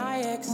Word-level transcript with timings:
my 0.00 0.20
ex. 0.20 0.50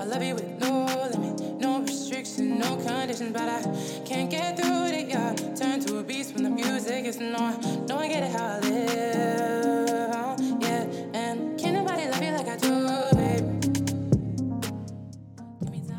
I 0.00 0.04
love 0.04 0.22
you 0.22 0.34
with 0.34 0.48
no 0.60 0.84
limit, 1.12 1.60
no 1.60 1.80
restriction, 1.80 2.58
no 2.58 2.76
conditions, 2.76 3.32
but 3.32 3.48
I 3.48 3.62
can't 4.04 4.30
get 4.30 4.58
through 4.58 4.86
it. 4.86 5.08
Yeah, 5.08 5.34
turn 5.54 5.80
to 5.86 5.98
a 5.98 6.02
beast 6.02 6.34
when 6.34 6.42
the 6.44 6.50
music 6.50 7.04
is 7.04 7.18
no, 7.18 7.56
no 7.88 7.98
I 7.98 8.08
get 8.08 8.22
it 8.24 8.32
how 8.32 8.46
I 8.46 8.60
live. 8.60 10.40
Yeah, 10.60 10.82
and 11.14 11.58
can't 11.58 11.74
nobody 11.74 12.08
love 12.08 12.22
you 12.22 12.32
like 12.32 12.48
I 12.48 12.56
do, 12.56 12.88
babe. 13.18 13.46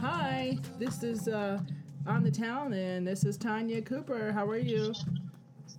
Hi, 0.01 0.57
this 0.77 1.03
is 1.03 1.27
uh, 1.27 1.59
On 2.07 2.23
the 2.23 2.31
Town, 2.31 2.73
and 2.73 3.07
this 3.07 3.23
is 3.23 3.37
Tanya 3.37 3.81
Cooper. 3.81 4.31
How 4.33 4.47
are 4.49 4.57
you? 4.57 4.93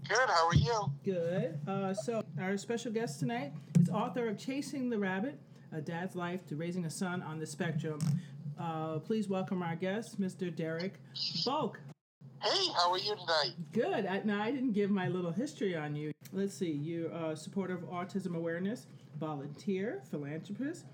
Good. 0.09 0.29
How 0.29 0.49
are 0.49 0.55
you? 0.55 0.93
Good. 1.05 1.61
Uh, 1.69 1.95
so, 1.95 2.23
our 2.41 2.57
special 2.57 2.91
guest 2.91 3.21
tonight 3.21 3.53
is 3.81 3.89
author 3.91 4.29
of 4.29 4.39
Chasing 4.39 4.89
the 4.91 4.99
Rabbit 4.99 5.39
A 5.75 5.81
Dad's 5.81 6.15
Life 6.15 6.47
to 6.49 6.57
Raising 6.57 6.85
a 6.85 6.91
Son 6.91 7.23
on 7.23 7.39
the 7.39 7.47
Spectrum. 7.47 7.99
Uh, 8.61 8.99
please 8.99 9.29
welcome 9.29 9.63
our 9.63 9.75
guest, 9.75 10.21
Mr. 10.21 10.55
Derek 10.55 11.01
Volk. 11.45 11.81
Hey, 12.43 12.67
how 12.77 12.91
are 12.91 12.99
you 12.99 13.17
tonight? 13.17 13.53
Good. 13.73 14.05
I, 14.05 14.21
now, 14.25 14.43
I 14.43 14.51
didn't 14.51 14.73
give 14.73 14.91
my 14.91 15.09
little 15.09 15.31
history 15.31 15.75
on 15.75 15.97
you. 15.97 16.13
Let's 16.31 16.53
see. 16.53 16.71
You're 16.71 17.11
a 17.11 17.35
supporter 17.35 17.73
of 17.73 17.81
autism 17.85 18.37
awareness, 18.37 18.87
volunteer, 19.19 20.03
philanthropist, 20.11 20.85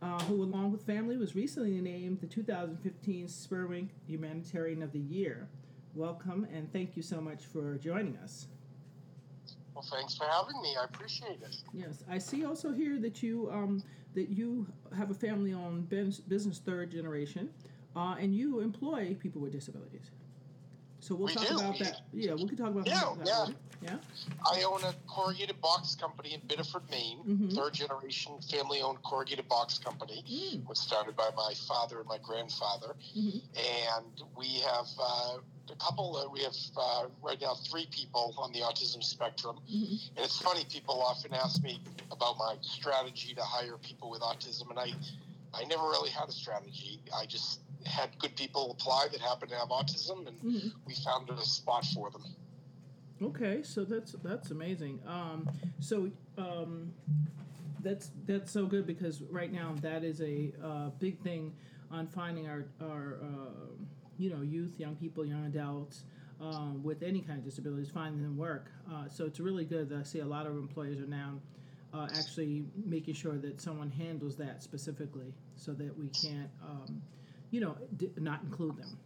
uh, 0.00 0.18
who, 0.20 0.42
along 0.42 0.72
with 0.72 0.82
family, 0.86 1.18
was 1.18 1.34
recently 1.34 1.80
named 1.82 2.20
the 2.22 2.26
2015 2.26 3.26
Spurwink 3.26 3.88
Humanitarian 4.06 4.82
of 4.82 4.92
the 4.92 5.00
Year. 5.00 5.46
Welcome 5.94 6.46
and 6.50 6.72
thank 6.72 6.96
you 6.96 7.02
so 7.02 7.20
much 7.20 7.44
for 7.44 7.76
joining 7.76 8.16
us. 8.16 8.46
Well, 9.74 9.84
thanks 9.90 10.14
for 10.14 10.24
having 10.24 10.60
me. 10.62 10.74
I 10.80 10.84
appreciate 10.84 11.40
it. 11.42 11.56
Yes, 11.72 12.04
I 12.10 12.18
see 12.18 12.44
also 12.44 12.72
here 12.72 12.98
that 13.00 13.22
you 13.22 13.50
um, 13.50 13.82
that 14.14 14.28
you 14.28 14.66
have 14.96 15.10
a 15.10 15.14
family-owned 15.14 15.88
business 15.88 16.58
third 16.58 16.90
generation, 16.90 17.50
uh, 17.96 18.16
and 18.18 18.34
you 18.34 18.60
employ 18.60 19.14
people 19.20 19.40
with 19.40 19.52
disabilities. 19.52 20.10
So 21.02 21.16
we'll 21.16 21.26
We 21.26 21.34
talk 21.34 21.48
do. 21.48 21.56
about 21.56 21.78
that. 21.80 22.00
Yeah, 22.12 22.34
we 22.34 22.46
can 22.46 22.56
talk 22.56 22.68
about 22.68 22.86
Yeah, 22.86 23.12
that. 23.18 23.26
yeah. 23.26 23.46
Yeah. 23.82 23.98
I 24.48 24.62
own 24.62 24.84
a 24.84 24.94
corrugated 25.08 25.60
box 25.60 25.96
company 25.96 26.34
in 26.34 26.40
Biddeford, 26.46 26.88
Maine, 26.88 27.18
Mhm. 27.24 27.52
third 27.56 27.74
generation 27.74 28.40
family 28.42 28.80
owned 28.80 29.02
corrugated 29.02 29.48
box 29.48 29.78
company. 29.78 30.22
Mm, 30.30 30.64
was 30.68 30.78
started 30.78 31.16
by 31.16 31.30
my 31.36 31.54
father 31.66 31.98
and 31.98 32.08
my 32.08 32.18
grandfather. 32.18 32.94
mhm. 33.16 33.42
And 33.56 34.22
we 34.36 34.60
have 34.60 34.86
uh, 35.00 35.38
a 35.70 35.74
couple, 35.80 36.16
uh, 36.16 36.28
we 36.30 36.44
have 36.44 36.54
uh, 36.76 37.08
right 37.20 37.40
now 37.40 37.54
three 37.56 37.86
people 37.90 38.36
on 38.38 38.52
the 38.52 38.60
autism 38.60 39.02
spectrum. 39.02 39.58
Mhm. 39.68 39.98
And 40.14 40.24
it's 40.24 40.38
funny, 40.38 40.64
people 40.66 41.02
often 41.02 41.34
ask 41.34 41.60
me 41.64 41.80
about 42.12 42.38
my 42.38 42.58
strategy 42.60 43.34
to 43.34 43.42
hire 43.42 43.76
people 43.78 44.08
with 44.08 44.20
autism, 44.22 44.70
and 44.70 44.78
I, 44.78 44.92
I 45.52 45.64
never 45.64 45.82
really 45.82 46.10
had 46.10 46.28
a 46.28 46.32
strategy. 46.32 47.00
I 47.12 47.26
just 47.26 47.58
had 47.86 48.18
good 48.18 48.34
people 48.36 48.70
apply 48.72 49.08
that 49.12 49.20
happen 49.20 49.48
to 49.48 49.54
have 49.56 49.68
autism, 49.68 50.26
and 50.26 50.40
Mhm. 50.42 50.72
we 50.86 50.94
found 50.94 51.28
a 51.30 51.36
spot 51.42 51.84
for 51.86 52.10
them. 52.10 52.22
Okay, 53.20 53.62
so 53.62 53.84
that's 53.84 54.12
that's 54.24 54.50
amazing. 54.50 55.00
Um, 55.06 55.48
so 55.78 56.10
um, 56.36 56.92
that's 57.80 58.10
that's 58.26 58.50
so 58.50 58.66
good 58.66 58.86
because 58.86 59.22
right 59.22 59.52
now 59.52 59.74
that 59.80 60.02
is 60.04 60.20
a 60.20 60.52
uh, 60.62 60.90
big 60.98 61.20
thing 61.20 61.54
on 61.90 62.06
finding 62.08 62.48
our 62.48 62.64
our 62.80 63.18
uh, 63.22 63.66
you 64.18 64.30
know 64.30 64.42
youth, 64.42 64.78
young 64.78 64.96
people, 64.96 65.24
young 65.24 65.46
adults 65.46 66.04
um, 66.40 66.82
with 66.82 67.02
any 67.02 67.20
kind 67.20 67.38
of 67.38 67.44
disabilities, 67.44 67.90
finding 67.90 68.22
them 68.22 68.36
work. 68.36 68.70
Uh, 68.90 69.08
so 69.08 69.24
it's 69.24 69.38
really 69.40 69.64
good 69.64 69.88
that 69.90 69.98
I 70.00 70.02
see 70.02 70.18
a 70.20 70.26
lot 70.26 70.46
of 70.46 70.56
employers 70.56 70.98
are 70.98 71.06
now 71.06 71.38
uh, 71.94 72.08
actually 72.12 72.64
making 72.84 73.14
sure 73.14 73.38
that 73.38 73.60
someone 73.60 73.90
handles 73.90 74.34
that 74.36 74.62
specifically, 74.62 75.32
so 75.56 75.72
that 75.74 75.96
we 75.96 76.08
can't 76.08 76.50
um, 76.62 77.00
you 77.52 77.60
know 77.60 77.76
d- 77.96 78.10
not 78.18 78.42
include 78.42 78.76
them. 78.76 78.98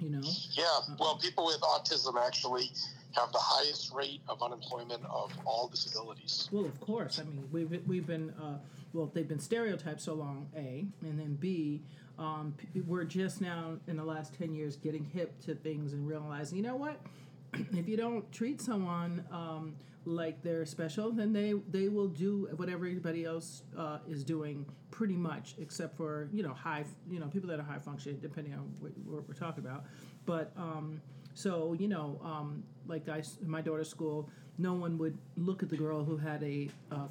You 0.00 0.10
know. 0.10 0.20
Yeah, 0.50 0.64
well, 0.98 1.16
people 1.16 1.46
with 1.46 1.60
autism 1.60 2.20
actually 2.22 2.70
have 3.16 3.32
the 3.32 3.38
highest 3.38 3.94
rate 3.94 4.20
of 4.28 4.42
unemployment 4.42 5.02
of 5.08 5.32
all 5.46 5.68
disabilities. 5.68 6.48
Well, 6.52 6.66
of 6.66 6.78
course. 6.80 7.18
I 7.18 7.22
mean, 7.22 7.48
we've 7.50 7.80
we've 7.86 8.06
been 8.06 8.30
uh, 8.30 8.58
well, 8.92 9.10
they've 9.14 9.26
been 9.28 9.38
stereotyped 9.38 10.02
so 10.02 10.12
long. 10.14 10.48
A 10.56 10.84
and 11.00 11.18
then 11.18 11.36
B, 11.40 11.80
um, 12.18 12.54
p- 12.58 12.80
we're 12.80 13.04
just 13.04 13.40
now 13.40 13.78
in 13.86 13.96
the 13.96 14.04
last 14.04 14.34
ten 14.36 14.52
years 14.54 14.76
getting 14.76 15.04
hip 15.04 15.40
to 15.42 15.54
things 15.54 15.92
and 15.94 16.06
realizing, 16.06 16.58
you 16.58 16.64
know 16.64 16.76
what? 16.76 17.00
if 17.72 17.88
you 17.88 17.96
don't 17.96 18.30
treat 18.32 18.60
someone 18.60 19.24
um, 19.30 19.76
like 20.04 20.42
they're 20.42 20.66
special, 20.66 21.10
then 21.10 21.32
they 21.32 21.54
they 21.70 21.88
will 21.88 22.08
do 22.08 22.48
whatever 22.56 22.86
everybody 22.86 23.24
else 23.24 23.62
uh, 23.76 23.98
is 24.08 24.24
doing, 24.24 24.66
pretty 24.90 25.16
much, 25.16 25.54
except 25.58 25.96
for 25.96 26.28
you 26.32 26.42
know 26.42 26.52
high 26.52 26.84
you 27.10 27.18
know 27.18 27.26
people 27.26 27.48
that 27.48 27.58
are 27.58 27.64
high 27.64 27.78
functioning, 27.78 28.18
depending 28.20 28.54
on 28.54 28.70
what, 28.80 28.92
what 29.06 29.28
we're 29.28 29.34
talking 29.34 29.64
about. 29.64 29.84
But 30.26 30.52
um, 30.56 31.00
so 31.34 31.74
you 31.78 31.88
know, 31.88 32.20
um, 32.24 32.62
like 32.86 33.08
I, 33.08 33.22
my 33.46 33.60
daughter's 33.60 33.88
school, 33.88 34.28
no 34.58 34.74
one 34.74 34.98
would 34.98 35.18
look 35.36 35.62
at 35.62 35.68
the 35.68 35.76
girl 35.76 36.04
who 36.04 36.16
had 36.16 36.42
a 36.42 36.68
uh, 36.92 37.08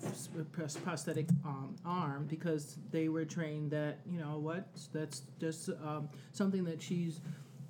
prosthetic 0.51 1.27
um, 1.45 1.75
arm 1.85 2.25
because 2.29 2.77
they 2.91 3.09
were 3.09 3.25
trained 3.25 3.71
that 3.71 3.99
you 4.09 4.19
know 4.19 4.37
what 4.37 4.67
that's 4.93 5.23
just 5.39 5.69
um, 5.85 6.09
something 6.31 6.63
that 6.63 6.81
she's 6.81 7.21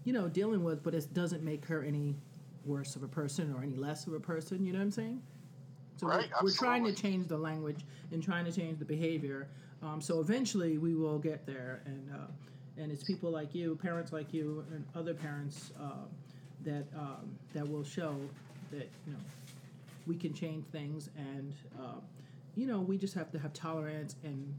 you 0.03 0.13
know 0.13 0.27
dealing 0.27 0.63
with, 0.63 0.83
but 0.83 0.93
it 0.93 1.13
doesn't 1.13 1.43
make 1.43 1.65
her 1.65 1.83
any 1.83 2.15
worse 2.65 2.95
of 2.95 3.03
a 3.03 3.07
person 3.07 3.53
or 3.55 3.63
any 3.63 3.75
less 3.75 4.07
of 4.07 4.13
a 4.13 4.19
person. 4.19 4.65
You 4.65 4.73
know 4.73 4.79
what 4.79 4.85
I'm 4.85 4.91
saying? 4.91 5.21
So 5.97 6.07
Right, 6.07 6.29
we're, 6.41 6.49
we're 6.49 6.55
trying 6.55 6.83
to 6.85 6.93
change 6.93 7.27
the 7.27 7.37
language 7.37 7.81
and 8.11 8.23
trying 8.23 8.45
to 8.45 8.51
change 8.51 8.79
the 8.79 8.85
behavior. 8.85 9.47
Um, 9.81 10.01
so 10.01 10.19
eventually 10.19 10.77
we 10.77 10.95
will 10.95 11.19
get 11.19 11.45
there, 11.45 11.81
and 11.85 12.09
uh, 12.13 12.81
and 12.81 12.91
it's 12.91 13.03
people 13.03 13.29
like 13.29 13.53
you, 13.53 13.75
parents 13.75 14.11
like 14.11 14.33
you, 14.33 14.65
and 14.71 14.85
other 14.95 15.13
parents 15.13 15.71
uh, 15.79 16.05
that 16.63 16.85
um, 16.97 17.37
that 17.53 17.67
will 17.67 17.83
show 17.83 18.15
that 18.71 18.89
you 19.05 19.13
know 19.13 19.19
we 20.07 20.15
can 20.15 20.33
change 20.33 20.65
things, 20.71 21.09
and 21.17 21.53
uh, 21.79 21.99
you 22.55 22.65
know 22.65 22.79
we 22.79 22.97
just 22.97 23.13
have 23.13 23.29
to 23.31 23.39
have 23.39 23.53
tolerance 23.53 24.15
and 24.23 24.53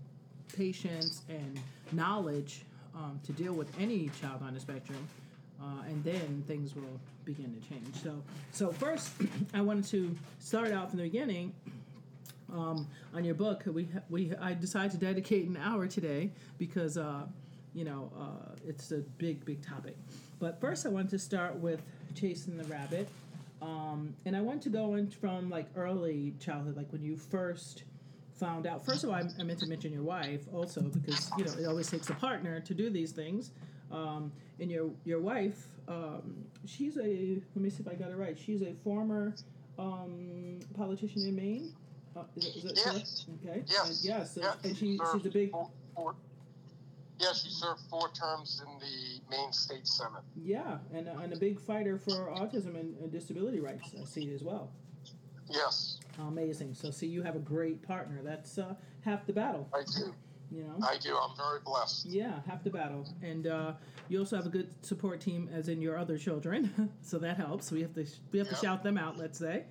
patience 0.54 1.22
and 1.28 1.59
knowledge 1.92 2.65
um, 2.94 3.19
to 3.25 3.32
deal 3.32 3.54
with 3.54 3.69
any 3.81 4.10
child 4.21 4.42
on 4.42 4.54
the 4.54 4.60
spectrum, 4.60 5.09
uh, 5.60 5.82
and 5.87 6.03
then 6.04 6.44
things 6.47 6.75
will 6.75 7.00
begin 7.25 7.54
to 7.54 7.69
change. 7.69 7.94
So, 8.03 8.22
so 8.53 8.70
first, 8.72 9.12
I 9.54 9.60
wanted 9.60 9.84
to 9.87 10.15
start 10.38 10.72
out 10.72 10.91
from 10.91 10.98
the 10.98 11.04
beginning. 11.04 11.54
Um, 12.53 12.87
on 13.15 13.25
your 13.25 13.34
book, 13.34 13.65
we 13.66 13.88
we 14.10 14.32
I 14.41 14.54
decided 14.54 14.92
to 14.92 14.98
dedicate 14.98 15.48
an 15.48 15.56
hour 15.56 15.87
today 15.87 16.31
because 16.59 16.98
uh, 16.98 17.22
you 17.72 17.84
know 17.84 18.12
uh, 18.19 18.54
it's 18.66 18.92
a 18.92 18.98
big 19.19 19.44
big 19.44 19.66
topic. 19.66 19.97
But 20.38 20.60
first, 20.60 20.87
I 20.87 20.91
want 20.91 21.10
to 21.10 21.19
start 21.19 21.56
with 21.56 21.81
chasing 22.15 22.56
the 22.56 22.65
rabbit, 22.65 23.09
um, 23.62 24.15
and 24.25 24.36
I 24.36 24.41
want 24.41 24.62
to 24.62 24.69
go 24.69 24.94
in 24.94 25.10
from 25.10 25.48
like 25.48 25.66
early 25.75 26.34
childhood, 26.38 26.76
like 26.76 26.92
when 26.92 27.03
you 27.03 27.16
first 27.16 27.84
found 28.34 28.66
out. 28.66 28.84
First 28.84 29.04
of 29.04 29.10
all, 29.10 29.16
I, 29.16 29.22
I 29.38 29.42
meant 29.42 29.60
to 29.60 29.66
mention 29.66 29.92
your 29.92 30.03
wife 30.03 30.42
also 30.53 30.82
because 30.82 31.31
you 31.38 31.44
know 31.44 31.53
it 31.53 31.66
always 31.66 31.91
takes 31.91 32.10
a 32.10 32.15
partner 32.15 32.60
to 32.60 32.75
do 32.75 32.91
these 32.91 33.12
things. 33.12 33.50
Um, 33.94 34.32
and 34.60 34.71
your 34.71 34.91
your 35.05 35.21
wife, 35.21 35.66
um, 35.88 36.44
she's 36.65 36.97
a 36.97 37.41
let 37.55 37.62
me 37.62 37.71
see 37.71 37.82
if 37.82 37.88
I 37.88 37.94
got 37.94 38.10
it 38.10 38.16
right. 38.16 38.37
She's 38.38 38.62
a 38.62 38.75
former 38.84 39.34
um, 39.78 40.59
politician 40.77 41.27
in 41.27 41.34
Maine. 41.37 41.72
Uh, 42.16 42.22
is, 42.37 42.47
it- 42.47 42.56
is 42.56 42.65
it 42.65 42.72
Yeah. 42.84 42.93
correct? 42.93 43.25
Okay. 43.44 43.62
Yes. 43.66 44.04
Yeah. 44.04 44.25
So, 44.25 44.41
Yeah, 44.43 44.54
and 44.65 44.77
she 44.77 44.99
she's 45.12 45.27
a 45.27 45.31
big 45.31 45.50
Four, 45.50 45.71
four, 45.97 46.15
yeah, 47.21 47.33
she 47.33 47.49
served 47.50 47.81
four 47.91 48.10
terms 48.12 48.62
in 48.65 48.78
the 48.78 49.21
Maine 49.37 49.53
State 49.53 49.87
Senate. 49.87 50.22
yeah, 50.37 50.78
and 50.93 51.09
and 51.09 51.33
a 51.33 51.37
big 51.37 51.60
fighter 51.60 51.99
for 51.99 52.28
autism 52.31 52.78
and, 52.78 52.97
and 52.99 53.10
disability 53.12 53.60
rights. 53.60 53.94
I 54.00 54.04
see 54.04 54.33
as 54.34 54.43
well. 54.43 54.71
Yes, 55.51 55.98
Amazing. 56.19 56.74
So 56.74 56.91
see, 56.91 57.07
you 57.07 57.22
have 57.22 57.36
a 57.36 57.41
great 57.41 57.83
partner. 57.83 58.21
That's 58.24 58.57
uh, 58.59 58.74
half 59.03 59.27
the 59.27 59.33
battle. 59.33 59.69
I 59.74 59.83
do. 59.98 60.15
You 60.54 60.65
know. 60.65 60.86
I 60.86 60.98
do. 60.98 61.16
I'm 61.16 61.36
very 61.36 61.60
blessed. 61.65 62.06
Yeah, 62.06 62.41
half 62.47 62.62
the 62.62 62.71
battle, 62.71 63.06
and 63.22 63.47
uh, 63.47 63.72
you 64.09 64.18
also 64.21 64.36
have 64.36 64.47
a 64.47 64.51
good 64.51 64.68
support 64.84 65.21
team, 65.21 65.51
as 65.53 65.68
in 65.68 65.80
your 65.80 65.98
other 65.98 66.16
children, 66.16 66.91
so 67.03 67.18
that 67.18 67.36
helps. 67.36 67.72
We 67.72 67.83
have 67.83 67.95
to 67.95 68.06
we 68.30 68.39
have 68.39 68.48
to 68.48 68.56
shout 68.56 68.83
them 68.83 68.97
out. 68.97 69.18
Let's 69.18 69.39
say. 69.39 69.65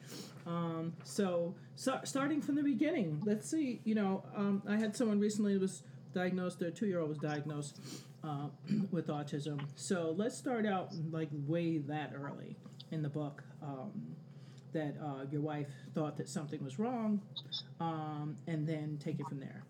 Um, 0.45 0.93
so, 1.05 1.55
so 1.75 1.99
starting 2.03 2.41
from 2.41 2.55
the 2.55 2.63
beginning, 2.63 3.21
let's 3.25 3.49
see. 3.49 3.79
You 3.85 3.95
know, 3.95 4.23
um, 4.35 4.61
I 4.67 4.75
had 4.75 4.95
someone 4.95 5.19
recently 5.19 5.57
was 5.57 5.83
diagnosed. 6.13 6.59
Their 6.59 6.71
two 6.71 6.85
year 6.85 6.99
old 6.99 7.09
was 7.09 7.17
diagnosed 7.19 7.79
uh, 8.23 8.47
with 8.91 9.07
autism. 9.07 9.61
So 9.75 10.13
let's 10.17 10.37
start 10.37 10.65
out 10.65 10.93
like 11.11 11.29
way 11.47 11.77
that 11.77 12.13
early 12.15 12.57
in 12.91 13.01
the 13.01 13.09
book. 13.09 13.43
Um, 13.61 14.15
that 14.73 14.95
uh, 15.01 15.25
your 15.31 15.41
wife 15.41 15.67
thought 15.93 16.17
that 16.17 16.27
something 16.27 16.63
was 16.63 16.79
wrong, 16.79 17.21
um, 17.79 18.35
and 18.47 18.67
then 18.67 18.97
take 18.99 19.19
it 19.19 19.27
from 19.27 19.39
there. 19.39 19.63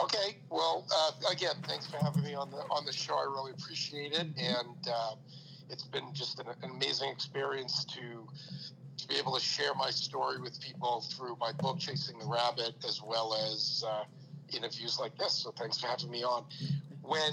Okay. 0.00 0.38
Well, 0.50 0.86
uh, 0.94 1.10
again, 1.30 1.54
thanks 1.66 1.86
for 1.86 1.98
having 1.98 2.22
me 2.24 2.34
on 2.34 2.50
the 2.50 2.58
on 2.70 2.84
the 2.86 2.92
show. 2.92 3.14
I 3.14 3.24
really 3.24 3.52
appreciate 3.52 4.12
it, 4.12 4.26
and 4.38 4.88
uh, 4.88 5.14
it's 5.68 5.84
been 5.84 6.12
just 6.14 6.38
an, 6.40 6.46
an 6.62 6.70
amazing 6.70 7.10
experience 7.10 7.84
to 7.86 8.26
to 8.98 9.08
be 9.08 9.16
able 9.16 9.34
to 9.34 9.40
share 9.40 9.74
my 9.74 9.90
story 9.90 10.40
with 10.40 10.60
people 10.60 11.00
through 11.10 11.36
my 11.40 11.52
book, 11.52 11.78
Chasing 11.78 12.18
the 12.18 12.26
Rabbit, 12.26 12.74
as 12.86 13.02
well 13.02 13.34
as 13.34 13.84
uh, 13.86 14.04
interviews 14.56 14.98
like 15.00 15.16
this. 15.18 15.34
So 15.34 15.50
thanks 15.52 15.78
for 15.78 15.88
having 15.88 16.10
me 16.10 16.22
on. 16.24 16.44
When 17.02 17.32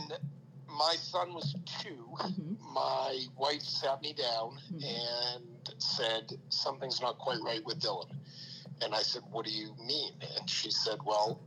my 0.68 0.96
son 1.00 1.34
was 1.34 1.56
2 1.84 1.90
Mhm. 2.20 2.58
my 2.74 3.26
wife 3.38 3.62
sat 3.62 4.02
me 4.02 4.14
down 4.14 4.60
Mhm. 4.72 4.84
and 4.84 5.82
said 5.82 6.40
something's 6.50 7.02
not 7.02 7.18
quite 7.20 7.42
right 7.42 7.64
with 7.66 7.80
Dylan. 7.80 8.10
And 8.82 8.94
I 8.94 9.02
said, 9.02 9.24
"What 9.32 9.46
do 9.46 9.52
you 9.52 9.76
mean?" 9.78 10.14
And 10.38 10.50
she 10.50 10.72
said, 10.72 11.02
"Well, 11.04 11.42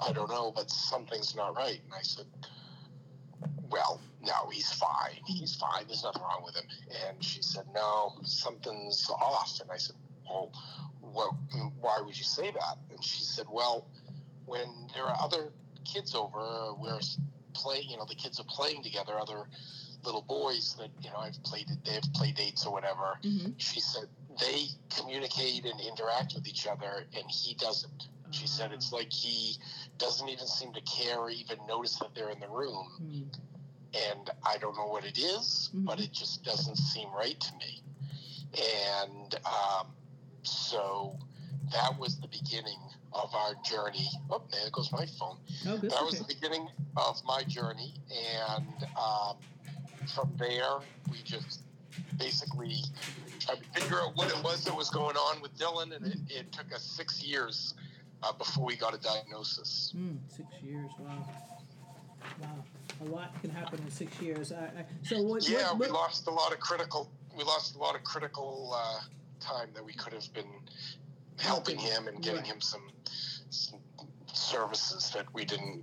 I 0.00 0.12
don't 0.12 0.30
know, 0.30 0.52
but 0.52 0.70
something's 0.70 1.34
not 1.34 1.56
right." 1.56 1.80
And 1.84 1.94
I 1.94 2.02
said, 2.02 2.26
"Well, 3.68 4.00
no, 4.20 4.48
he's 4.50 4.72
fine. 4.72 5.20
He's 5.26 5.54
fine. 5.56 5.86
There's 5.86 6.02
nothing 6.02 6.22
wrong 6.22 6.42
with 6.44 6.56
him." 6.56 6.68
And 7.06 7.24
she 7.24 7.42
said, 7.42 7.66
"No, 7.74 8.18
something's 8.24 9.08
off." 9.10 9.60
And 9.60 9.70
I 9.70 9.78
said, 9.78 9.96
"Well, 10.28 10.52
what? 11.00 11.32
Why 11.80 12.00
would 12.00 12.16
you 12.16 12.24
say 12.24 12.50
that?" 12.50 12.78
And 12.90 13.02
she 13.02 13.24
said, 13.24 13.46
"Well, 13.50 13.86
when 14.46 14.68
there 14.94 15.04
are 15.04 15.18
other 15.20 15.52
kids 15.84 16.14
over, 16.14 16.74
we're 16.74 17.00
play. 17.54 17.80
You 17.80 17.96
know, 17.96 18.04
the 18.04 18.14
kids 18.14 18.38
are 18.40 18.44
playing 18.44 18.82
together. 18.82 19.18
Other 19.18 19.48
little 20.04 20.22
boys 20.22 20.74
that 20.78 20.90
you 21.02 21.10
know 21.10 21.18
I've 21.18 21.42
played. 21.42 21.68
They 21.84 21.92
have 21.92 22.12
play 22.14 22.32
dates 22.32 22.66
or 22.66 22.72
whatever." 22.72 23.18
Mhm. 23.22 23.54
She 23.58 23.80
said 23.80 24.08
they 24.38 24.68
communicate 24.90 25.64
and 25.64 25.80
interact 25.80 26.34
with 26.34 26.46
each 26.46 26.66
other, 26.66 27.06
and 27.14 27.30
he 27.30 27.54
doesn't. 27.54 28.08
She 28.30 28.46
said 28.46 28.72
it's 28.72 28.92
like 28.92 29.12
he 29.12 29.56
doesn't 29.98 30.28
even 30.28 30.46
seem 30.46 30.72
to 30.72 30.80
care 30.82 31.18
or 31.18 31.30
even 31.30 31.58
notice 31.68 31.98
that 31.98 32.14
they're 32.14 32.30
in 32.30 32.40
the 32.40 32.48
room. 32.48 32.86
Mm. 33.02 33.38
And 34.12 34.30
I 34.46 34.56
don't 34.58 34.76
know 34.76 34.86
what 34.86 35.04
it 35.04 35.18
is, 35.18 35.70
Mhm. 35.74 35.84
but 35.84 36.00
it 36.00 36.12
just 36.12 36.44
doesn't 36.44 36.76
seem 36.76 37.10
right 37.12 37.38
to 37.40 37.56
me. 37.56 37.82
And 39.02 39.34
um, 39.44 39.88
so 40.42 41.18
that 41.72 41.98
was 41.98 42.18
the 42.20 42.28
beginning 42.28 42.78
of 43.12 43.34
our 43.34 43.54
journey. 43.64 44.08
Oh, 44.30 44.42
there 44.50 44.70
goes 44.70 44.90
my 44.92 45.06
phone. 45.06 45.38
Oh. 45.66 45.76
That 45.76 46.04
was 46.04 46.18
the 46.18 46.24
beginning 46.24 46.68
of 46.96 47.22
my 47.24 47.42
journey. 47.44 47.94
And 48.10 48.86
um, 48.96 49.36
from 50.14 50.32
there, 50.38 50.78
we 51.10 51.18
just 51.24 51.62
basically 52.16 52.76
tried 53.40 53.58
to 53.62 53.80
figure 53.80 54.00
out 54.00 54.16
what 54.16 54.28
it 54.28 54.42
was 54.44 54.64
that 54.64 54.76
was 54.76 54.90
going 54.90 55.16
on 55.16 55.40
with 55.42 55.56
Dylan. 55.58 55.94
And 55.94 56.06
it, 56.06 56.18
it 56.28 56.52
took 56.52 56.72
us 56.72 56.82
six 56.82 57.22
years 57.22 57.74
uh, 58.22 58.32
before 58.32 58.64
we 58.64 58.76
got 58.76 58.94
a 58.94 58.98
diagnosis. 58.98 59.92
Mm, 59.96 60.18
six 60.28 60.48
years. 60.62 60.90
Wow. 60.98 61.26
Wow. 62.40 62.48
A 63.02 63.04
lot 63.04 63.40
can 63.40 63.50
happen 63.50 63.80
in 63.84 63.90
six 63.90 64.20
years. 64.20 64.52
I, 64.52 64.64
I, 64.64 64.84
so 65.02 65.22
what? 65.22 65.48
Yeah, 65.48 65.70
what, 65.72 65.80
we 65.80 65.86
lost 65.88 66.26
a 66.26 66.30
lot 66.30 66.52
of 66.52 66.60
critical. 66.60 67.10
We 67.36 67.44
lost 67.44 67.76
a 67.76 67.78
lot 67.78 67.94
of 67.94 68.04
critical 68.04 68.72
uh, 68.74 69.00
time 69.40 69.68
that 69.74 69.84
we 69.84 69.92
could 69.94 70.12
have 70.12 70.32
been 70.34 70.50
helping 71.38 71.78
him 71.78 72.08
and 72.08 72.22
getting 72.22 72.40
Right. 72.40 72.46
him 72.46 72.60
some, 72.60 72.82
some 73.48 73.80
services 74.32 75.10
that 75.14 75.32
we 75.32 75.44
didn't 75.44 75.82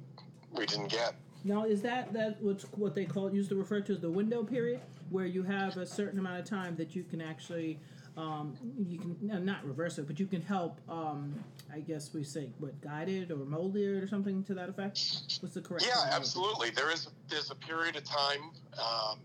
we 0.52 0.66
didn't 0.66 0.92
get. 0.92 1.16
Now, 1.44 1.66
is 1.66 1.82
that 1.84 2.14
that 2.14 2.42
what's 2.42 2.64
what 2.74 2.94
they 2.94 3.06
call 3.06 3.34
used 3.34 3.50
to 3.50 3.56
refer 3.56 3.82
to 3.82 3.94
as 3.94 4.00
the 4.00 4.12
window 4.12 4.44
period, 4.44 4.82
where 5.10 5.26
you 5.26 5.44
have 5.44 5.78
a 5.78 5.86
certain 5.86 6.20
amount 6.20 6.40
of 6.40 6.46
time 6.46 6.76
that 6.76 6.96
you 6.96 7.04
can 7.04 7.22
actually, 7.22 7.80
um, 8.16 8.56
you 8.88 9.00
can 9.00 9.46
not 9.46 9.66
reverse 9.66 9.98
it, 9.98 10.08
but 10.08 10.20
you 10.20 10.28
can 10.28 10.42
help. 10.42 10.80
Um, 10.90 11.34
I 11.74 11.80
guess 11.80 12.14
we 12.14 12.24
say 12.24 12.50
what 12.60 12.80
guided 12.82 13.32
or 13.32 13.38
molded 13.38 14.04
or 14.04 14.08
something 14.08 14.44
to 14.46 14.54
that 14.54 14.70
effect. 14.70 15.00
What's 15.42 15.54
the 15.54 15.62
correct? 15.62 15.86
Yeah, 15.88 16.16
absolutely. 16.16 16.70
There 16.70 16.92
is 16.92 17.08
there's 17.30 17.52
a 17.52 17.56
period 17.56 17.96
of 17.96 18.04
time. 18.04 18.52
Um, 18.78 19.20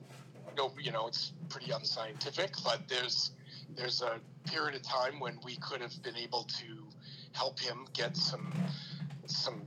no, 0.57 0.73
you 0.81 0.91
know, 0.91 1.07
it's 1.07 1.33
pretty 1.49 1.71
unscientific, 1.71 2.53
but 2.65 2.83
there's 2.89 3.33
there's 3.77 4.03
a 4.03 4.19
period 4.45 4.75
of 4.75 4.83
time 4.83 5.21
when 5.21 5.39
we 5.45 5.57
could 5.57 5.81
have 5.81 6.03
been 6.03 6.17
able 6.17 6.45
to 6.45 6.89
help 7.33 7.59
him 7.59 7.87
get 7.93 8.17
some 8.17 8.53
some 9.27 9.63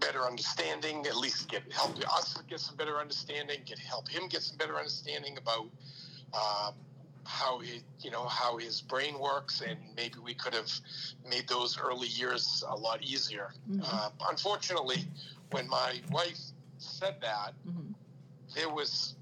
better 0.00 0.22
understanding, 0.22 1.06
at 1.06 1.16
least 1.16 1.48
get 1.48 1.62
help 1.72 1.96
us 2.12 2.36
get 2.48 2.60
some 2.60 2.76
better 2.76 2.98
understanding, 2.98 3.60
get 3.64 3.78
help 3.78 4.08
him 4.08 4.28
get 4.28 4.42
some 4.42 4.56
better 4.56 4.76
understanding 4.76 5.38
about 5.38 5.68
um, 6.34 6.74
how 7.28 7.58
he, 7.58 7.82
you 8.00 8.10
know, 8.10 8.24
how 8.26 8.56
his 8.56 8.80
brain 8.80 9.18
works, 9.18 9.60
and 9.60 9.78
maybe 9.94 10.18
we 10.18 10.32
could 10.32 10.54
have 10.54 10.70
made 11.28 11.46
those 11.46 11.78
early 11.78 12.08
years 12.08 12.64
a 12.66 12.74
lot 12.74 13.02
easier. 13.02 13.52
Mhm. 13.68 13.84
Uh, 13.84 14.08
unfortunately, 14.30 15.06
when 15.50 15.68
my 15.68 16.00
wife 16.10 16.40
said 16.78 17.20
that, 17.20 17.52
Mhm. 17.66 17.94
there 18.54 18.70
was 18.70 19.14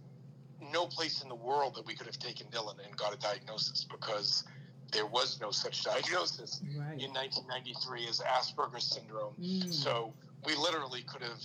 no 0.61 0.87
place 0.87 1.21
in 1.21 1.29
the 1.29 1.35
world 1.35 1.75
that 1.75 1.85
we 1.85 1.97
could 1.97 2.07
have 2.07 2.19
taken 2.21 2.49
Dylan 2.49 2.79
and 2.87 2.97
got 2.97 3.13
a 3.13 3.17
diagnosis 3.17 3.83
because 3.85 4.45
there 4.93 5.07
was 5.07 5.41
no 5.41 5.51
such 5.51 5.83
diagnosis 5.83 6.61
Right. 6.77 7.01
in 7.01 7.13
1993 7.13 8.07
as 8.07 8.21
Asperger's 8.21 8.85
syndrome. 8.87 9.35
Mm. 9.35 9.73
So 9.75 10.15
we 10.45 10.55
literally 10.55 11.03
could 11.03 11.23
have 11.23 11.43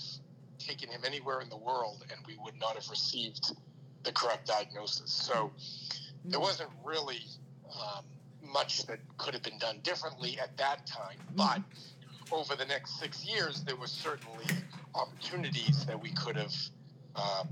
taken 0.60 0.90
him 0.90 1.04
anywhere 1.04 1.42
in 1.42 1.50
the 1.50 1.58
world 1.58 2.06
and 2.12 2.24
we 2.28 2.38
would 2.38 2.56
not 2.60 2.76
have 2.76 2.88
received 2.90 3.58
the 4.04 4.12
correct 4.12 4.48
diagnosis. 4.48 5.12
So 5.12 5.52
there 6.26 6.40
wasn't 6.40 6.70
really 6.84 7.22
um, 7.70 8.04
much 8.52 8.86
that 8.86 9.00
could 9.18 9.34
have 9.34 9.44
been 9.44 9.58
done 9.58 9.80
differently 9.84 10.38
at 10.40 10.56
that 10.58 10.86
time. 10.86 11.18
Mm-hmm. 11.36 11.62
But 12.32 12.36
over 12.36 12.56
the 12.56 12.66
next 12.66 13.00
six 13.00 13.26
years, 13.26 13.64
there 13.64 13.76
were 13.76 13.88
certainly 13.88 14.46
opportunities 14.96 15.86
that 15.86 16.02
we 16.02 16.12
could 16.12 16.36
have. 16.36 16.54
Um, 17.16 17.48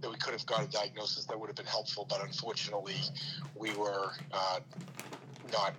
that 0.00 0.08
we 0.08 0.16
could 0.16 0.32
have 0.32 0.46
got 0.46 0.64
a 0.64 0.66
diagnosis 0.68 1.26
that 1.26 1.38
would 1.38 1.48
have 1.48 1.56
been 1.56 1.66
helpful, 1.66 2.06
but 2.08 2.24
unfortunately, 2.24 2.94
we 3.54 3.74
were 3.74 4.12
uh, 4.32 4.60
not. 5.52 5.74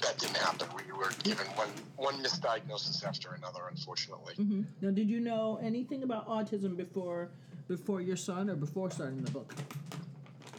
That 0.00 0.18
didn't 0.18 0.38
happen. 0.38 0.66
We 0.74 0.92
were 0.92 1.10
given 1.22 1.46
one 1.54 1.68
one 1.96 2.20
misdiagnosis 2.20 3.04
after 3.04 3.34
another. 3.34 3.60
Unfortunately, 3.70 4.34
hmm 4.34 4.62
Now, 4.80 4.90
did 4.90 5.08
you 5.08 5.20
know 5.20 5.60
anything 5.62 6.02
about 6.02 6.28
autism 6.28 6.76
before 6.76 7.30
before 7.68 8.00
your 8.00 8.16
son 8.16 8.50
or 8.50 8.56
before 8.56 8.90
starting 8.90 9.22
the 9.22 9.30
book? 9.30 9.54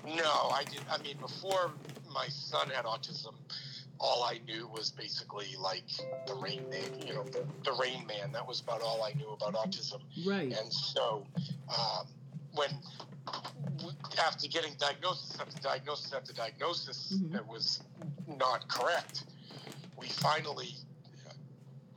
No, 0.06 0.50
I 0.54 0.64
did. 0.70 0.82
I 0.92 0.98
mean, 1.02 1.18
before 1.20 1.72
my 2.14 2.28
son 2.30 2.70
had 2.70 2.86
autism, 2.86 3.34
all 4.00 4.24
I 4.24 4.40
knew 4.46 4.68
was 4.68 4.92
basically 4.92 5.56
like 5.60 5.84
the 6.28 6.36
Rain 6.36 6.62
Man. 6.70 7.08
You 7.08 7.14
know, 7.16 7.24
the, 7.24 7.46
the 7.64 7.76
Rain 7.80 8.06
Man. 8.06 8.32
That 8.32 8.48
was 8.48 8.60
about 8.62 8.82
all 8.82 9.04
I 9.04 9.14
knew 9.14 9.30
about 9.30 9.54
autism. 9.54 10.02
Right. 10.26 10.52
And 10.58 10.72
so, 10.72 11.26
um, 11.70 12.08
when 12.54 12.70
after 14.20 14.48
getting 14.48 14.74
diagnosis 14.78 15.40
after 15.40 15.60
diagnosis 15.62 16.14
after 16.14 16.34
diagnosis 16.34 17.14
Mhm. 17.14 17.32
that 17.32 17.48
was 17.48 17.82
not 18.28 18.68
correct, 18.68 19.24
we 19.98 20.08
finally 20.08 20.76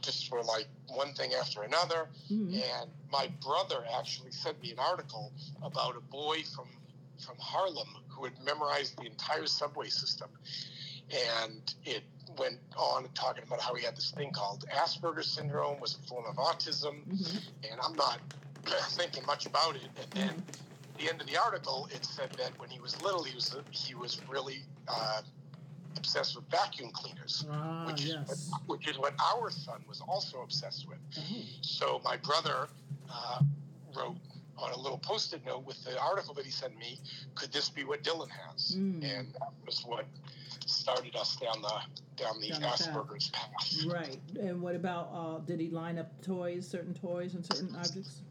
just 0.00 0.30
were 0.30 0.42
like 0.44 0.68
one 0.88 1.12
thing 1.14 1.34
after 1.34 1.62
another. 1.62 2.08
Mhm. 2.30 2.62
And 2.62 2.90
my 3.10 3.26
brother 3.42 3.84
actually 3.98 4.30
sent 4.30 4.60
me 4.62 4.70
an 4.72 4.78
article 4.78 5.32
about 5.62 5.96
a 5.96 6.00
boy 6.00 6.42
from 6.54 6.68
from 7.18 7.36
Harlem 7.38 7.88
who 8.16 8.24
had 8.24 8.32
memorized 8.44 8.96
the 8.98 9.06
entire 9.06 9.46
subway 9.46 9.88
system, 9.88 10.28
and 11.44 11.74
it 11.84 12.02
went 12.38 12.58
on 12.76 13.06
talking 13.14 13.44
about 13.46 13.60
how 13.60 13.74
he 13.74 13.84
had 13.84 13.96
this 13.96 14.10
thing 14.10 14.30
called 14.32 14.64
Asperger's 14.74 15.28
syndrome 15.30 15.78
was 15.80 15.94
a 16.02 16.08
form 16.08 16.24
of 16.26 16.36
autism 16.36 17.04
Mhm. 17.06 17.42
and 17.70 17.80
I'm 17.80 17.94
not 17.94 18.18
thinking 18.90 19.24
much 19.26 19.46
about 19.46 19.76
it. 19.76 19.82
And 19.96 20.10
then 20.12 20.28
at 20.94 20.98
the 20.98 21.08
end 21.08 21.20
of 21.20 21.26
the 21.28 21.36
article, 21.36 21.88
it 21.92 22.04
said 22.04 22.30
that 22.32 22.58
when 22.58 22.68
he 22.68 22.80
was 22.80 23.00
little, 23.00 23.22
he 23.22 23.34
was 23.34 23.54
he 23.70 23.94
was 23.94 24.20
really 24.28 24.64
uh, 24.88 25.22
obsessed 25.96 26.34
with 26.36 26.44
vacuum 26.50 26.90
cleaners, 26.92 27.44
Ah, 27.48 27.86
which 27.86 28.02
is 28.04 28.08
yes. 28.14 28.48
what, 28.50 28.60
which 28.66 28.88
is 28.88 28.98
what 28.98 29.14
our 29.20 29.50
son 29.50 29.80
was 29.88 30.00
also 30.00 30.42
obsessed 30.42 30.88
with. 30.88 30.98
Oh. 31.16 31.22
So 31.60 32.00
my 32.04 32.16
brother 32.16 32.68
uh, 33.08 33.40
wrote 33.94 34.16
on 34.58 34.72
a 34.72 34.78
little 34.78 34.98
post-it 34.98 35.44
note 35.44 35.64
with 35.64 35.82
the 35.84 35.98
article 36.00 36.34
that 36.34 36.44
he 36.44 36.50
sent 36.50 36.76
me, 36.78 36.98
"Could 37.34 37.52
this 37.52 37.68
be 37.68 37.84
what 37.84 38.02
Dylan 38.02 38.28
has?" 38.30 38.74
Mm. 38.76 39.04
And 39.04 39.32
that 39.34 39.52
was 39.64 39.82
what 39.84 40.06
started 40.66 41.14
us 41.16 41.36
down 41.36 41.62
the 41.62 41.80
down 42.16 42.40
the 42.40 42.48
Down 42.48 42.60
the 42.60 42.66
path. 42.66 42.80
Asperger's 42.80 43.30
path. 43.30 43.84
Right. 43.86 44.18
And 44.40 44.62
what 44.62 44.74
about 44.74 45.10
uh, 45.12 45.38
did 45.38 45.60
he 45.60 45.68
line 45.70 45.98
up 45.98 46.10
toys, 46.22 46.66
certain 46.66 46.94
toys, 46.94 47.34
and 47.34 47.44
certain 47.44 47.74
objects? 47.76 48.22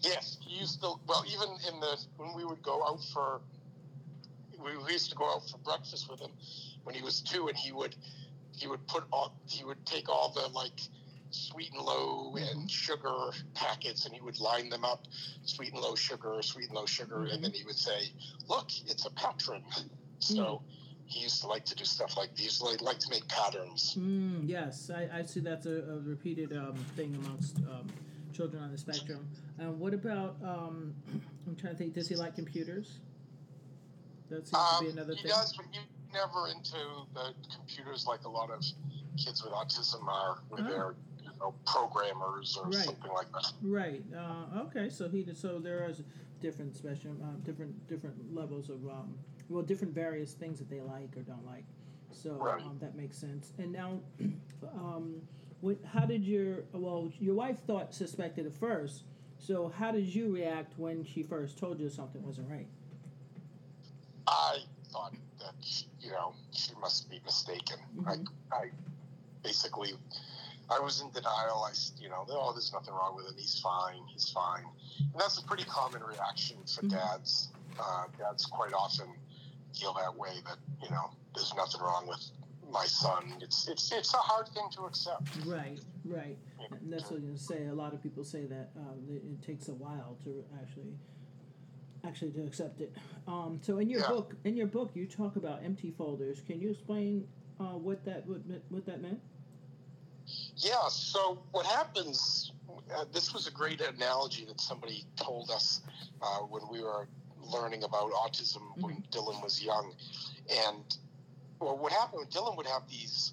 Yes, 0.00 0.38
he 0.40 0.58
used 0.58 0.80
to. 0.80 0.94
Well, 1.06 1.24
even 1.28 1.48
in 1.72 1.80
the 1.80 1.98
when 2.16 2.34
we 2.34 2.44
would 2.44 2.62
go 2.62 2.84
out 2.84 3.02
for, 3.12 3.40
we 4.64 4.76
we 4.76 4.92
used 4.92 5.10
to 5.10 5.16
go 5.16 5.32
out 5.32 5.48
for 5.48 5.58
breakfast 5.58 6.10
with 6.10 6.20
him 6.20 6.32
when 6.84 6.94
he 6.94 7.02
was 7.02 7.20
two, 7.20 7.48
and 7.48 7.56
he 7.56 7.72
would 7.72 7.94
he 8.56 8.66
would 8.66 8.84
put 8.86 9.04
all 9.12 9.34
he 9.46 9.64
would 9.64 9.84
take 9.86 10.08
all 10.08 10.30
the 10.30 10.48
like 10.48 10.80
sweet 11.34 11.70
and 11.72 11.80
low 11.82 12.34
and 12.36 12.70
sugar 12.70 13.30
packets, 13.54 14.04
and 14.06 14.14
he 14.14 14.20
would 14.20 14.38
line 14.40 14.68
them 14.68 14.84
up, 14.84 15.06
sweet 15.44 15.72
and 15.72 15.80
low 15.80 15.94
sugar, 15.94 16.38
sweet 16.42 16.66
and 16.68 16.74
low 16.74 16.86
sugar, 16.86 17.24
and 17.24 17.42
then 17.42 17.52
he 17.52 17.64
would 17.64 17.76
say, 17.78 18.12
"Look, 18.48 18.70
it's 18.86 19.06
a 19.06 19.10
pattern." 19.10 19.62
So. 20.18 20.62
He 21.04 21.20
used 21.20 21.42
to 21.42 21.46
like 21.48 21.66
to 21.66 21.74
do 21.74 21.84
stuff 21.84 22.16
like 22.16 22.34
these. 22.36 22.62
Like, 22.62 22.80
like 22.80 22.98
to 23.00 23.10
make 23.10 23.28
patterns. 23.28 23.96
Mm, 23.98 24.48
yes, 24.48 24.88
I, 24.88 25.10
I 25.18 25.22
see 25.22 25.40
that's 25.40 25.66
a, 25.66 25.82
a 25.82 25.98
repeated 25.98 26.56
um, 26.56 26.74
thing 26.96 27.14
amongst 27.22 27.58
um, 27.58 27.86
children 28.32 28.62
on 28.62 28.70
the 28.72 28.78
spectrum. 28.78 29.28
And 29.58 29.78
what 29.78 29.92
about? 29.92 30.36
Um, 30.42 30.94
I'm 31.46 31.56
trying 31.56 31.74
to 31.74 31.78
think. 31.78 31.92
Does 31.92 32.08
he 32.08 32.14
like 32.14 32.34
computers? 32.34 33.00
That 34.30 34.46
seems 34.48 34.62
to 34.78 34.84
be 34.84 34.90
Um, 34.90 34.92
another 34.96 35.14
he 35.14 35.22
thing. 35.22 35.30
does, 35.32 35.52
but 35.54 35.66
he's 35.70 35.82
never 36.14 36.46
into 36.48 36.78
the 37.12 37.34
computers 37.54 38.06
like 38.06 38.24
a 38.24 38.30
lot 38.30 38.50
of 38.50 38.64
kids 39.22 39.42
with 39.44 39.52
autism 39.52 40.06
are, 40.08 40.38
where 40.48 40.62
Oh. 40.64 40.70
they're 40.70 40.94
you 40.94 41.11
know 41.42 41.54
programmers 41.66 42.56
or 42.56 42.68
Right. 42.68 42.84
something 42.84 43.12
like 43.12 43.30
that. 43.32 43.52
Right. 43.62 44.02
Uh, 44.14 44.62
okay. 44.62 44.88
So 44.88 45.08
he 45.08 45.26
so 45.34 45.58
there 45.58 45.88
is 45.88 46.02
different 46.40 46.74
special 46.76 47.12
uh, 47.22 47.36
different 47.44 47.86
different 47.88 48.34
levels 48.34 48.70
of 48.70 48.84
um, 48.86 49.18
well 49.48 49.62
different 49.62 49.94
various 49.94 50.32
things 50.32 50.58
that 50.58 50.70
they 50.70 50.80
like 50.80 51.16
or 51.16 51.22
don't 51.22 51.44
like. 51.46 51.64
So 52.10 52.32
Right. 52.32 52.62
um, 52.62 52.78
that 52.80 52.94
makes 52.94 53.16
sense. 53.18 53.52
And 53.58 53.72
now, 53.72 54.00
um, 54.74 55.20
what, 55.60 55.78
how 55.84 56.04
did 56.06 56.24
your 56.24 56.64
well 56.72 57.10
your 57.18 57.34
wife 57.34 57.58
thought 57.66 57.94
suspected 57.94 58.46
at 58.46 58.54
first. 58.54 59.04
So 59.38 59.72
how 59.76 59.90
did 59.90 60.06
you 60.14 60.32
react 60.32 60.78
when 60.78 61.04
she 61.04 61.24
first 61.24 61.58
told 61.58 61.80
you 61.80 61.88
something 61.88 62.24
wasn't 62.24 62.48
right? 62.48 62.68
I 64.28 64.58
thought 64.92 65.14
that 65.40 65.54
she, 65.60 65.86
you 66.00 66.12
know 66.12 66.34
she 66.52 66.72
must 66.80 67.10
be 67.10 67.20
mistaken. 67.24 67.78
Mhm. 67.96 68.26
I, 68.52 68.56
I 68.56 68.70
basically 69.42 69.94
I 70.70 70.78
was 70.80 71.00
in 71.00 71.10
denial. 71.10 71.64
I 71.64 71.72
you 72.00 72.08
know 72.08 72.24
oh 72.28 72.52
there's 72.52 72.72
nothing 72.72 72.94
wrong 72.94 73.14
with 73.16 73.26
him. 73.26 73.34
He's 73.36 73.58
fine. 73.60 74.02
He's 74.12 74.30
fine. 74.30 74.64
And 74.98 75.20
that's 75.20 75.38
a 75.38 75.44
pretty 75.44 75.64
common 75.64 76.02
reaction 76.02 76.58
for 76.64 76.82
Mhm. 76.82 76.90
dads. 76.90 77.50
Uh, 77.78 78.06
dads 78.18 78.44
quite 78.46 78.72
often 78.74 79.08
feel 79.78 79.92
that 79.94 80.14
way. 80.16 80.40
That 80.46 80.58
you 80.82 80.90
know 80.90 81.10
there's 81.34 81.54
nothing 81.54 81.80
wrong 81.80 82.06
with 82.06 82.22
my 82.70 82.86
son. 82.86 83.36
It's 83.40 83.68
it's 83.68 83.92
it's 83.92 84.14
a 84.14 84.18
hard 84.18 84.48
thing 84.48 84.68
to 84.76 84.82
accept. 84.82 85.36
Right. 85.46 85.80
Right. 86.04 86.38
And 86.80 86.92
that's 86.92 87.10
what 87.10 87.18
I'm 87.20 87.26
gonna 87.26 87.38
say. 87.38 87.66
A 87.66 87.74
lot 87.74 87.92
of 87.92 88.02
people 88.02 88.24
say 88.24 88.46
that 88.46 88.70
um, 88.76 89.04
it, 89.08 89.22
it 89.24 89.42
takes 89.42 89.68
a 89.68 89.74
while 89.74 90.16
to 90.24 90.44
actually 90.60 90.94
actually 92.04 92.32
to 92.32 92.42
accept 92.44 92.80
it. 92.80 92.92
Um, 93.28 93.60
so 93.62 93.78
in 93.78 93.88
your 93.88 94.00
Yeah. 94.00 94.08
book, 94.08 94.34
in 94.44 94.56
your 94.56 94.66
book, 94.66 94.90
you 94.94 95.06
talk 95.06 95.36
about 95.36 95.62
empty 95.62 95.90
folders. 95.92 96.40
Can 96.40 96.60
you 96.60 96.70
explain 96.70 97.28
uh, 97.60 97.76
what 97.78 98.04
that 98.04 98.26
what, 98.26 98.40
what 98.70 98.84
that 98.86 99.00
meant? 99.00 99.20
Yeah. 100.56 100.88
So 100.88 101.42
what 101.52 101.66
happens? 101.66 102.52
Uh, 102.94 103.04
this 103.12 103.32
was 103.34 103.46
a 103.46 103.50
great 103.50 103.80
analogy 103.80 104.44
that 104.46 104.60
somebody 104.60 105.04
told 105.16 105.50
us 105.50 105.82
uh, 106.20 106.38
when 106.40 106.62
we 106.70 106.82
were 106.82 107.08
learning 107.40 107.82
about 107.84 108.10
autism 108.12 108.62
when 108.80 109.02
Dylan 109.10 109.42
was 109.42 109.62
young, 109.62 109.94
and 110.68 110.96
well, 111.60 111.76
what 111.76 111.92
happened? 111.92 112.30
Dylan 112.30 112.56
would 112.56 112.66
have 112.66 112.88
these 112.88 113.32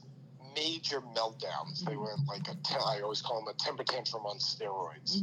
major 0.55 1.01
meltdowns. 1.01 1.83
They 1.85 1.93
Mhm. 1.93 1.97
were 2.01 2.15
like 2.27 2.47
a 2.47 2.55
te- 2.55 2.75
I 2.75 3.01
always 3.01 3.21
call 3.21 3.39
them 3.39 3.47
a 3.47 3.53
temper 3.53 3.83
tantrum 3.83 4.25
on 4.25 4.39
steroids. 4.39 5.21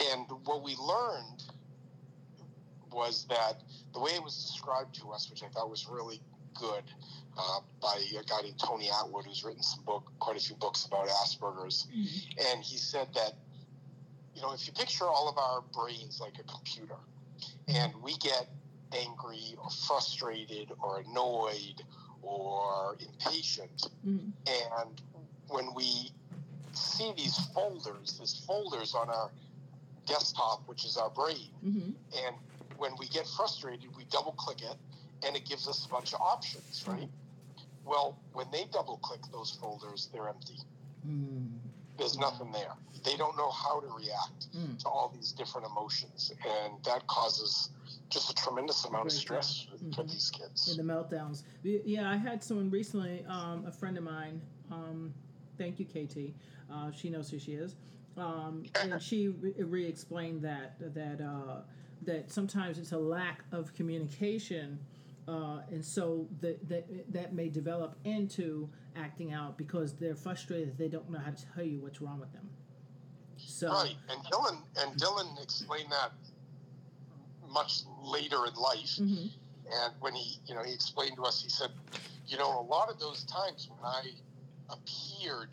And 0.00 0.26
what 0.46 0.62
we 0.62 0.76
learned 0.76 1.44
was 2.92 3.26
that 3.26 3.62
the 3.92 4.00
way 4.00 4.12
it 4.12 4.22
was 4.22 4.34
described 4.34 4.94
to 4.96 5.10
us, 5.12 5.30
which 5.30 5.42
I 5.42 5.48
thought 5.48 5.70
was 5.70 5.86
really 5.86 6.20
good, 6.54 6.84
uh, 7.38 7.60
by 7.80 7.96
a 8.18 8.22
guy 8.24 8.42
named 8.42 8.58
Tony 8.58 8.86
Attwood, 8.88 9.24
who's 9.26 9.44
written 9.44 9.62
some 9.62 9.84
book, 9.84 10.10
quite 10.18 10.36
a 10.36 10.40
few 10.40 10.56
books 10.56 10.84
about 10.86 11.08
Asperger's, 11.08 11.86
and 12.52 12.62
he 12.62 12.76
said 12.76 13.08
that, 13.14 13.34
you 14.34 14.42
know, 14.42 14.52
if 14.52 14.66
you 14.66 14.72
picture 14.72 15.04
all 15.06 15.28
of 15.28 15.38
our 15.38 15.62
brains 15.72 16.20
like 16.20 16.38
a 16.38 16.44
computer, 16.44 16.96
and 17.68 17.94
we 18.02 18.16
get 18.18 18.48
angry 18.92 19.54
or 19.62 19.70
frustrated 19.86 20.72
or 20.82 21.00
annoyed 21.00 21.82
or 22.22 22.96
impatient, 23.00 23.88
Mhm. 24.04 24.32
and 24.46 25.02
when 25.48 25.72
we 25.74 26.12
see 26.72 27.12
these 27.16 27.36
folders, 27.54 28.18
these 28.18 28.34
folders 28.46 28.94
on 28.94 29.08
our 29.10 29.32
desktop, 30.06 30.66
which 30.68 30.84
is 30.84 30.96
our 30.96 31.10
brain, 31.10 31.50
Mm-hmm. 31.64 31.92
and 32.24 32.36
when 32.76 32.96
we 32.96 33.06
get 33.08 33.26
frustrated, 33.26 33.94
we 33.96 34.04
double 34.06 34.32
click 34.32 34.62
it, 34.62 34.76
and 35.26 35.36
it 35.36 35.44
gives 35.48 35.68
us 35.68 35.86
a 35.86 35.88
bunch 35.88 36.12
of 36.14 36.20
options, 36.20 36.84
right? 36.86 37.08
Well, 37.84 38.18
when 38.32 38.46
they 38.50 38.64
double 38.72 38.98
click 38.98 39.20
those 39.32 39.50
folders, 39.60 40.08
they're 40.12 40.28
empty. 40.28 40.58
Mm-hmm. 41.06 41.46
There's 41.98 42.16
nothing 42.18 42.50
there. 42.52 42.72
They 43.04 43.16
don't 43.16 43.36
know 43.36 43.50
how 43.50 43.80
to 43.80 43.86
react 43.88 44.48
Mm. 44.56 44.78
to 44.80 44.88
all 44.88 45.12
these 45.14 45.32
different 45.32 45.66
emotions, 45.66 46.32
and 46.46 46.82
that 46.84 47.06
causes 47.06 47.70
just 48.08 48.30
a 48.30 48.34
tremendous 48.34 48.84
amount 48.84 49.06
of 49.06 49.12
stress 49.12 49.66
for 49.94 50.02
Mhm. 50.02 50.10
these 50.10 50.30
kids. 50.30 50.68
In 50.76 50.84
the 50.86 50.92
meltdowns. 50.92 51.42
Yeah, 51.62 52.10
I 52.10 52.16
had 52.16 52.42
someone 52.42 52.70
recently, 52.70 53.24
um, 53.26 53.64
a 53.66 53.70
friend 53.72 53.96
of 53.98 54.04
mine. 54.04 54.40
Um, 54.70 55.14
thank 55.58 55.78
you, 55.78 55.86
KT. 55.86 56.34
Uh, 56.70 56.90
she 56.92 57.10
knows 57.10 57.30
who 57.30 57.38
she 57.38 57.52
is, 57.54 57.76
um, 58.16 58.64
and 58.82 59.00
she 59.00 59.28
re- 59.28 59.52
re-explained 59.62 60.42
that 60.42 60.78
that 60.94 61.20
uh, 61.20 61.62
that 62.02 62.30
sometimes 62.32 62.78
it's 62.78 62.92
a 62.92 62.98
lack 62.98 63.44
of 63.52 63.72
communication, 63.74 64.78
uh, 65.28 65.60
and 65.70 65.84
so 65.84 66.26
that 66.40 66.68
that 66.68 67.12
that 67.12 67.32
may 67.34 67.48
develop 67.48 67.96
into 68.04 68.68
acting 68.96 69.32
out 69.32 69.56
because 69.56 69.94
they're 69.94 70.16
frustrated. 70.16 70.76
They 70.78 70.88
don't 70.88 71.10
know 71.10 71.18
how 71.18 71.30
to 71.30 71.46
tell 71.54 71.64
you 71.64 71.80
what's 71.80 72.00
wrong 72.00 72.18
with 72.20 72.32
them. 72.32 72.48
So 73.36 73.68
Right, 73.68 73.96
and 74.08 74.20
Dylan 74.24 74.58
and 74.78 74.96
Dylan 75.00 75.42
explained 75.42 75.90
that 75.92 76.12
much 77.48 77.82
later 78.02 78.46
in 78.46 78.54
life. 78.54 78.96
Mhm. 78.98 79.30
And 79.72 79.94
when 80.00 80.14
he, 80.14 80.38
you 80.46 80.54
know, 80.54 80.62
he 80.62 80.72
explained 80.72 81.16
to 81.16 81.22
us, 81.24 81.42
he 81.42 81.48
said, 81.48 81.70
you 82.26 82.36
know, 82.38 82.60
a 82.60 82.62
lot 82.62 82.88
of 82.90 82.98
those 82.98 83.24
times 83.24 83.68
when 83.70 83.84
I 83.84 84.12
appeared 84.68 85.50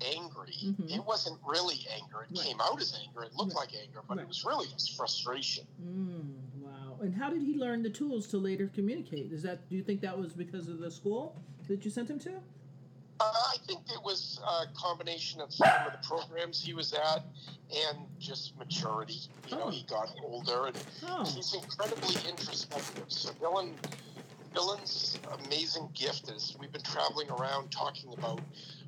angry, 0.00 0.54
Mhm. 0.62 0.90
it 0.94 1.04
wasn't 1.04 1.38
really 1.44 1.86
anger. 1.90 2.22
It 2.22 2.36
Right. 2.36 2.46
came 2.46 2.60
out 2.60 2.80
as 2.80 2.94
anger. 2.94 3.22
It 3.22 3.34
looked 3.34 3.54
Right. 3.54 3.70
like 3.72 3.74
anger, 3.74 4.02
but 4.06 4.16
Right. 4.18 4.24
it 4.24 4.28
was 4.28 4.44
really 4.44 4.66
just 4.68 4.96
frustration. 4.96 5.66
Mm. 5.80 6.43
And 7.04 7.14
how 7.14 7.28
did 7.28 7.42
he 7.42 7.54
learn 7.58 7.82
the 7.82 7.90
tools 7.90 8.26
to 8.28 8.38
later 8.38 8.70
communicate? 8.74 9.30
Is 9.30 9.42
that 9.42 9.68
do 9.68 9.76
you 9.76 9.82
think 9.82 10.00
that 10.00 10.18
was 10.18 10.32
because 10.32 10.68
of 10.68 10.78
the 10.78 10.90
school 10.90 11.36
that 11.68 11.84
you 11.84 11.90
sent 11.90 12.08
him 12.08 12.18
to? 12.20 12.30
Uh, 13.20 13.24
I 13.24 13.56
think 13.66 13.80
it 13.90 14.02
was 14.02 14.40
a 14.42 14.64
combination 14.74 15.40
of 15.42 15.52
some 15.52 15.68
of 15.86 15.92
the 15.92 15.98
programs 16.08 16.64
he 16.64 16.72
was 16.72 16.94
at 16.94 17.22
and 17.70 17.98
just 18.18 18.56
maturity. 18.58 19.20
You 19.48 19.56
know, 19.58 19.64
Oh. 19.64 19.70
he 19.70 19.82
got 19.84 20.08
older 20.24 20.66
and 20.68 20.76
Oh. 21.06 21.24
he's 21.26 21.54
incredibly 21.54 22.16
introspective. 22.28 23.04
So 23.08 23.30
Dylan, 23.34 23.74
Dylan's 24.54 25.18
amazing 25.44 25.90
gift 25.94 26.30
is 26.30 26.56
we've 26.58 26.72
been 26.72 26.82
traveling 26.82 27.30
around 27.30 27.70
talking 27.70 28.14
about 28.14 28.40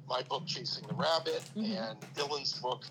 my 0.08 0.22
book 0.22 0.44
Chasing 0.46 0.86
the 0.88 0.94
Rabbit 0.94 1.42
Mhm. 1.54 1.90
and 1.90 2.00
Dylan's 2.14 2.54
book, 2.60 2.84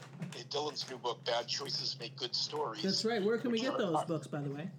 Dylan's 0.51 0.87
new 0.89 0.97
book 0.99 1.23
Bad 1.25 1.47
Choices 1.47 1.97
Make 1.99 2.15
Good 2.15 2.35
Stories. 2.35 2.83
That's 2.83 3.03
right. 3.05 3.23
Where 3.23 3.39
can 3.39 3.51
we 3.51 3.59
get 3.59 3.73
are- 3.73 3.77
those 3.79 4.03
books, 4.05 4.27
by 4.27 4.41
the 4.41 4.51
way? 4.51 4.69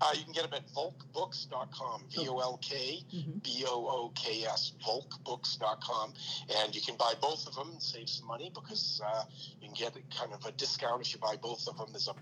Uh, 0.00 0.10
you 0.14 0.24
can 0.24 0.32
get 0.34 0.42
them 0.42 0.52
at 0.52 0.66
volkbooks.com, 0.74 2.02
V 2.14 2.28
O 2.28 2.38
L 2.38 2.58
K. 2.62 3.00
B 3.42 3.64
O 3.66 3.86
O 3.88 4.12
K 4.14 4.44
S, 4.44 4.72
volkbooks.com. 4.86 6.12
And 6.58 6.74
you 6.74 6.82
can 6.82 6.96
buy 6.96 7.14
both 7.20 7.46
of 7.46 7.54
them 7.54 7.70
and 7.70 7.82
save 7.82 8.08
some 8.08 8.26
money 8.26 8.50
because 8.54 9.00
uh, 9.04 9.24
you 9.60 9.68
can 9.68 9.74
get 9.74 9.94
kind 10.14 10.32
of 10.34 10.44
a 10.44 10.52
discount 10.52 11.00
if 11.00 11.14
you 11.14 11.18
buy 11.20 11.36
both 11.36 11.66
of 11.66 11.78
them. 11.78 11.86
There's 11.92 12.08
a, 12.08 12.14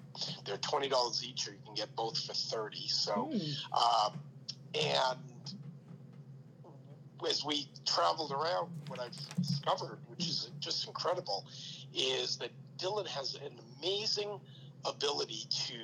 they're 0.47 0.57
$20 0.59 1.25
each, 1.25 1.49
or 1.49 1.53
you 1.53 1.59
can 1.65 1.75
get 1.75 1.95
both 1.97 2.17
for 2.25 2.33
30 2.35 2.87
So, 2.87 3.31
Mm. 3.33 3.57
um, 3.73 4.21
and 4.75 5.19
as 7.29 7.45
we 7.45 7.67
traveled 7.87 8.33
around, 8.33 8.71
what 8.89 9.01
I've 9.01 9.17
discovered, 9.43 9.99
which 10.09 10.27
is 10.29 10.51
just 10.61 10.87
incredible, 10.87 11.47
is 11.95 12.37
that 12.37 12.51
Dylan 12.79 13.07
has 13.07 13.35
an 13.37 13.53
amazing 13.81 14.39
ability 14.85 15.47
to 15.69 15.75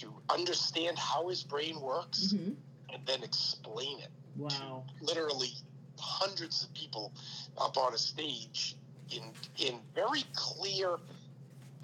to 0.00 0.12
understand 0.30 0.98
how 0.98 1.28
his 1.28 1.42
brain 1.42 1.80
works 1.80 2.32
Mhm. 2.32 2.56
and 2.90 3.06
then 3.06 3.22
explain 3.22 3.98
it 4.00 4.10
Wow. 4.36 4.84
literally 5.00 5.52
hundreds 5.98 6.64
of 6.64 6.72
people 6.72 7.12
up 7.58 7.76
on 7.76 7.94
a 7.94 7.98
stage 7.98 8.76
in 9.10 9.22
in 9.58 9.80
very 9.94 10.22
clear 10.34 10.98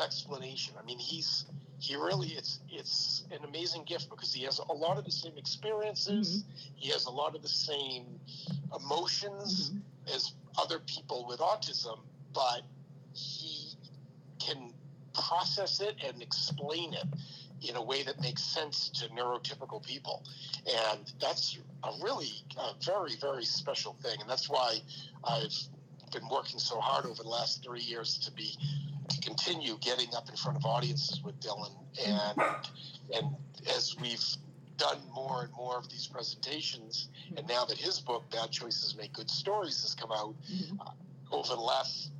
explanation. 0.00 0.74
I 0.78 0.82
mean, 0.84 0.98
he's 0.98 1.44
he 1.80 1.94
really 1.96 2.28
it's 2.28 2.60
it's 2.70 3.24
an 3.30 3.44
amazing 3.44 3.84
gift 3.84 4.08
because 4.10 4.32
he 4.32 4.42
has 4.44 4.58
a 4.58 4.72
lot 4.72 4.98
of 4.98 5.04
the 5.04 5.10
same 5.12 5.36
experiences. 5.36 6.44
He 6.76 6.88
has 6.90 7.04
a 7.06 7.10
lot 7.10 7.34
of 7.36 7.42
the 7.42 7.48
same 7.48 8.18
emotions 8.74 9.70
Mhm. 9.70 9.82
as 10.14 10.32
other 10.58 10.78
people 10.80 11.26
with 11.26 11.40
autism, 11.40 12.00
but 12.32 12.62
he 13.14 13.76
can 14.38 14.72
process 15.12 15.80
it 15.80 15.96
and 16.02 16.22
explain 16.22 16.94
it 16.94 17.06
in 17.62 17.76
a 17.76 17.82
way 17.82 18.02
that 18.02 18.20
makes 18.20 18.42
sense 18.42 18.88
to 18.90 19.08
neurotypical 19.08 19.82
people. 19.82 20.24
And 20.66 21.12
that's 21.20 21.58
a 21.84 21.90
really 22.02 22.30
a 22.56 22.72
very, 22.84 23.16
very 23.20 23.44
special 23.44 23.96
thing. 24.02 24.20
And 24.20 24.28
that's 24.28 24.48
why 24.48 24.78
I've 25.24 25.54
been 26.12 26.28
working 26.30 26.58
so 26.58 26.80
hard 26.80 27.04
over 27.04 27.22
the 27.22 27.28
last 27.28 27.62
three 27.64 27.80
years 27.80 28.18
to 28.18 28.32
be 28.32 28.56
to 29.08 29.20
continue 29.20 29.78
getting 29.80 30.14
up 30.14 30.28
in 30.28 30.36
front 30.36 30.58
of 30.58 30.64
audiences 30.64 31.22
with 31.22 31.38
Dylan. 31.40 31.72
And 32.06 32.40
and 33.14 33.36
as 33.74 33.96
we've 34.00 34.24
done 34.76 34.98
more 35.12 35.42
and 35.42 35.52
more 35.54 35.76
of 35.76 35.88
these 35.90 36.06
presentations, 36.06 37.08
and 37.36 37.46
now 37.48 37.64
that 37.64 37.76
his 37.76 37.98
book, 38.00 38.30
Bad 38.30 38.52
Choices 38.52 38.94
Make 38.96 39.12
Good 39.12 39.30
Stories, 39.30 39.82
has 39.82 39.94
come 39.94 40.12
out, 40.12 40.34
Mhm. 40.48 40.78
over 41.32 41.48
the 41.56 41.60
last 41.60 42.10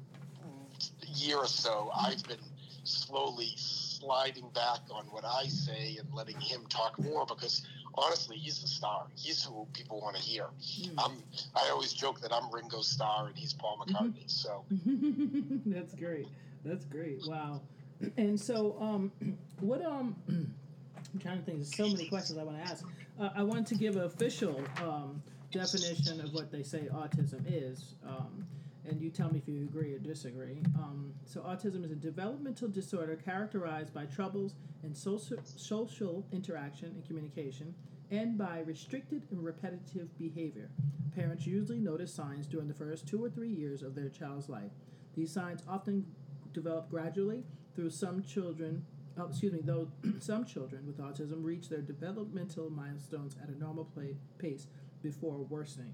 year 1.07 1.37
or 1.39 1.47
so, 1.47 1.91
I've 1.95 2.23
been 2.25 2.41
slowly 2.85 3.55
sliding 4.01 4.49
back 4.55 4.81
on 4.91 5.05
what 5.07 5.25
I 5.25 5.47
say 5.47 5.97
and 5.99 6.13
letting 6.15 6.41
him 6.41 6.63
talk 6.69 6.99
more 6.99 7.27
because 7.27 7.67
honestly, 7.95 8.37
he's 8.37 8.61
the 8.61 8.69
star. 8.69 9.07
He's 9.17 9.43
who 9.43 9.67
people 9.73 10.01
want 10.01 10.17
to 10.17 10.23
hear. 10.23 10.47
Mm. 10.83 10.99
Um, 10.99 11.23
I 11.55 11.69
always 11.71 11.93
joke 11.93 12.21
that 12.21 12.33
I'm 12.33 12.51
Ringo 12.53 12.81
Starr 12.81 13.27
and 13.27 13.37
he's 13.37 13.53
Paul 13.53 13.85
McCartney. 13.85 14.31
So 14.31 14.65
That's 15.67 15.95
great. 15.95 16.29
That's 16.65 16.85
great. 16.85 17.21
Wow. 17.27 17.61
And 18.17 18.39
so, 18.39 18.77
um, 18.81 19.13
what 19.61 19.85
um, 19.85 20.17
I'm 20.29 21.21
trying 21.21 21.39
to 21.39 21.45
think. 21.45 21.59
There's 21.59 21.77
so 21.77 21.89
many 21.89 22.09
questions 22.09 22.39
I 22.39 22.43
want 22.43 22.59
to 22.59 22.71
ask. 22.71 22.85
Uh, 23.19 23.31
I 23.35 23.43
want 23.43 23.67
to 23.69 23.75
give 23.75 23.97
an 23.97 24.03
official 24.03 24.61
um, 24.83 25.23
definition 25.51 26.21
of 26.21 26.33
what 26.33 26.53
they 26.53 26.63
say 26.63 26.89
autism 26.93 27.43
is. 27.49 27.95
Um, 28.07 28.47
and 28.89 29.01
you 29.01 29.11
tell 29.11 29.31
me 29.31 29.39
if 29.39 29.49
you 29.49 29.63
agree 29.63 29.95
or 29.95 29.99
disagree. 29.99 30.63
Um, 30.77 31.13
so, 31.25 31.41
autism 31.41 31.85
is 31.85 31.91
a 31.91 31.97
developmental 31.97 32.69
disorder 32.69 33.17
characterized 33.17 33.93
by 33.93 34.07
troubles 34.07 34.55
in 34.83 34.95
social, 34.95 35.39
social 35.45 36.27
interaction 36.33 36.89
and 36.89 37.05
communication 37.07 37.75
and 38.11 38.39
by 38.39 38.61
restricted 38.61 39.27
and 39.31 39.45
repetitive 39.45 40.17
behavior. 40.19 40.71
Parents 41.15 41.47
usually 41.47 41.81
notice 41.81 42.13
signs 42.15 42.47
during 42.47 42.69
the 42.69 42.75
first 42.75 43.07
two 43.07 43.23
or 43.23 43.29
three 43.29 43.51
years 43.51 43.83
of 43.83 43.95
their 43.95 44.09
child's 44.09 44.49
life. 44.49 44.73
These 45.15 45.33
signs 45.33 45.63
often 45.69 46.07
develop 46.53 46.89
gradually 46.89 47.45
through 47.75 47.91
some 47.91 48.23
children. 48.23 48.85
Oh, 49.19 49.27
excuse 49.27 49.53
me, 49.53 49.61
though 49.63 49.89
some 50.21 50.45
children 50.45 50.87
with 50.87 50.99
autism 50.99 51.45
reach 51.45 51.69
their 51.69 51.83
developmental 51.83 52.71
milestones 52.71 53.37
at 53.43 53.49
a 53.49 53.59
normal 53.59 53.85
play, 53.85 54.17
pace 54.39 54.67
before 55.03 55.39
worsening. 55.39 55.93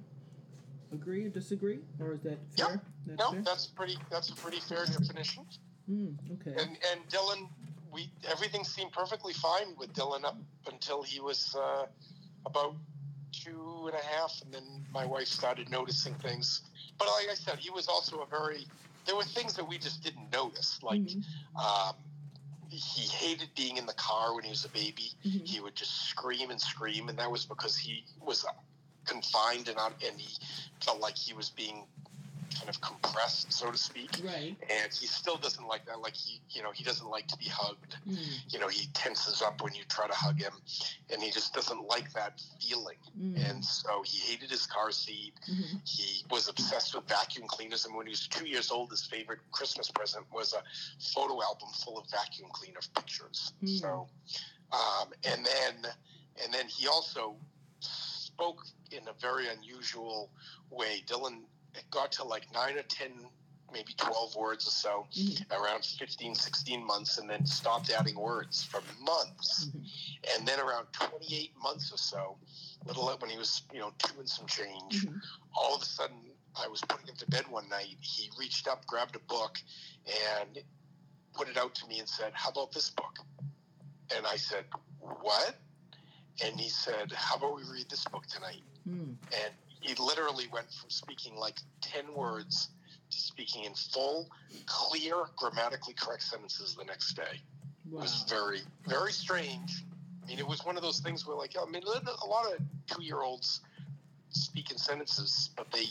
Agree 0.94 1.24
or 1.26 1.28
disagree, 1.28 1.80
or 2.00 2.12
is 2.14 2.22
that 2.22 2.38
Yep. 2.56 2.68
fair? 2.68 2.80
That's 3.06 3.18
no, 3.18 3.30
fair? 3.32 3.42
that's 3.42 3.66
pretty. 3.66 3.96
That's 4.10 4.30
a 4.30 4.36
pretty 4.36 4.60
fair 4.60 4.84
definition. 4.86 5.44
Mm, 5.90 6.14
okay. 6.34 6.50
And 6.62 6.78
and 6.92 7.08
Dylan, 7.08 7.48
we 7.92 8.10
everything 8.30 8.64
seemed 8.64 8.92
perfectly 8.92 9.32
fine 9.34 9.76
with 9.76 9.92
Dylan 9.92 10.24
up 10.24 10.38
until 10.70 11.02
he 11.02 11.20
was 11.20 11.54
uh, 11.58 11.86
about 12.46 12.76
two 13.32 13.84
and 13.86 13.94
a 13.94 14.16
half, 14.16 14.32
and 14.44 14.54
then 14.54 14.62
my 14.92 15.04
wife 15.04 15.26
started 15.26 15.68
noticing 15.70 16.14
things. 16.14 16.62
But 16.98 17.08
like 17.08 17.28
I 17.30 17.34
said, 17.34 17.58
he 17.58 17.70
was 17.70 17.88
also 17.88 18.20
a 18.20 18.26
very. 18.26 18.66
There 19.06 19.16
were 19.16 19.24
things 19.24 19.54
that 19.54 19.68
we 19.68 19.76
just 19.76 20.02
didn't 20.02 20.32
notice, 20.32 20.78
like 20.82 21.00
Mhm, 21.00 21.22
um, 21.60 21.94
he 22.70 23.02
hated 23.02 23.48
being 23.54 23.76
in 23.76 23.84
the 23.86 23.92
car 23.94 24.34
when 24.34 24.44
he 24.44 24.50
was 24.50 24.64
a 24.64 24.70
baby. 24.70 25.10
mhm. 25.26 25.46
He 25.46 25.60
would 25.60 25.74
just 25.76 26.08
scream 26.08 26.50
and 26.50 26.60
scream, 26.60 27.08
and 27.08 27.18
that 27.18 27.30
was 27.30 27.44
because 27.44 27.76
he 27.76 28.04
was 28.20 28.46
confined 29.04 29.68
and 29.68 29.78
out, 29.78 29.94
and 30.06 30.18
he 30.20 30.36
felt 30.80 31.00
like 31.00 31.16
he 31.16 31.32
was 31.34 31.50
being 31.50 31.84
kind 32.56 32.68
of 32.68 32.80
compressed, 32.80 33.52
so 33.52 33.68
to 33.72 33.76
speak 33.76 34.10
Right. 34.22 34.54
and 34.70 34.92
he 34.92 35.06
still 35.08 35.36
doesn't 35.36 35.66
like 35.66 35.84
that. 35.86 36.00
Like 36.00 36.14
he, 36.14 36.40
you 36.50 36.62
know, 36.62 36.70
he 36.70 36.84
doesn't 36.84 37.08
like 37.08 37.26
to 37.28 37.36
be 37.36 37.46
hugged. 37.46 37.96
Mm, 38.08 38.16
You 38.52 38.60
know, 38.60 38.68
he 38.68 38.86
tenses 38.94 39.42
up 39.42 39.60
when 39.60 39.74
you 39.74 39.82
try 39.88 40.06
to 40.06 40.12
hug 40.14 40.38
him, 40.40 40.52
and 41.10 41.20
he 41.20 41.32
just 41.32 41.52
doesn't 41.52 41.88
like 41.88 42.12
that 42.12 42.40
feeling. 42.60 42.98
mm, 43.20 43.50
And 43.50 43.64
so 43.64 44.02
he 44.04 44.18
hated 44.18 44.50
his 44.50 44.66
car 44.66 44.92
seat. 44.92 45.32
mhm. 45.50 45.80
He 45.84 46.24
was 46.30 46.48
obsessed 46.48 46.94
with 46.94 47.08
vacuum 47.08 47.48
cleaners, 47.48 47.86
and 47.86 47.94
when 47.96 48.06
he 48.06 48.10
was 48.10 48.28
two 48.28 48.46
years 48.46 48.70
old, 48.70 48.90
his 48.90 49.04
favorite 49.04 49.40
Christmas 49.50 49.90
present 49.90 50.24
was 50.32 50.52
a 50.52 50.62
photo 51.12 51.42
album 51.42 51.70
full 51.82 51.98
of 51.98 52.08
vacuum 52.08 52.50
cleaner 52.52 52.80
pictures. 52.94 53.52
Hmm. 53.60 53.66
So, 53.78 54.08
um, 54.70 55.08
and 55.24 55.44
then, 55.44 55.74
and 56.44 56.54
then 56.54 56.68
he 56.68 56.86
also 56.86 57.34
spoke 58.34 58.64
in 58.90 59.06
a 59.08 59.12
very 59.20 59.48
unusual 59.48 60.30
way. 60.70 61.02
Dylan 61.06 61.42
got 61.90 62.12
to 62.12 62.24
like 62.24 62.46
nine 62.52 62.76
or 62.76 62.82
ten, 62.82 63.12
maybe 63.72 63.92
twelve 63.96 64.34
words 64.36 64.66
or 64.66 64.70
so 64.70 65.06
Mhm. 65.12 65.50
around 65.52 65.84
15, 65.84 66.34
16 66.34 66.84
months, 66.84 67.18
and 67.18 67.28
then 67.30 67.46
stopped 67.46 67.90
adding 67.90 68.16
words 68.16 68.62
for 68.64 68.82
months. 69.00 69.66
Mhm. 69.66 69.88
And 70.36 70.48
then 70.48 70.60
around 70.60 70.86
28 70.92 71.56
months 71.56 71.92
or 71.92 71.98
so, 71.98 72.38
little 72.86 73.08
when 73.18 73.30
he 73.30 73.38
was, 73.38 73.62
you 73.72 73.78
know, 73.80 73.92
two 73.98 74.18
and 74.18 74.28
some 74.28 74.46
change, 74.46 75.04
Mhm. 75.04 75.20
all 75.54 75.74
of 75.74 75.82
a 75.82 75.86
sudden 75.86 76.36
I 76.56 76.68
was 76.68 76.80
putting 76.82 77.06
him 77.06 77.16
to 77.16 77.26
bed 77.26 77.46
one 77.48 77.68
night. 77.68 77.98
He 78.00 78.30
reached 78.38 78.68
up, 78.68 78.86
grabbed 78.86 79.16
a 79.16 79.20
book, 79.20 79.60
and 80.06 80.62
put 81.32 81.48
it 81.48 81.56
out 81.56 81.74
to 81.76 81.86
me 81.86 81.98
and 81.98 82.08
said, 82.08 82.32
How 82.34 82.50
about 82.50 82.72
this 82.72 82.90
book? 82.90 83.18
And 84.10 84.26
I 84.26 84.36
said, 84.36 84.66
What? 85.00 85.56
And 86.42 86.58
he 86.58 86.68
said, 86.68 87.12
How 87.12 87.36
about 87.36 87.56
we 87.56 87.62
read 87.70 87.88
this 87.88 88.04
book 88.04 88.26
tonight? 88.26 88.62
Mm. 88.88 89.14
And 89.32 89.52
he 89.80 89.94
literally 90.02 90.46
went 90.52 90.72
from 90.72 90.90
speaking 90.90 91.36
like 91.36 91.58
10 91.82 92.12
words 92.14 92.70
to 93.10 93.18
speaking 93.18 93.64
in 93.64 93.74
full, 93.74 94.28
clear, 94.66 95.14
grammatically 95.36 95.94
correct 95.94 96.22
sentences 96.22 96.74
the 96.74 96.84
next 96.84 97.14
day. 97.14 97.40
It 97.86 97.96
was 97.96 98.24
very, 98.28 98.60
very 98.86 99.12
strange. 99.12 99.84
I 100.22 100.26
mean, 100.26 100.38
it 100.38 100.46
was 100.46 100.64
one 100.64 100.76
of 100.76 100.82
those 100.82 101.00
things 101.00 101.26
where, 101.26 101.36
like, 101.36 101.54
I 101.60 101.70
mean, 101.70 101.82
a 101.84 102.26
lot 102.26 102.46
of 102.46 102.58
two 102.86 103.02
year 103.02 103.20
olds 103.20 103.60
speak 104.30 104.70
in 104.70 104.78
sentences, 104.78 105.50
but 105.54 105.70
they, 105.70 105.84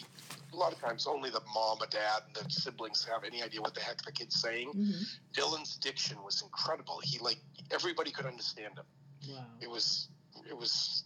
a 0.52 0.56
lot 0.56 0.74
of 0.74 0.80
times, 0.82 1.06
only 1.06 1.30
the 1.30 1.42
mom 1.54 1.78
or 1.80 1.86
dad 1.86 2.24
and 2.36 2.46
the 2.46 2.52
siblings 2.52 3.06
have 3.06 3.24
any 3.24 3.44
idea 3.44 3.62
what 3.62 3.76
the 3.76 3.80
heck 3.82 4.02
the 4.02 4.12
kid's 4.12 4.42
saying. 4.42 4.74
Mhm. 4.74 5.06
Dylan's 5.34 5.78
diction 5.78 6.22
was 6.24 6.42
incredible. 6.42 7.00
He, 7.04 7.20
like, 7.20 7.38
everybody 7.72 8.12
could 8.12 8.26
understand 8.26 8.78
him. 8.78 8.86
Wow. 9.30 9.46
It 9.62 9.70
was, 9.70 10.10
it 10.48 10.58
was, 10.58 11.04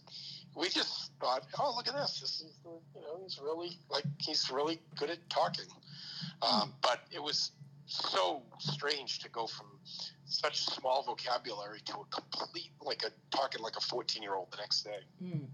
we 0.56 0.68
just 0.68 1.12
thought, 1.20 1.44
oh, 1.58 1.74
look 1.76 1.88
at 1.88 1.94
this. 1.94 2.20
This 2.20 2.40
is, 2.40 2.58
you 2.64 3.00
know, 3.02 3.20
he's 3.22 3.38
really, 3.42 3.78
like, 3.90 4.04
he's 4.18 4.50
really 4.50 4.80
good 4.98 5.10
at 5.10 5.28
talking. 5.30 5.66
Um, 6.42 6.74
but 6.82 7.00
it 7.10 7.22
was 7.22 7.52
so 7.88 8.42
strange 8.58 9.18
to 9.20 9.28
go 9.30 9.46
from 9.46 9.66
such 10.26 10.64
small 10.64 11.02
vocabulary 11.02 11.80
to 11.86 11.94
a 11.94 12.04
complete, 12.10 12.70
like 12.82 13.02
a 13.02 13.10
talking 13.34 13.62
like 13.62 13.76
a 13.76 13.80
14 13.80 14.22
year 14.22 14.34
old 14.34 14.50
the 14.50 14.58
next 14.58 14.82
day. 14.82 15.00
Mm. 15.22 15.46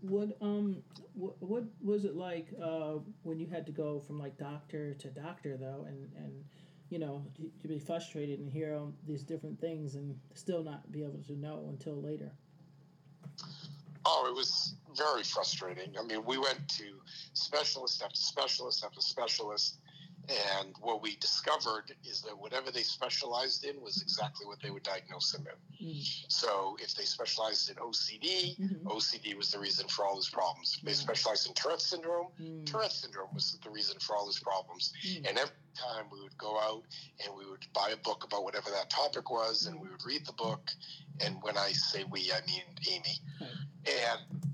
What 0.00 0.36
um 0.40 0.82
what, 1.14 1.42
what 1.42 1.64
was 1.82 2.04
it 2.04 2.16
like 2.16 2.48
uh, 2.62 2.94
when 3.22 3.40
you 3.40 3.46
had 3.46 3.66
to 3.66 3.72
go 3.72 4.00
from 4.00 4.18
like 4.18 4.38
doctor 4.38 4.94
to 4.94 5.08
doctor 5.08 5.56
though, 5.56 5.84
and 5.88 6.08
and 6.16 6.44
you 6.90 6.98
know 6.98 7.26
to, 7.36 7.50
to 7.60 7.68
be 7.68 7.78
frustrated 7.78 8.38
and 8.38 8.48
hear 8.48 8.76
um, 8.76 8.94
these 9.06 9.22
different 9.22 9.60
things 9.60 9.96
and 9.96 10.16
still 10.34 10.62
not 10.62 10.90
be 10.92 11.02
able 11.02 11.22
to 11.26 11.32
know 11.36 11.66
until 11.68 12.00
later. 12.00 12.32
Oh, 14.06 14.26
it 14.28 14.34
was 14.34 14.74
very 14.96 15.22
frustrating. 15.22 15.94
I 15.98 16.02
mean, 16.04 16.24
we 16.24 16.38
went 16.38 16.68
to 16.68 16.84
specialist 17.32 18.02
after 18.02 18.20
specialist 18.20 18.84
after 18.84 19.00
specialist, 19.00 19.78
and 20.28 20.74
what 20.80 21.02
we 21.02 21.16
discovered 21.16 21.94
is 22.04 22.22
that 22.22 22.38
whatever 22.38 22.70
they 22.70 22.82
specialized 22.82 23.64
in 23.64 23.80
was 23.80 24.00
exactly 24.00 24.46
what 24.46 24.60
they 24.62 24.70
would 24.70 24.82
diagnose 24.82 25.34
him 25.34 25.46
in. 25.46 25.86
Mm. 25.88 26.24
So 26.28 26.76
if 26.80 26.94
they 26.94 27.04
specialized 27.04 27.68
in 27.70 27.76
OCD, 27.76 28.56
Mhm. 28.56 28.86
OCD 28.86 29.34
was 29.34 29.50
the 29.50 29.58
reason 29.58 29.88
for 29.88 30.06
all 30.06 30.16
his 30.16 30.28
problems. 30.28 30.76
If 30.78 30.82
they 30.82 30.94
specialized 30.94 31.46
in 31.46 31.54
Tourette 31.54 31.82
syndrome, 31.82 32.28
Mm. 32.40 32.66
Tourette 32.66 32.92
syndrome 32.92 33.34
was 33.34 33.58
the 33.62 33.70
reason 33.70 33.98
for 34.00 34.16
all 34.16 34.26
his 34.26 34.38
problems. 34.38 34.92
Mm. 35.04 35.28
And 35.28 35.38
every 35.38 35.56
time 35.74 36.08
we 36.10 36.20
would 36.20 36.38
go 36.38 36.58
out 36.58 36.84
and 37.24 37.34
we 37.34 37.44
would 37.46 37.66
buy 37.72 37.90
a 37.90 37.96
book 37.96 38.24
about 38.24 38.44
whatever 38.44 38.70
that 38.70 38.90
topic 38.90 39.30
was, 39.30 39.66
and 39.66 39.80
we 39.80 39.88
would 39.88 40.04
read 40.04 40.24
the 40.24 40.32
book. 40.32 40.70
And 41.20 41.42
when 41.42 41.58
I 41.58 41.72
say 41.72 42.04
we, 42.04 42.32
I 42.32 42.40
mean 42.46 42.64
Amy. 42.88 43.20
And 43.86 44.53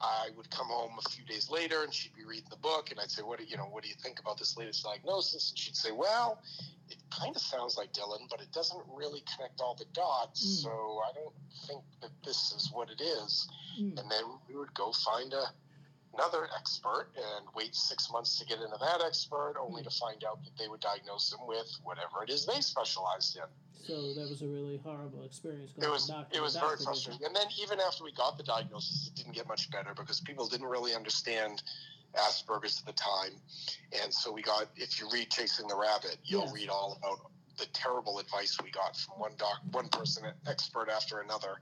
I 0.00 0.28
would 0.36 0.50
come 0.50 0.66
home 0.66 0.98
a 1.04 1.10
few 1.10 1.24
days 1.24 1.50
later, 1.50 1.82
and 1.82 1.92
she'd 1.92 2.14
be 2.14 2.24
reading 2.24 2.48
the 2.50 2.56
book, 2.56 2.90
and 2.90 3.00
I'd 3.00 3.10
say, 3.10 3.22
"What 3.22 3.38
do 3.38 3.44
you 3.44 3.56
know? 3.56 3.64
What 3.64 3.82
do 3.82 3.88
you 3.88 3.94
think 4.02 4.20
about 4.20 4.38
this 4.38 4.56
latest 4.56 4.84
diagnosis?" 4.84 5.50
And 5.50 5.58
she'd 5.58 5.76
say, 5.76 5.92
"Well, 5.92 6.42
it 6.88 6.98
kind 7.10 7.34
of 7.34 7.42
sounds 7.42 7.76
like 7.76 7.92
Dylan, 7.92 8.28
but 8.30 8.40
it 8.40 8.52
doesn't 8.52 8.82
really 8.88 9.22
connect 9.34 9.60
all 9.60 9.74
the 9.74 9.86
dots. 9.92 10.44
Mm. 10.44 10.62
So 10.62 11.02
I 11.08 11.12
don't 11.12 11.34
think 11.66 11.82
that 12.02 12.10
this 12.24 12.52
is 12.52 12.70
what 12.72 12.90
it 12.90 13.00
is." 13.00 13.48
Mm. 13.80 13.98
and 13.98 14.10
then 14.10 14.24
we 14.48 14.56
would 14.56 14.72
go 14.72 14.90
find 14.92 15.34
a, 15.34 15.52
another 16.16 16.48
expert 16.56 17.08
and 17.16 17.46
wait 17.54 17.74
six 17.74 18.10
months 18.10 18.38
to 18.38 18.46
get 18.46 18.58
into 18.58 18.76
that 18.80 19.02
expert, 19.04 19.56
only 19.60 19.82
to 19.82 19.90
find 19.90 20.24
out 20.24 20.42
that 20.44 20.56
they 20.58 20.68
would 20.68 20.80
diagnose 20.80 21.30
them 21.30 21.40
with 21.46 21.70
whatever 21.84 22.22
it 22.22 22.30
is 22.30 22.46
they 22.46 22.60
specialized 22.60 23.36
in. 23.36 23.42
So 23.86 24.14
that 24.14 24.28
was 24.28 24.42
a 24.42 24.46
really 24.46 24.80
horrible 24.82 25.22
experience. 25.24 25.72
It 25.76 25.88
was 25.88 26.10
it 26.32 26.40
was 26.40 26.56
very 26.56 26.76
frustrating. 26.82 27.24
And 27.24 27.36
then 27.36 27.46
even 27.62 27.78
after 27.80 28.02
we 28.02 28.12
got 28.12 28.36
the 28.36 28.42
diagnosis, 28.42 29.08
it 29.08 29.16
didn't 29.16 29.34
get 29.34 29.46
much 29.46 29.70
better 29.70 29.94
because 29.94 30.20
people 30.20 30.48
didn't 30.48 30.66
really 30.66 30.94
understand 30.94 31.62
Asperger's 32.16 32.80
at 32.80 32.86
the 32.86 32.92
time, 32.92 33.38
and 34.02 34.12
so 34.12 34.32
we 34.32 34.42
got. 34.42 34.68
If 34.76 34.98
you 34.98 35.08
read 35.12 35.30
Chasing 35.30 35.68
the 35.68 35.76
Rabbit, 35.76 36.16
you'll 36.24 36.50
read 36.50 36.68
all 36.68 36.98
about 36.98 37.30
the 37.58 37.66
terrible 37.66 38.18
advice 38.18 38.56
we 38.62 38.70
got 38.70 38.96
from 38.96 39.18
one 39.18 39.32
doc, 39.36 39.60
one 39.72 39.88
person, 39.88 40.24
expert 40.48 40.88
after 40.88 41.20
another. 41.20 41.56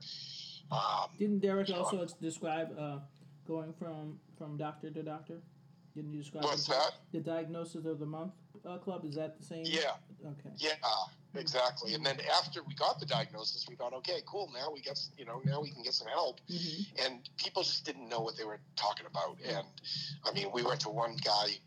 Um, 0.71 1.09
Didn't 1.19 1.39
Derek 1.39 1.69
also 1.69 2.07
describe 2.21 2.75
uh, 2.77 2.97
going 3.47 3.73
from 3.73 4.19
from 4.37 4.57
doctor 4.57 4.89
to 4.91 5.03
doctor? 5.03 5.41
Didn't 5.95 6.11
you 6.11 6.19
describe 6.19 6.43
what's 6.43 6.67
the, 6.67 6.73
that? 6.73 6.91
the 7.13 7.19
diagnosis 7.19 7.85
of 7.85 7.99
the 7.99 8.05
month 8.05 8.33
uh, 8.67 8.77
club? 8.77 9.05
Is 9.05 9.15
that 9.15 9.39
the 9.39 9.45
same? 9.45 9.63
Yeah. 9.65 9.91
Okay. 10.25 10.49
Yeah, 10.57 10.71
exactly. 11.35 11.93
And 11.93 12.05
then 12.05 12.17
after 12.37 12.61
we 12.63 12.73
got 12.75 12.99
the 12.99 13.05
diagnosis, 13.05 13.65
we 13.69 13.75
thought, 13.75 13.93
okay, 13.93 14.19
cool. 14.25 14.51
Now 14.53 14.71
we 14.73 14.81
get, 14.81 14.99
you 15.17 15.23
know, 15.23 15.41
now 15.45 15.61
we 15.61 15.71
can 15.71 15.83
get 15.83 15.93
some 15.93 16.07
help. 16.07 16.41
hmm 16.49 16.81
And 17.03 17.29
people 17.37 17.63
just 17.63 17.85
didn't 17.85 18.09
know 18.09 18.19
what 18.19 18.35
they 18.37 18.43
were 18.43 18.59
talking 18.75 19.05
about. 19.05 19.37
And 19.47 19.65
I 20.25 20.33
mean, 20.33 20.47
we 20.53 20.63
went 20.63 20.81
to 20.81 20.89
one 20.89 21.15
guy. 21.23 21.57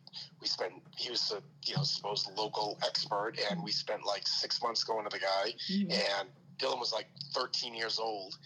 We 0.42 0.46
spent. 0.46 0.74
He 0.96 1.10
was 1.10 1.32
a, 1.32 1.40
you 1.66 1.76
know, 1.76 1.84
supposed 1.84 2.30
local 2.36 2.78
expert, 2.84 3.34
and 3.50 3.62
we 3.62 3.72
spent 3.72 4.04
like 4.04 4.26
six 4.26 4.62
months 4.62 4.84
going 4.84 5.04
to 5.04 5.10
the 5.10 5.20
guy. 5.20 5.52
hmm 5.68 5.90
And 5.90 6.28
Dylan 6.59 6.79
was 6.81 6.92
like 6.92 7.07
13 7.35 7.75
years 7.75 7.99
old, 7.99 8.37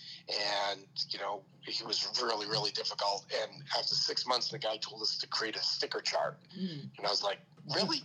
and 0.71 0.81
you 1.11 1.19
know 1.19 1.43
he 1.61 1.85
was 1.85 2.07
really 2.23 2.47
really 2.47 2.71
difficult. 2.73 3.25
And 3.43 3.63
after 3.79 3.95
six 3.95 4.27
months, 4.27 4.49
the 4.49 4.59
guy 4.59 4.77
told 4.79 5.03
us 5.03 5.17
to 5.19 5.27
create 5.27 5.57
a 5.57 5.63
sticker 5.63 6.01
chart, 6.01 6.39
Mm. 6.59 6.89
and 6.99 7.07
I 7.07 7.11
was 7.11 7.23
like, 7.23 7.39
really? 7.75 8.03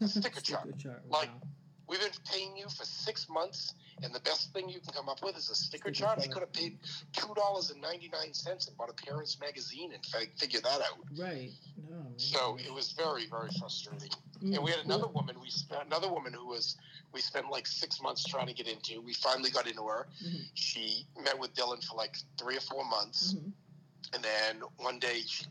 A 0.00 0.08
sticker 0.08 0.40
chart? 0.50 0.78
chart. 0.78 1.02
Like, 1.08 1.28
wow. 1.28 1.47
We've 1.88 2.00
been 2.00 2.10
paying 2.30 2.56
you 2.56 2.68
for 2.68 2.84
six 2.84 3.28
months, 3.30 3.72
and 4.02 4.14
the 4.14 4.20
best 4.20 4.52
thing 4.52 4.68
you 4.68 4.78
can 4.80 4.92
come 4.92 5.08
up 5.08 5.22
with 5.22 5.36
is 5.38 5.48
a 5.50 5.54
sticker 5.54 5.90
chart. 5.90 6.18
I 6.18 6.26
could 6.26 6.40
have 6.40 6.52
paid 6.52 6.78
two 7.12 7.32
dollars 7.34 7.70
and 7.70 7.80
ninety 7.80 8.10
nine 8.12 8.34
cents 8.34 8.68
and 8.68 8.76
bought 8.76 8.90
a 8.90 8.92
parents 8.92 9.38
magazine 9.40 9.92
and 9.92 10.04
fi- 10.04 10.30
figure 10.36 10.60
that 10.60 10.80
out. 10.82 10.98
right. 11.18 11.50
No. 11.88 11.96
man. 11.96 12.12
So 12.18 12.58
it 12.58 12.72
was 12.72 12.92
very 12.92 13.26
very 13.26 13.48
frustrating. 13.58 14.10
Mm. 14.44 14.54
And 14.56 14.62
we 14.64 14.70
had 14.70 14.84
another 14.84 15.06
woman. 15.08 15.36
We 15.40 15.48
spent 15.50 15.82
another 15.86 16.08
woman 16.12 16.32
who 16.32 16.46
was 16.46 16.76
we 17.12 17.20
spent 17.22 17.50
like 17.50 17.66
six 17.66 18.02
months 18.02 18.22
trying 18.24 18.46
to 18.48 18.52
get 18.54 18.68
into. 18.68 19.00
We 19.00 19.14
finally 19.14 19.50
got 19.50 19.66
into 19.66 19.84
her. 19.86 20.06
Mhm. 20.22 20.42
She 20.54 21.06
met 21.24 21.38
with 21.38 21.54
Dylan 21.54 21.82
for 21.84 21.96
like 21.96 22.16
three 22.38 22.56
or 22.56 22.60
four 22.60 22.84
months, 22.84 23.32
Mhm. 23.34 23.52
and 24.12 24.22
then 24.22 24.60
one 24.76 24.98
day 24.98 25.22
she 25.26 25.46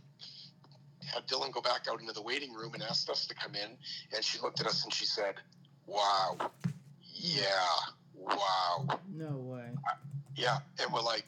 had 1.08 1.26
Dylan 1.28 1.52
go 1.52 1.62
back 1.62 1.88
out 1.90 2.00
into 2.02 2.14
the 2.14 2.22
waiting 2.22 2.54
room 2.54 2.74
and 2.76 2.84
asked 2.84 3.10
us 3.10 3.26
to 3.28 3.34
come 3.34 3.56
in. 3.56 3.78
And 4.14 4.24
she 4.24 4.40
looked 4.40 4.60
at 4.60 4.68
us 4.68 4.84
and 4.84 4.94
she 4.94 5.06
said, 5.06 5.36
"Wow, 5.88 6.52
yeah, 7.14 7.66
wow, 8.14 9.00
No 9.10 9.38
way. 9.38 9.70
yeah." 10.36 10.60
And 10.80 10.92
we're 10.94 11.02
like, 11.02 11.26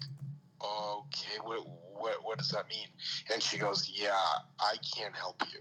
"Okay, 0.63 1.38
what 1.43 1.65
what 1.98 2.24
what 2.24 2.38
does 2.38 2.50
that 2.50 2.67
mean?" 2.69 2.88
And 3.34 3.41
she 3.41 3.58
goes, 3.58 3.89
"Yeah, 3.93 4.13
I 4.60 4.76
can't 4.95 5.15
help 5.15 5.41
you." 5.52 5.60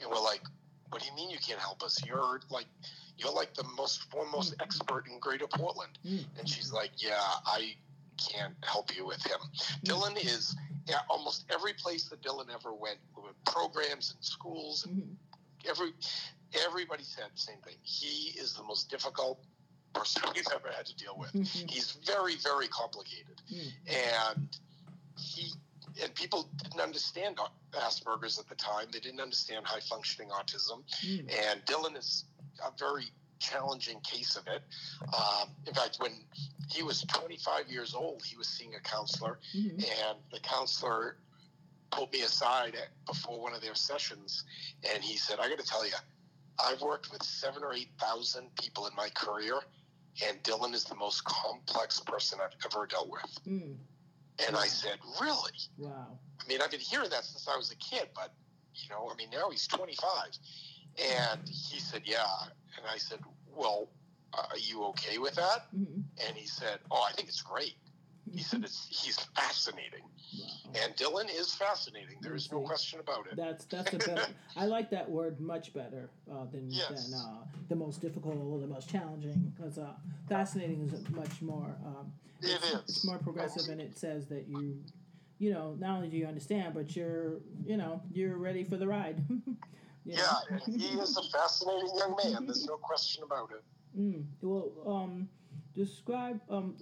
And 0.00 0.10
we're 0.10 0.20
like, 0.22 0.42
"What 0.90 1.00
do 1.02 1.08
you 1.08 1.14
mean 1.14 1.30
you 1.30 1.38
can't 1.38 1.60
help 1.60 1.82
us? 1.82 1.98
You're 2.06 2.40
like." 2.50 2.66
You're 3.18 3.32
like 3.32 3.54
the 3.54 3.64
most 3.78 4.10
foremost 4.10 4.56
expert 4.60 5.06
in 5.10 5.18
Greater 5.20 5.46
Portland. 5.46 5.98
Mm. 6.04 6.26
And 6.38 6.46
she's 6.46 6.70
like, 6.70 6.90
Yeah, 6.98 7.16
I 7.46 7.74
can't 8.18 8.54
help 8.62 8.94
you 8.94 9.06
with 9.06 9.22
him. 9.24 9.38
Dylan 9.86 10.22
is 10.22 10.54
yeah, 10.86 10.98
almost 11.08 11.46
every 11.50 11.72
place 11.72 12.10
that 12.10 12.20
Dylan 12.20 12.50
ever 12.54 12.74
went 12.74 12.98
with 13.16 13.32
programs 13.46 14.12
and 14.14 14.22
schools 14.22 14.84
and 14.84 15.02
Mhm. 15.02 15.16
every 15.70 15.94
everybody 16.66 17.02
said 17.04 17.26
the 17.34 17.40
same 17.40 17.58
thing. 17.62 17.76
He 17.82 18.38
is 18.38 18.54
the 18.54 18.62
most 18.64 18.90
difficult 18.90 19.42
person 19.94 20.22
we've 20.34 20.46
ever 20.54 20.68
had 20.76 20.86
to 20.86 20.96
deal 20.96 21.16
with. 21.16 21.32
Mhm. 21.32 21.70
He's 21.70 21.92
very, 22.04 22.36
very 22.36 22.68
complicated. 22.68 23.40
Mm. 23.52 23.72
And 24.34 24.58
he 25.18 25.52
and 26.02 26.14
people 26.14 26.46
didn't 26.62 26.80
understand 26.80 27.38
Asperger's 27.72 28.38
at 28.38 28.46
the 28.48 28.54
time. 28.54 28.86
They 28.92 29.00
didn't 29.00 29.20
understand 29.20 29.66
high 29.66 29.80
functioning 29.80 30.28
autism. 30.30 30.82
Mm. 31.02 31.20
And 31.50 31.64
Dylan 31.64 31.96
is 31.96 32.24
a 32.62 32.70
very 32.78 33.06
challenging 33.38 34.00
case 34.00 34.36
of 34.36 34.46
it. 34.46 34.62
Um, 35.14 35.48
in 35.66 35.72
fact, 35.72 35.96
when 35.98 36.12
he 36.70 36.82
was 36.82 37.02
25 37.02 37.68
years 37.70 37.94
old, 37.94 38.22
he 38.24 38.36
was 38.36 38.46
seeing 38.48 38.74
a 38.74 38.80
counselor, 38.80 39.38
Mhm. 39.54 39.84
and 39.88 40.18
the 40.32 40.40
counselor 40.40 41.18
pulled 41.90 42.12
me 42.12 42.22
aside 42.22 42.74
at, 42.74 42.88
before 43.06 43.40
one 43.40 43.54
of 43.54 43.60
their 43.62 43.74
sessions, 43.74 44.44
and 44.92 45.02
he 45.04 45.16
said, 45.16 45.38
"I 45.38 45.48
got 45.48 45.58
to 45.58 45.64
tell 45.64 45.86
you, 45.86 45.92
I've 46.64 46.80
worked 46.80 47.12
with 47.12 47.22
seven 47.22 47.62
or 47.62 47.72
eight 47.74 47.90
thousand 47.98 48.54
people 48.56 48.86
in 48.86 48.94
my 48.96 49.08
career, 49.10 49.60
and 50.26 50.42
Dylan 50.42 50.74
is 50.74 50.84
the 50.84 50.94
most 50.96 51.24
complex 51.24 52.00
person 52.00 52.38
I've 52.42 52.56
ever 52.64 52.86
dealt 52.86 53.10
with." 53.10 53.38
Mm. 53.46 53.76
And 54.46 54.56
I 54.56 54.66
said, 54.66 54.98
"Really?" 55.20 55.52
Wow. 55.78 56.18
I 56.40 56.48
mean, 56.48 56.60
I've 56.62 56.70
been 56.70 56.80
hearing 56.80 57.10
that 57.10 57.24
since 57.24 57.48
I 57.48 57.56
was 57.56 57.70
a 57.70 57.76
kid, 57.76 58.08
but 58.14 58.32
you 58.74 58.90
know, 58.90 59.10
I 59.10 59.16
mean, 59.16 59.30
now 59.30 59.50
he's 59.50 59.66
25. 59.66 60.10
And 60.98 61.40
he 61.48 61.80
said, 61.80 62.02
yeah. 62.04 62.24
And 62.76 62.86
I 62.86 62.98
said, 62.98 63.20
well, 63.54 63.88
uh, 64.32 64.42
are 64.50 64.58
you 64.58 64.84
okay 64.84 65.18
with 65.18 65.34
that? 65.34 65.66
Mhm. 65.74 66.02
And 66.26 66.36
he 66.36 66.46
said, 66.46 66.78
oh, 66.90 67.02
I 67.08 67.12
think 67.12 67.28
it's 67.28 67.42
great. 67.42 67.74
He 68.32 68.42
said, 68.42 68.64
it's, 68.64 68.86
he's 68.90 69.18
fascinating. 69.36 70.02
Wow. 70.38 70.82
And 70.82 70.96
Dylan 70.96 71.28
is 71.34 71.54
fascinating. 71.54 72.16
There 72.20 72.34
is 72.34 72.50
no 72.50 72.60
question 72.60 73.00
about 73.00 73.26
it. 73.30 73.36
That's 73.36 73.64
that's 73.66 73.92
a 73.92 73.98
better. 73.98 74.26
I 74.56 74.66
like 74.66 74.90
that 74.90 75.08
word 75.08 75.40
much 75.40 75.72
better 75.72 76.10
uh, 76.30 76.44
than 76.52 76.68
Yes. 76.70 77.10
than 77.10 77.18
uh, 77.20 77.44
the 77.68 77.76
most 77.76 78.00
difficult 78.00 78.36
or 78.36 78.58
the 78.58 78.66
most 78.66 78.88
challenging. 78.88 79.52
Because 79.56 79.78
uh, 79.78 79.92
fascinating 80.28 80.90
is 80.92 81.08
much 81.10 81.40
more. 81.40 81.76
Um, 81.84 82.12
It 82.42 82.50
it's, 82.50 82.64
is. 82.64 82.80
It's 82.88 83.04
more 83.06 83.18
progressive, 83.18 83.70
and 83.70 83.80
it 83.80 83.96
says 83.96 84.26
that 84.26 84.48
you, 84.48 84.82
you 85.38 85.52
know, 85.52 85.76
not 85.78 85.96
only 85.96 86.08
do 86.08 86.16
you 86.16 86.26
understand, 86.26 86.74
but 86.74 86.96
you're, 86.96 87.40
you 87.64 87.76
know, 87.76 88.02
you're 88.12 88.36
ready 88.36 88.64
for 88.64 88.76
the 88.76 88.86
ride. 88.86 89.22
Know? 90.08 90.14
Yeah, 90.18 90.58
he 90.66 90.86
is 91.00 91.16
a 91.16 91.22
fascinating 91.36 91.90
young 91.96 92.14
man. 92.22 92.46
There's 92.46 92.64
no 92.64 92.76
question 92.80 93.24
about 93.24 93.50
it. 93.50 93.64
Mm. 94.00 94.24
Well, 94.40 94.70
um, 94.86 95.28
describe 95.76 96.40
um, 96.48 96.74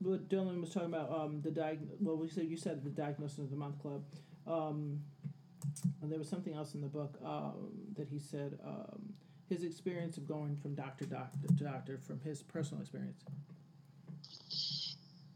what 0.00 0.28
Dylan 0.28 0.60
was 0.60 0.72
talking 0.72 0.88
about. 0.88 1.10
Um, 1.12 1.40
the 1.42 1.50
diag. 1.50 1.78
Well, 2.00 2.16
we 2.16 2.28
said 2.28 2.46
you 2.46 2.56
said 2.56 2.82
the 2.82 2.90
diagnosis 2.90 3.38
of 3.38 3.50
the 3.50 3.56
month 3.56 3.80
club. 3.80 4.02
Um, 4.46 5.00
and 6.00 6.10
there 6.10 6.18
was 6.18 6.28
something 6.28 6.54
else 6.54 6.74
in 6.74 6.80
the 6.80 6.88
book 6.88 7.18
um, 7.24 7.68
that 7.96 8.08
he 8.08 8.18
said. 8.18 8.58
Um, 8.64 9.12
his 9.48 9.64
experience 9.64 10.18
of 10.18 10.28
going 10.28 10.56
from 10.56 10.74
doctor 10.74 11.06
doctor 11.06 11.38
to 11.46 11.64
doctor 11.64 11.98
from 11.98 12.20
his 12.20 12.42
personal 12.42 12.82
experience. 12.82 13.24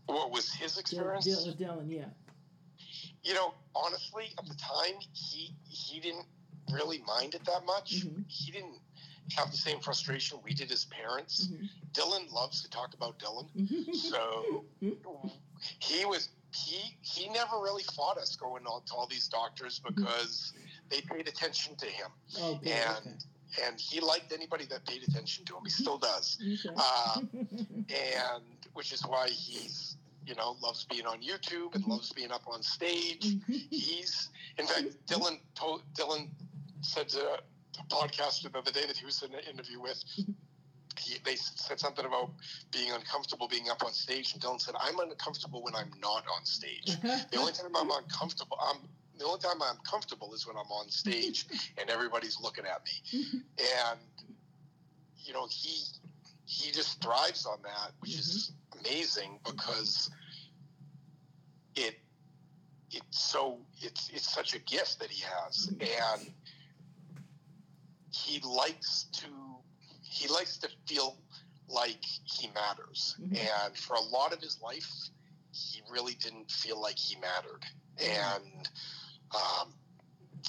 What 0.07 0.31
was 0.31 0.53
his 0.53 0.77
experience? 0.77 1.27
Dylan, 1.27 1.59
Dylan 1.59 1.91
yeah. 1.91 2.07
You 3.23 3.35
know, 3.35 3.55
honestly, 3.75 4.25
at 4.39 4.45
the 4.47 4.55
time, 4.55 5.01
he 5.13 5.55
he 5.69 6.01
didn't 6.01 6.27
really 6.73 7.03
mind 7.07 7.35
it 7.35 7.45
that 7.45 7.65
much. 7.65 8.03
Mhm. 8.03 8.25
He 8.29 8.53
didn't 8.53 8.79
have 9.37 9.51
the 9.51 9.57
same 9.57 9.81
frustration 9.81 10.39
we 10.45 10.53
did 10.55 10.71
as 10.73 10.85
parents. 10.87 11.47
Mhm. 11.49 11.69
Dylan 11.93 12.31
loves 12.33 12.63
to 12.63 12.69
talk 12.71 12.95
about 12.95 13.19
Dylan, 13.19 13.49
Mhm. 13.57 13.95
so 13.95 14.65
he 15.81 16.05
was 16.05 16.29
he 16.55 16.97
he 17.01 17.29
never 17.31 17.61
really 17.61 17.83
fought 17.95 18.19
us 18.19 18.37
going 18.37 18.67
on 18.67 18.83
to 18.85 18.95
all 18.95 19.07
these 19.07 19.27
doctors 19.29 19.79
because 19.81 20.53
they 20.91 21.01
paid 21.01 21.27
attention 21.29 21.75
to 21.77 21.87
him, 21.87 22.11
oh, 22.39 22.57
good. 22.57 22.69
and 22.69 23.25
and 23.65 23.81
he 23.81 24.01
liked 24.01 24.33
anybody 24.33 24.65
that 24.67 24.85
paid 24.87 25.03
attention 25.07 25.45
to 25.47 25.57
him. 25.57 25.63
He 25.65 25.71
still 25.71 25.99
does, 25.99 26.39
Okay. 26.41 26.69
okay. 26.69 26.75
uh, 26.77 27.21
and 28.35 28.45
which 28.75 28.93
is 28.93 29.03
why 29.07 29.29
he's 29.29 29.97
you 30.27 30.35
know 30.35 30.57
loves 30.63 30.85
being 30.85 31.07
on 31.07 31.23
YouTube 31.23 31.75
and 31.75 31.85
Mhm. 31.85 31.89
loves 31.89 32.13
being 32.13 32.31
up 32.33 32.47
on 32.47 32.63
stage. 32.63 33.37
He's, 33.71 34.29
in 34.59 34.67
fact, 34.67 34.87
Dylan 35.07 35.41
told 35.55 35.83
Dylan 35.95 36.29
said 36.83 37.09
to 37.11 37.43
a 37.79 37.85
podcaster 37.95 38.53
the 38.53 38.59
other 38.59 38.73
day 38.73 38.87
that 38.87 38.97
he 38.97 39.05
was 39.05 39.23
in 39.23 39.33
an 39.35 39.41
interview 39.51 39.81
with. 39.81 40.03
He, 40.99 41.17
they 41.25 41.37
said 41.37 41.81
something 41.81 42.05
about 42.05 42.33
being 42.71 42.93
uncomfortable 42.93 43.49
being 43.49 43.71
up 43.71 43.83
on 43.83 43.93
stage, 43.93 44.35
and 44.35 44.43
Dylan 44.43 44.61
said, 44.61 44.75
"I'm 44.79 44.99
uncomfortable 44.99 45.63
when 45.63 45.75
I'm 45.75 45.91
not 46.01 46.25
on 46.37 46.45
stage. 46.45 46.97
The 47.03 47.39
only 47.39 47.53
time 47.53 47.75
I'm 47.75 47.91
uncomfortable, 47.91 48.59
I'm 48.61 48.89
the 49.19 49.25
only 49.25 49.41
time 49.41 49.63
I'm 49.63 49.79
comfortable 49.89 50.35
is 50.35 50.47
when 50.47 50.57
I'm 50.57 50.71
on 50.71 50.91
stage 50.91 51.47
and 51.79 51.89
everybody's 51.89 52.39
looking 52.41 52.65
at 52.67 52.83
me. 52.85 53.25
And 53.89 54.01
you 55.25 55.33
know, 55.33 55.47
he 55.51 55.85
he 56.45 56.73
just 56.73 57.03
thrives 57.03 57.47
on 57.47 57.59
that, 57.63 57.93
which 58.01 58.15
is 58.15 58.53
mm-hmm. 58.75 58.81
amazing 58.81 59.39
because 59.45 60.11
it 61.75 61.97
it's 62.91 63.19
so 63.19 63.59
it's 63.81 64.11
it's 64.13 64.33
such 64.33 64.55
a 64.55 64.59
gift 64.59 64.99
that 65.01 65.11
he 65.11 65.23
has 65.23 65.69
and 65.81 66.33
he 68.13 68.39
likes 68.41 69.05
to 69.13 69.27
he 70.03 70.29
likes 70.29 70.59
to 70.59 70.69
feel 70.87 71.17
like 71.69 72.05
he 72.25 72.49
matters 72.49 73.17
Mhm. 73.21 73.39
and 73.65 73.77
for 73.77 73.95
a 73.97 74.01
lot 74.01 74.33
of 74.33 74.41
his 74.41 74.61
life 74.61 74.91
he 75.53 75.83
really 75.91 76.15
didn't 76.15 76.51
feel 76.51 76.81
like 76.81 76.99
he 76.99 77.17
mattered 77.17 77.65
and 77.99 78.69
um, 79.35 79.75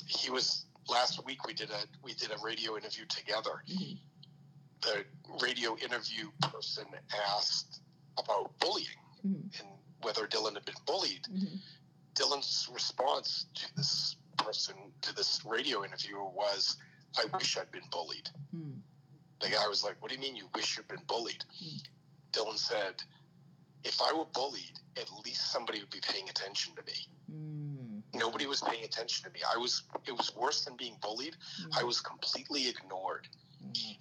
he 0.08 0.30
was 0.30 0.66
last 0.90 1.24
week 1.26 1.46
we 1.48 1.54
did 1.54 1.70
a 1.72 1.86
we 2.02 2.14
did 2.14 2.32
a 2.32 2.38
radio 2.44 2.76
interview 2.78 3.06
together 3.06 3.64
Mhm. 3.70 4.00
the 4.82 5.06
radio 5.42 5.78
interview 5.78 6.30
person 6.42 6.86
asked 7.30 7.82
about 8.18 8.58
bullying 8.60 9.00
Mhm. 9.26 9.60
and 9.60 9.68
whether 10.02 10.28
Dylan 10.28 10.54
had 10.56 10.66
been 10.66 10.76
bullied. 10.86 11.24
Mhm. 11.32 11.62
Dylan's 12.14 12.68
response 12.70 13.46
to 13.56 13.74
this 13.76 14.18
person, 14.38 14.76
to 15.02 15.14
this 15.14 15.46
radio 15.46 15.86
interviewer, 15.86 16.26
was, 16.26 16.76
I 17.18 17.26
wish 17.38 17.58
I'd 17.58 17.72
been 17.72 17.88
bullied. 17.92 18.30
Mm. 18.56 18.80
The 19.42 19.50
guy 19.50 19.68
was 19.68 19.84
like, 19.84 19.96
What 20.02 20.10
do 20.10 20.16
you 20.16 20.22
mean 20.22 20.36
you 20.36 20.48
wish 20.56 20.78
you'd 20.78 20.88
been 20.88 21.04
bullied? 21.08 21.44
Mm. 21.64 21.82
Dylan 22.32 22.58
said, 22.58 23.04
If 23.84 24.02
I 24.02 24.14
were 24.14 24.26
bullied, 24.34 24.80
at 24.98 25.08
least 25.26 25.52
somebody 25.52 25.80
would 25.80 25.90
be 25.90 26.02
paying 26.02 26.30
attention 26.30 26.74
to 26.76 26.82
me. 26.84 26.94
Mm. 27.32 28.02
Nobody 28.14 28.46
was 28.46 28.62
paying 28.62 28.84
attention 28.84 29.26
to 29.26 29.32
me. 29.34 29.40
I 29.54 29.58
was, 29.58 29.84
it 30.06 30.12
was 30.12 30.32
worse 30.36 30.66
than 30.66 30.76
being 30.78 30.98
bullied. 31.02 31.36
I 31.78 31.84
was 31.84 32.00
completely 32.00 32.68
ignored. 32.70 33.28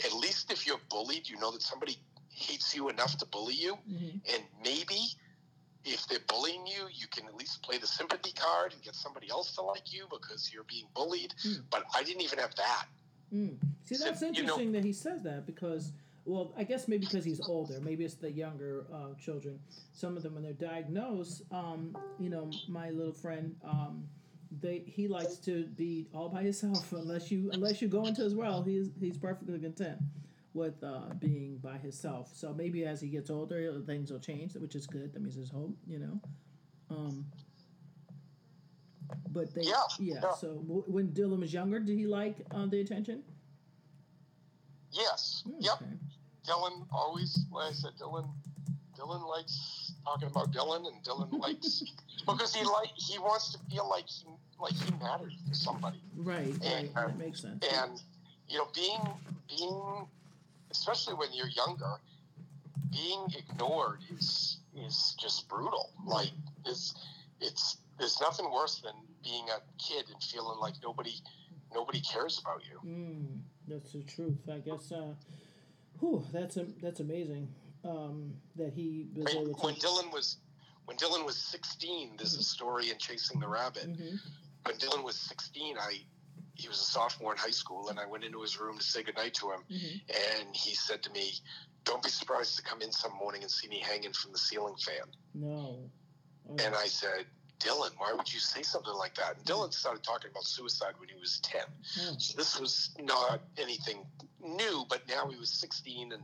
At 0.05 0.13
least 0.13 0.51
if 0.51 0.67
you're 0.67 0.81
bullied, 0.91 1.29
you 1.29 1.39
know 1.39 1.51
that 1.53 1.63
somebody 1.63 1.97
hates 2.29 2.75
you 2.75 2.89
enough 2.89 3.17
to 3.19 3.27
bully 3.27 3.55
you. 3.55 3.77
Mhm. 3.89 4.21
and 4.35 4.45
maybe 4.63 5.01
if 5.85 6.07
they're 6.07 6.19
bullying 6.29 6.67
you, 6.67 6.89
you 6.93 7.07
can 7.09 7.27
at 7.27 7.35
least 7.35 7.63
play 7.63 7.79
the 7.79 7.87
sympathy 7.87 8.33
card 8.33 8.73
and 8.73 8.83
get 8.83 8.95
somebody 8.95 9.29
else 9.31 9.55
to 9.55 9.63
like 9.63 9.93
you 9.93 10.07
because 10.11 10.53
you're 10.53 10.65
being 10.65 10.87
bullied. 10.95 11.35
Mm. 11.45 11.65
But 11.71 11.85
I 11.95 12.03
didn't 12.03 12.23
even 12.23 12.39
have 12.39 12.55
that. 12.57 12.87
Mm. 13.33 13.57
See, 13.85 13.95
So, 13.95 14.05
that's 14.05 14.21
you 14.21 14.33
know- 14.33 14.39
interesting 14.39 14.73
that 14.73 14.85
he 14.85 14.93
says 14.93 15.23
that 15.23 15.47
because 15.47 15.93
well, 16.25 16.53
I 16.57 16.63
guess 16.63 16.87
maybe 16.87 17.05
because 17.07 17.25
he's 17.25 17.41
older. 17.49 17.81
Maybe 17.81 18.05
it's 18.05 18.15
the 18.15 18.31
younger 18.31 18.87
uh, 18.93 19.15
children. 19.19 19.59
Some 19.93 20.17
of 20.17 20.23
them, 20.23 20.35
when 20.35 20.45
they're 20.45 20.53
diagnosed, 20.53 21.43
um, 21.51 21.97
you 22.21 22.31
know, 22.31 22.49
my 22.69 22.91
little 22.91 23.13
friend, 23.13 23.57
um, 23.65 24.05
they 24.61 24.85
he 24.87 25.09
likes 25.09 25.37
to 25.39 25.65
be 25.77 26.07
all 26.15 26.29
by 26.29 26.43
himself. 26.43 26.93
Unless 26.93 27.31
you 27.33 27.51
unless 27.53 27.83
you 27.83 27.89
go 27.89 28.07
into 28.07 28.23
his 28.23 28.35
world, 28.37 28.67
he's 28.67 28.91
he's 29.01 29.19
perfectly 29.19 29.59
content 29.59 29.99
with 30.55 30.75
uh, 30.85 31.15
being 31.19 31.57
by 31.57 31.79
himself. 31.79 32.31
So 32.35 32.53
maybe 32.55 32.85
as 32.85 33.01
he 33.01 33.09
gets 33.09 33.31
older, 33.31 33.81
things 33.87 34.13
will 34.13 34.21
change, 34.21 34.55
which 34.55 34.77
is 34.77 34.87
good. 34.87 35.13
That 35.15 35.23
means 35.23 35.35
there's 35.35 35.51
hope, 35.51 35.75
you 35.89 35.99
know. 35.99 36.21
Um, 36.91 37.25
but 39.31 39.55
they, 39.55 39.63
Yeah, 39.63 39.73
yeah. 39.99 40.15
yeah. 40.23 40.33
So 40.35 40.55
w- 40.67 40.85
when 40.87 41.09
Dylan 41.13 41.41
was 41.41 41.53
younger, 41.53 41.79
did 41.81 41.97
he 41.99 42.07
like 42.07 42.37
uh, 42.51 42.67
the 42.67 42.81
attention? 42.81 43.23
Yes. 44.91 45.43
Mm, 45.47 45.55
Yep. 45.61 45.83
Dylan 46.47 46.87
always, 46.93 47.39
like 47.53 47.71
I 47.71 47.73
said, 47.73 47.93
Dylan, 48.01 48.29
Dylan 48.99 49.27
likes 49.29 49.93
talking 50.05 50.29
about 50.29 50.53
Dylan, 50.53 50.87
and 50.87 51.03
Dylan 51.05 51.33
likes 51.41 51.83
because 52.27 52.55
he 52.55 52.65
like 52.65 52.91
he 52.97 53.19
wants 53.19 53.53
to 53.53 53.59
feel 53.71 53.89
like 53.89 54.07
he 54.09 54.27
like 54.61 54.75
he 54.75 54.91
matters 55.03 55.35
to 55.49 55.55
somebody, 55.55 56.01
Right, 56.17 56.47
right. 56.61 56.65
And, 56.65 56.95
that 56.95 57.19
makes 57.19 57.41
sense. 57.43 57.65
and 57.81 58.03
you 58.49 58.59
know, 58.59 58.67
being 58.75 59.01
being, 59.49 60.07
especially 60.71 61.15
when 61.15 61.29
you're 61.33 61.49
younger, 61.49 61.95
being 62.91 63.25
ignored 63.39 64.01
is 64.19 64.59
is 64.77 65.15
just 65.21 65.49
brutal. 65.49 65.91
Like 66.05 66.31
it's 66.67 66.95
it's 67.41 67.79
there's 68.03 68.21
nothing 68.21 68.51
worse 68.51 68.81
than 68.81 68.95
being 69.23 69.45
a 69.49 69.61
kid 69.81 70.05
and 70.13 70.21
feeling 70.21 70.59
like 70.59 70.75
nobody 70.83 71.15
nobody 71.73 72.01
cares 72.01 72.41
about 72.41 72.61
you. 72.69 72.81
Mm, 72.85 73.39
that's 73.69 73.93
the 73.93 74.03
truth. 74.03 74.39
I 74.53 74.59
guess. 74.59 74.91
Uh, 74.91 75.15
whew, 76.01 76.25
that's 76.33 76.57
a, 76.57 76.67
that's 76.83 76.99
amazing. 76.99 77.47
Um, 77.85 78.35
that 78.57 78.73
he 78.73 79.07
was 79.15 79.27
When, 79.27 79.37
able 79.45 79.55
to. 79.55 79.61
when 79.67 79.75
Dylan 79.77 80.13
was 80.13 80.39
when 80.87 80.97
Dylan 80.97 81.25
was 81.25 81.37
16, 81.37 82.17
there's 82.19 82.35
a 82.37 82.43
story 82.43 82.91
in 82.91 82.99
Chasing 82.99 83.39
the 83.39 83.47
Rabbit. 83.47 83.89
Mhm. 83.89 84.19
When 84.65 84.77
Dylan 84.79 85.05
was 85.05 85.17
16, 85.17 85.77
I 85.79 86.05
he 86.55 86.67
was 86.69 86.79
a 86.81 86.85
sophomore 86.85 87.33
in 87.33 87.39
high 87.39 87.51
school, 87.51 87.89
and 87.89 87.99
I 88.01 88.07
went 88.07 88.25
into 88.25 88.43
his 88.43 88.59
room 88.61 88.79
to 88.79 88.85
say 88.85 89.05
goodnight 89.05 89.35
to 89.35 89.53
him, 89.53 89.63
Mhm. 89.71 90.01
and 90.43 90.57
he 90.57 90.75
said 90.75 91.03
to 91.05 91.11
me, 91.11 91.33
"Don't 91.85 92.03
be 92.03 92.11
surprised 92.11 92.57
to 92.57 92.63
come 92.63 92.83
in 92.83 92.91
some 92.93 93.13
morning 93.15 93.43
and 93.43 93.51
see 93.51 93.69
me 93.69 93.79
hanging 93.79 94.13
from 94.13 94.33
the 94.33 94.39
ceiling 94.39 94.77
fan." 94.77 95.07
No. 95.35 95.89
Oh, 96.49 96.57
And 96.59 96.75
I 96.75 96.89
said, 96.89 97.27
"Dylan, 97.63 97.91
why 97.99 98.13
would 98.13 98.33
you 98.33 98.41
say 98.41 98.63
something 98.63 98.93
like 98.95 99.15
that?" 99.15 99.37
And 99.37 99.45
Dylan 99.47 99.73
started 99.73 100.03
talking 100.03 100.31
about 100.31 100.45
suicide 100.45 100.95
when 100.99 101.09
he 101.09 101.17
was 101.19 101.41
10. 101.41 101.63
oh, 102.01 102.15
So 102.19 102.37
this 102.37 102.59
was 102.59 102.91
not 103.01 103.41
anything 103.57 104.07
new, 104.41 104.85
but 104.89 105.07
now 105.09 105.29
he 105.29 105.37
was 105.37 105.51
16, 105.51 106.13
and 106.13 106.23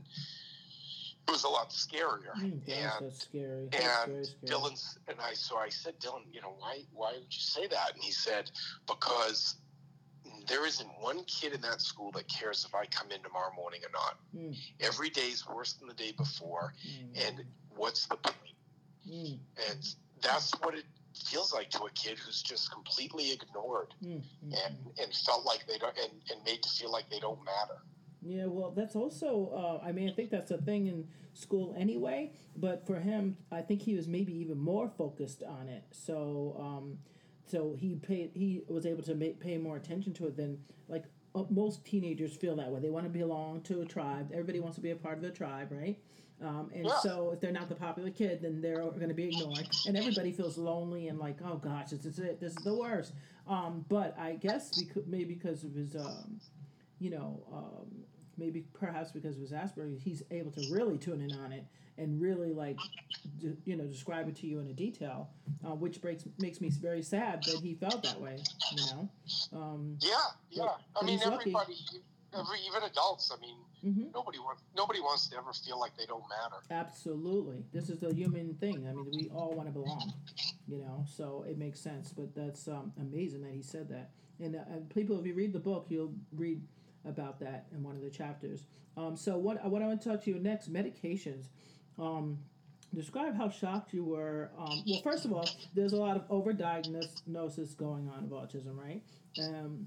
it 1.27 1.31
was 1.31 1.44
a 1.44 1.48
lot 1.48 1.70
scarier. 1.70 2.33
mm, 2.38 2.53
and 2.53 2.62
that's 2.66 3.22
scary. 3.24 3.68
That's 3.70 3.85
and 4.07 4.27
scary. 4.27 4.38
Dylan's 4.61 4.98
and 5.09 5.18
I 5.20 5.35
so 5.35 5.57
I 5.59 5.68
said, 5.68 5.98
Dylan, 6.01 6.22
you 6.33 6.40
know, 6.40 6.55
why 6.59 6.85
why 6.92 7.12
would 7.12 7.35
you 7.35 7.40
say 7.40 7.66
that? 7.68 7.94
And 7.94 8.03
he 8.03 8.12
said, 8.12 8.51
because 8.87 9.57
there 10.46 10.66
isn't 10.66 10.88
one 11.01 11.24
kid 11.24 11.53
in 11.53 11.61
that 11.62 11.81
school 11.81 12.11
that 12.12 12.27
cares 12.29 12.64
if 12.64 12.74
I 12.74 12.87
come 12.87 13.11
in 13.11 13.22
tomorrow 13.22 13.53
morning 13.55 13.81
or 13.85 13.90
not. 13.92 14.18
Mm. 14.35 14.57
Every 14.81 15.11
day's 15.11 15.46
worse 15.46 15.74
than 15.74 15.88
the 15.88 15.94
day 15.94 16.12
before, 16.12 16.74
Mm, 16.87 17.27
and 17.29 17.44
what's 17.77 18.07
the 18.07 18.16
point? 18.16 18.55
mm, 19.07 19.38
And 19.70 19.94
that's 20.20 20.51
what 20.61 20.74
it 20.74 20.85
feels 21.27 21.53
like 21.53 21.71
to 21.71 21.83
a 21.85 21.91
kid 21.91 22.19
who's 22.19 22.43
just 22.43 22.71
completely 22.73 23.33
ignored 23.33 23.95
mm, 24.05 24.17
mm, 24.17 24.23
and, 24.43 24.77
and 25.01 25.15
felt 25.15 25.45
like 25.45 25.67
they 25.67 25.79
don't 25.79 25.97
and, 25.99 26.13
and 26.31 26.45
made 26.45 26.63
to 26.63 26.69
feel 26.69 26.91
like 26.91 27.09
they 27.11 27.21
don't 27.21 27.43
matter. 27.45 27.83
Yeah, 28.21 28.47
well, 28.47 28.73
that's 28.73 28.97
also. 28.97 29.81
Uh, 29.83 29.87
I 29.87 29.93
mean, 29.93 30.09
I 30.09 30.13
think 30.13 30.31
that's 30.31 30.51
a 30.51 30.59
thing 30.59 30.89
in 30.89 31.07
school 31.35 31.75
anyway. 31.79 32.33
But 32.57 32.87
for 32.87 32.99
him, 32.99 33.37
I 33.53 33.61
think 33.61 33.83
he 33.83 33.95
was 33.95 34.09
maybe 34.09 34.35
even 34.35 34.59
more 34.59 34.89
focused 34.89 35.43
on 35.45 35.69
it. 35.69 35.85
So, 35.93 36.57
um, 36.59 36.99
so 37.47 37.75
he 37.79 37.95
paid. 37.95 38.33
He 38.35 38.63
was 38.69 38.87
able 38.87 39.03
to 39.05 39.15
make, 39.15 39.41
pay 39.41 39.57
more 39.57 39.77
attention 39.77 40.13
to 40.15 40.27
it 40.27 40.37
than 40.37 40.59
like 40.89 41.05
uh, 41.35 41.45
most 41.51 41.85
teenagers 41.85 42.35
feel 42.35 42.57
that 42.57 42.71
way. 42.71 42.81
They 42.81 42.91
want 42.91 43.05
to 43.07 43.11
belong 43.11 43.63
to 43.63 43.83
a 43.83 43.85
tribe. 43.85 44.31
Everybody 44.33 44.61
wants 44.61 44.77
to 44.77 44.83
be 44.83 44.91
a 44.91 44.97
part 44.97 45.17
of 45.17 45.23
the 45.23 45.31
tribe, 45.31 45.71
right? 45.71 45.99
Um, 46.40 46.70
and 46.72 46.87
Yeah. 46.87 46.98
so 47.01 47.33
if 47.33 47.40
they're 47.40 47.53
not 47.53 47.68
the 47.68 47.74
popular 47.74 48.11
kid, 48.11 48.40
then 48.42 48.61
they're 48.61 48.77
going 48.83 49.09
to 49.09 49.14
be 49.14 49.24
ignored, 49.24 49.68
and 49.87 49.96
everybody 49.96 50.31
feels 50.33 50.57
lonely 50.57 51.09
and 51.09 51.18
like, 51.18 51.38
oh 51.42 51.57
gosh, 51.57 51.90
this 51.90 52.05
is 52.05 52.18
it. 52.18 52.38
This 52.40 52.57
is 52.57 52.62
the 52.64 52.74
worst. 52.74 53.12
Um, 53.46 53.85
but 53.88 54.16
I 54.18 54.35
guess 54.37 54.79
because 54.81 55.07
maybe 55.07 55.35
because 55.35 55.64
of 55.64 55.74
his, 55.74 55.96
um, 55.96 56.40
you 57.01 57.11
know, 57.11 57.42
um, 57.53 58.05
maybe 58.37 58.61
perhaps 58.72 59.11
because 59.11 59.35
of 59.35 59.40
his 59.42 59.53
Asperger's, 59.53 60.01
he's 60.03 60.22
able 60.31 60.53
to 60.53 60.62
really 60.72 60.96
tune 60.96 61.20
in 61.20 61.33
on 61.40 61.51
it 61.53 61.64
and 61.96 62.20
really 62.20 62.53
like, 62.53 62.79
d- 63.40 63.57
you 63.64 63.74
know, 63.74 63.85
describe 63.87 64.29
it 64.29 64.37
to 64.37 64.46
you 64.46 64.61
in 64.61 64.68
a 64.68 64.72
detail, 64.72 65.31
uh, 65.66 65.74
which 65.74 66.01
breaks 66.01 66.22
makes 66.38 66.61
me 66.61 66.68
very 66.70 67.03
sad 67.03 67.42
that 67.44 67.57
he 67.61 67.74
felt 67.74 68.05
that 68.05 68.20
way. 68.20 68.37
You 68.77 68.87
know. 68.87 69.09
Um, 69.53 69.98
Yeah, 70.01 70.11
yeah. 70.51 70.68
I 70.94 71.05
mean, 71.05 71.18
he's 71.18 71.27
lucky. 71.27 71.57
Even 72.35 72.83
adults. 72.83 73.33
I 73.33 73.41
mean, 73.41 73.57
mhm. 73.85 74.14
nobody 74.14 74.38
wants 74.38 74.62
nobody 74.77 75.01
wants 75.01 75.29
to 75.29 75.37
ever 75.37 75.53
feel 75.53 75.79
like 75.79 75.97
they 75.97 76.07
don't 76.07 76.25
matter. 76.29 76.62
Absolutely. 76.71 77.64
This 77.73 77.88
is 77.88 77.99
the 78.01 78.12
human 78.14 78.55
thing. 78.55 78.87
I 78.88 78.93
mean, 78.93 79.11
we 79.12 79.31
all 79.35 79.53
want 79.53 79.69
to 79.69 79.73
belong, 79.73 80.12
you 80.67 80.79
know, 80.79 81.05
so 81.07 81.45
it 81.49 81.59
makes 81.59 81.81
sense. 81.81 82.12
But 82.12 82.35
that's 82.35 82.69
um, 82.69 82.93
amazing 83.01 83.43
that 83.43 83.53
he 83.53 83.62
said 83.62 83.88
that. 83.91 84.11
And, 84.41 84.57
uh, 84.57 84.61
people, 84.95 85.19
if 85.19 85.27
you 85.27 85.35
read 85.35 85.53
the 85.53 85.59
book, 85.59 85.87
you'll 85.88 86.14
read 86.33 86.62
about 87.05 87.41
that 87.41 87.67
in 87.73 87.83
one 87.83 87.97
of 87.97 88.03
the 88.03 88.11
chapters. 88.11 88.64
Um, 88.97 89.17
so, 89.17 89.37
what, 89.37 89.64
what 89.69 89.83
I 89.83 89.87
want 89.87 90.01
to 90.01 90.09
talk 90.09 90.23
to 90.25 90.31
you 90.31 90.38
next 90.38 90.73
medications. 90.73 91.47
Um, 91.99 92.38
describe 92.95 93.37
how 93.37 93.49
shocked 93.49 93.93
you 93.93 94.05
were. 94.05 94.51
Um, 94.59 94.83
well, 94.87 95.01
first 95.03 95.25
of 95.25 95.33
all, 95.33 95.49
there's 95.75 95.93
a 95.93 95.97
lot 95.97 96.17
of 96.17 96.29
overdiagnosis 96.29 97.77
going 97.77 98.09
on 98.09 98.25
of 98.25 98.31
autism, 98.31 98.77
right? 98.77 99.03
Um, 99.41 99.87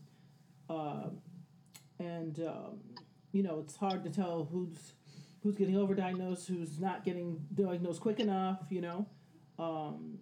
uh, 0.69 1.10
and 2.01 2.39
um, 2.39 2.79
you 3.31 3.43
know, 3.43 3.59
it's 3.63 3.75
hard 3.75 4.03
to 4.03 4.09
tell 4.09 4.47
who's 4.51 4.93
who's 5.43 5.55
getting 5.55 5.75
overdiagnosed, 5.75 6.47
who's 6.47 6.79
not 6.79 7.03
getting 7.03 7.39
diagnosed 7.53 8.01
quick 8.01 8.19
enough. 8.19 8.59
You 8.69 8.81
know, 8.81 9.05
um, 9.59 10.17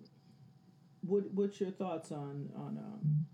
what 1.01 1.31
what's 1.33 1.59
your 1.59 1.71
thoughts 1.71 2.11
on 2.11 2.49
on 2.55 2.77
um, 2.77 3.25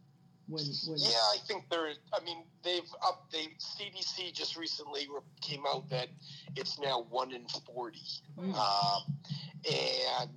when 0.47 0.63
when? 0.87 0.99
Yeah, 0.99 1.17
I 1.33 1.37
think 1.47 1.65
there. 1.69 1.89
I 2.13 2.23
mean, 2.23 2.43
they've 2.63 2.89
up. 3.05 3.29
They 3.31 3.47
CDC 3.59 4.33
just 4.33 4.55
recently 4.55 5.07
re- 5.13 5.21
came 5.41 5.63
out 5.67 5.89
that 5.89 6.09
it's 6.55 6.79
now 6.79 7.05
one 7.09 7.31
in 7.31 7.45
forty. 7.73 7.99
Mm. 8.37 8.53
Um, 8.53 9.17
and 9.65 10.29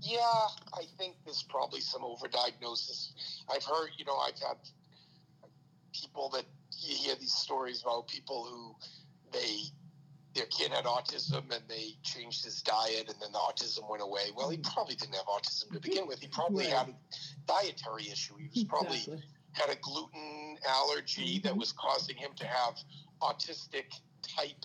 yeah, 0.00 0.20
I 0.72 0.84
think 0.98 1.16
there's 1.24 1.42
probably 1.42 1.80
some 1.80 2.02
overdiagnosis. 2.02 3.12
I've 3.54 3.64
heard, 3.64 3.90
you 3.98 4.06
know, 4.06 4.16
I've 4.16 4.38
had 4.38 4.56
people 5.92 6.30
that 6.30 6.44
you 6.80 6.94
hear 6.96 7.14
these 7.16 7.32
stories 7.32 7.82
about 7.82 8.08
people 8.08 8.44
who 8.44 8.76
they 9.32 9.58
their 10.32 10.46
kid 10.46 10.70
had 10.70 10.84
autism 10.84 11.50
and 11.52 11.62
they 11.68 11.98
changed 12.04 12.44
his 12.44 12.62
diet 12.62 13.08
and 13.08 13.20
then 13.20 13.32
the 13.32 13.38
autism 13.38 13.90
went 13.90 14.00
away. 14.00 14.30
Well, 14.36 14.48
he 14.48 14.58
probably 14.58 14.94
didn't 14.94 15.16
have 15.16 15.26
autism 15.26 15.72
to 15.72 15.80
begin 15.80 16.06
with. 16.06 16.20
He 16.20 16.28
probably 16.28 16.66
Right. 16.66 16.72
had 16.72 16.88
a 16.90 16.94
dietary 17.46 18.08
issue. 18.08 18.36
He 18.36 18.48
was 18.54 18.64
probably 18.64 18.98
Exactly. 18.98 19.24
had 19.52 19.70
a 19.70 19.76
gluten 19.82 20.56
allergy 20.64 21.40
that 21.40 21.52
Mhm. 21.54 21.58
was 21.58 21.72
causing 21.72 22.16
him 22.16 22.32
to 22.34 22.46
have 22.46 22.78
autistic 23.20 23.92
type 24.22 24.64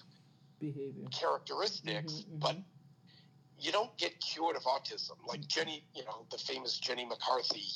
behavior. 0.59 1.07
characteristics, 1.09 2.13
Mhm, 2.13 2.25
mhm. 2.33 2.39
but 2.39 2.57
you 3.57 3.71
don't 3.71 3.97
get 3.97 4.19
cured 4.19 4.55
of 4.55 4.63
autism. 4.65 5.17
Like 5.25 5.41
Jenny, 5.47 5.87
you 5.95 6.05
know, 6.05 6.27
the 6.29 6.37
famous 6.37 6.77
Jenny 6.77 7.05
McCarthy, 7.05 7.71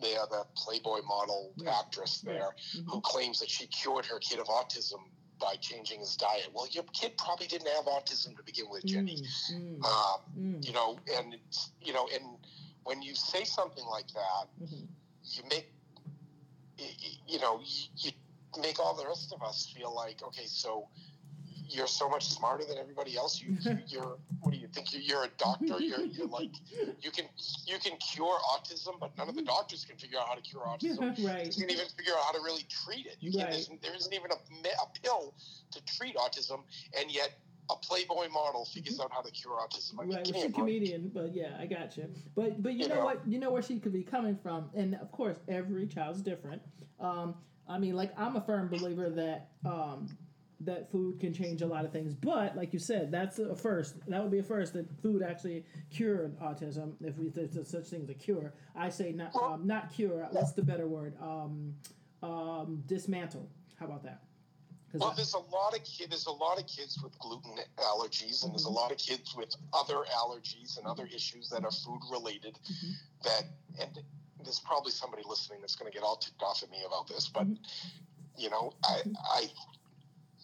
hmm 0.00 0.30
the 0.30 0.44
Playboy 0.56 1.02
model 1.02 1.52
Yeah. 1.56 1.78
actress 1.78 2.20
there, 2.20 2.54
hmm 2.72 2.88
who 2.88 3.00
claims 3.00 3.38
that 3.40 3.50
she 3.50 3.66
cured 3.66 4.06
her 4.06 4.18
kid 4.18 4.38
of 4.38 4.46
autism 4.46 5.00
by 5.40 5.54
changing 5.60 6.00
his 6.00 6.16
diet. 6.16 6.48
Well, 6.52 6.66
your 6.70 6.84
kid 6.92 7.16
probably 7.16 7.46
didn't 7.46 7.68
have 7.68 7.84
autism 7.86 8.36
to 8.36 8.42
begin 8.44 8.68
with, 8.70 8.84
Jenny. 8.84 9.22
Mm, 9.52 9.84
Um, 9.84 10.20
mm, 10.36 10.66
you 10.66 10.72
know, 10.72 10.98
and 11.16 11.34
it's, 11.34 11.70
you 11.80 11.92
know, 11.92 12.08
and 12.12 12.38
when 12.84 13.02
you 13.02 13.14
say 13.14 13.44
something 13.44 13.84
like 13.86 14.08
that, 14.08 14.48
mhm. 14.60 14.88
you 15.22 15.42
make 15.48 15.72
you 17.26 17.38
know 17.40 17.60
you 17.96 18.10
make 18.62 18.78
all 18.78 18.94
the 18.94 19.06
rest 19.06 19.32
of 19.32 19.42
us 19.42 19.66
feel 19.76 19.94
like 19.94 20.22
okay 20.22 20.46
so 20.46 20.88
you're 21.68 21.86
so 21.86 22.08
much 22.08 22.26
smarter 22.26 22.64
than 22.64 22.78
everybody 22.78 23.16
else 23.16 23.40
you 23.40 23.56
you're 23.86 24.18
what 24.40 24.52
do 24.52 24.58
you 24.58 24.68
think 24.68 24.92
you're, 24.92 25.02
you're 25.02 25.24
a 25.24 25.30
doctor 25.38 25.80
you're, 25.80 26.04
you're 26.04 26.26
like 26.40 26.50
you 27.00 27.10
can 27.10 27.24
you 27.66 27.78
can 27.78 27.96
cure 27.98 28.38
autism 28.52 28.98
but 29.00 29.16
none 29.16 29.28
of 29.28 29.34
the 29.34 29.42
doctors 29.42 29.84
can 29.84 29.96
figure 29.96 30.18
out 30.18 30.28
how 30.28 30.34
to 30.34 30.40
cure 30.42 30.62
autism 30.62 31.00
right. 31.26 31.56
you 31.56 31.66
can 31.66 31.70
even 31.70 31.86
figure 31.96 32.12
out 32.14 32.24
how 32.24 32.32
to 32.32 32.40
really 32.40 32.64
treat 32.84 33.06
it 33.06 33.16
you 33.20 33.32
can't 33.32 33.44
Right. 33.48 33.52
there's, 33.52 33.70
there 33.82 33.94
isn't 33.94 34.12
even 34.12 34.30
a, 34.30 34.34
a 34.34 35.00
pill 35.02 35.34
to 35.70 35.84
treat 35.84 36.16
autism 36.16 36.60
and 36.98 37.10
yet 37.10 37.38
a 37.70 37.76
playboy 37.76 38.28
model 38.30 38.64
figures 38.64 38.98
out 38.98 39.12
how 39.12 39.20
to 39.20 39.30
cure 39.30 39.54
autism 39.54 40.00
I 40.00 40.04
mean, 40.04 40.16
Right, 40.16 40.26
she's 40.26 40.44
a 40.44 40.46
a 40.48 40.52
comedian, 40.52 41.10
but 41.14 41.34
yeah, 41.34 41.56
I 41.60 41.66
got 41.66 41.96
you. 41.96 42.08
But 42.34 42.62
but 42.62 42.72
you, 42.72 42.84
You 42.84 42.88
know, 42.88 42.94
know? 42.96 43.04
what? 43.04 43.20
You 43.28 43.38
know 43.38 43.50
where 43.50 43.60
she 43.60 43.78
could 43.78 43.92
be 43.92 44.02
coming 44.02 44.38
from, 44.42 44.70
and 44.74 44.94
of 44.94 45.12
course, 45.12 45.36
every 45.48 45.86
child's 45.86 46.22
different. 46.22 46.62
Um, 46.98 47.34
I 47.68 47.78
mean, 47.78 47.94
like 47.94 48.18
I'm 48.18 48.36
a 48.36 48.40
firm 48.40 48.68
believer 48.68 49.10
that 49.10 49.50
um, 49.66 50.08
that 50.60 50.90
food 50.90 51.20
can 51.20 51.32
change 51.32 51.62
a 51.62 51.66
lot 51.66 51.84
of 51.84 51.92
things. 51.92 52.14
But 52.14 52.56
like 52.56 52.72
you 52.72 52.78
said, 52.78 53.10
that's 53.12 53.38
a 53.38 53.54
first. 53.54 53.94
That 54.08 54.20
would 54.22 54.30
be 54.32 54.40
a 54.40 54.42
first 54.42 54.72
that 54.72 54.86
food 55.00 55.22
actually 55.22 55.64
cured 55.90 56.36
autism. 56.40 56.94
If 57.00 57.16
we 57.18 57.28
if 57.28 57.52
there's 57.52 57.68
such 57.68 57.86
thing 57.86 58.02
as 58.02 58.08
a 58.10 58.14
cure, 58.14 58.52
I 58.74 58.88
say 58.88 59.12
not 59.12 59.34
um, 59.36 59.66
not 59.66 59.92
cure. 59.92 60.26
What's 60.30 60.52
the 60.52 60.62
better 60.62 60.86
word? 60.88 61.14
Um, 61.22 61.74
um, 62.22 62.82
dismantle. 62.86 63.48
How 63.78 63.86
about 63.86 64.02
that? 64.02 64.22
Well, 64.94 65.10
I- 65.10 65.14
there's 65.14 65.34
a 65.34 65.38
lot 65.38 65.76
of 65.76 65.84
kid, 65.84 66.10
there's 66.10 66.26
a 66.26 66.32
lot 66.32 66.58
of 66.58 66.66
kids 66.66 66.98
with 67.02 67.16
gluten 67.20 67.52
allergies, 67.76 68.42
and 68.42 68.52
there's 68.52 68.64
Mm-hmm. 68.64 68.74
a 68.74 68.80
lot 68.80 68.90
of 68.90 68.98
kids 68.98 69.36
with 69.36 69.54
other 69.72 70.02
allergies 70.16 70.78
and 70.78 70.86
other 70.86 71.06
issues 71.14 71.48
that 71.50 71.62
are 71.64 71.70
food 71.70 72.00
related. 72.10 72.58
Mhm. 72.64 72.92
That 73.22 73.44
and 73.80 74.02
there's 74.42 74.58
probably 74.60 74.90
somebody 74.92 75.22
listening 75.28 75.60
that's 75.60 75.76
going 75.76 75.90
to 75.92 75.94
get 75.96 76.02
all 76.04 76.16
ticked 76.16 76.42
off 76.42 76.62
at 76.64 76.70
me 76.70 76.78
about 76.86 77.06
this, 77.06 77.28
but 77.28 77.46
Mhm. 77.46 77.58
you 78.36 78.50
know, 78.50 78.72
I, 78.84 79.02
I 79.30 79.50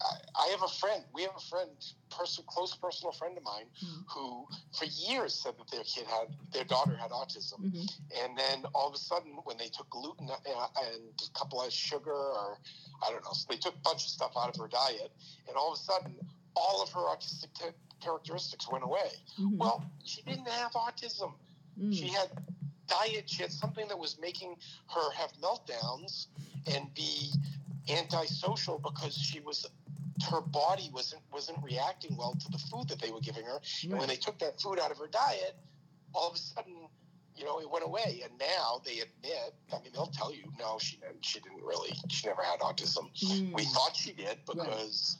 I 0.01 0.17
I 0.37 0.49
have 0.49 0.63
a 0.63 0.69
friend. 0.69 1.05
We 1.13 1.23
have 1.23 1.37
a 1.37 1.41
friend, 1.41 1.71
person, 2.11 2.45
close 2.47 2.75
personal 2.77 3.13
friend 3.13 3.37
of 3.39 3.45
mine, 3.45 3.67
Mhm. 3.83 4.05
who 4.09 4.47
for 4.73 4.85
years 4.85 5.35
said 5.35 5.57
that 5.59 5.69
their 5.69 5.85
kid 5.85 6.07
had, 6.07 6.37
their 6.53 6.65
daughter 6.65 6.97
had 6.97 7.11
autism, 7.13 7.59
Mhm. 7.61 7.91
and 8.23 8.37
then 8.37 8.67
all 8.75 8.89
of 8.89 8.95
a 8.95 8.99
sudden, 8.99 9.37
when 9.45 9.57
they 9.57 9.69
took 9.69 9.89
gluten 9.91 10.29
uh, 10.31 10.69
and 10.83 11.23
a 11.23 11.39
couple 11.39 11.63
of 11.63 11.73
sugar, 11.73 12.13
or 12.13 12.61
I 13.03 13.11
don't 13.11 13.25
know, 13.25 13.33
so 13.33 13.47
they 13.49 13.57
took 13.57 13.75
a 13.75 13.79
bunch 13.81 14.05
of 14.05 14.11
stuff 14.11 14.37
out 14.37 14.51
of 14.51 14.57
her 14.57 14.69
diet, 14.69 15.13
and 15.49 15.57
all 15.57 15.73
of 15.73 15.79
a 15.79 15.83
sudden, 15.83 16.19
all 16.57 16.83
of 16.83 16.91
her 16.93 17.01
autistic 17.03 17.53
te- 17.55 17.79
characteristics 18.01 18.69
went 18.69 18.85
away. 18.85 19.13
Mhm. 19.39 19.57
Well, 19.57 19.85
she 20.05 20.23
didn't 20.23 20.49
have 20.49 20.73
autism. 20.73 21.33
Mm. 21.79 21.93
She 21.97 22.09
had 22.09 22.31
diet. 22.87 23.31
She 23.31 23.43
had 23.43 23.53
something 23.53 23.89
that 23.89 23.99
was 23.99 24.19
making 24.19 24.61
her 24.89 25.11
have 25.13 25.33
meltdowns 25.35 26.27
and 26.67 26.93
be 26.95 27.33
antisocial 27.89 28.79
because 28.79 29.15
she 29.17 29.41
was 29.41 29.67
her 30.31 30.41
body 30.41 30.91
wasn't 30.93 31.23
wasn't 31.33 31.59
reacting 31.63 32.17
well 32.17 32.35
to 32.35 32.49
the 32.51 32.59
food 32.59 32.89
that 32.89 33.01
they 33.01 33.11
were 33.11 33.21
giving 33.21 33.45
her. 33.45 33.61
And 33.83 33.99
when 33.99 34.09
they 34.09 34.17
took 34.17 34.39
that 34.39 34.61
food 34.61 34.79
out 34.79 34.91
of 34.91 34.99
her 34.99 35.09
diet, 35.09 35.57
all 36.15 36.29
of 36.29 36.37
a 36.37 36.39
sudden, 36.39 36.89
you 37.37 37.45
know, 37.45 37.61
it 37.61 37.69
went 37.71 37.85
away. 37.85 38.23
And 38.23 38.33
now 38.39 38.81
they 38.85 39.01
admit. 39.01 39.55
I 39.73 39.83
mean, 39.83 39.93
they'll 39.93 40.07
tell 40.07 40.33
you, 40.33 40.45
no, 40.59 40.79
she 40.79 40.97
didn't. 40.99 41.25
She 41.25 41.41
didn't 41.41 41.63
really. 41.63 41.91
She 42.09 42.27
never 42.29 42.43
had 42.43 42.61
autism. 42.61 43.11
Mm. 43.25 43.55
We 43.55 43.65
thought 43.65 43.97
she 43.97 44.13
did 44.13 44.39
because, 44.47 45.19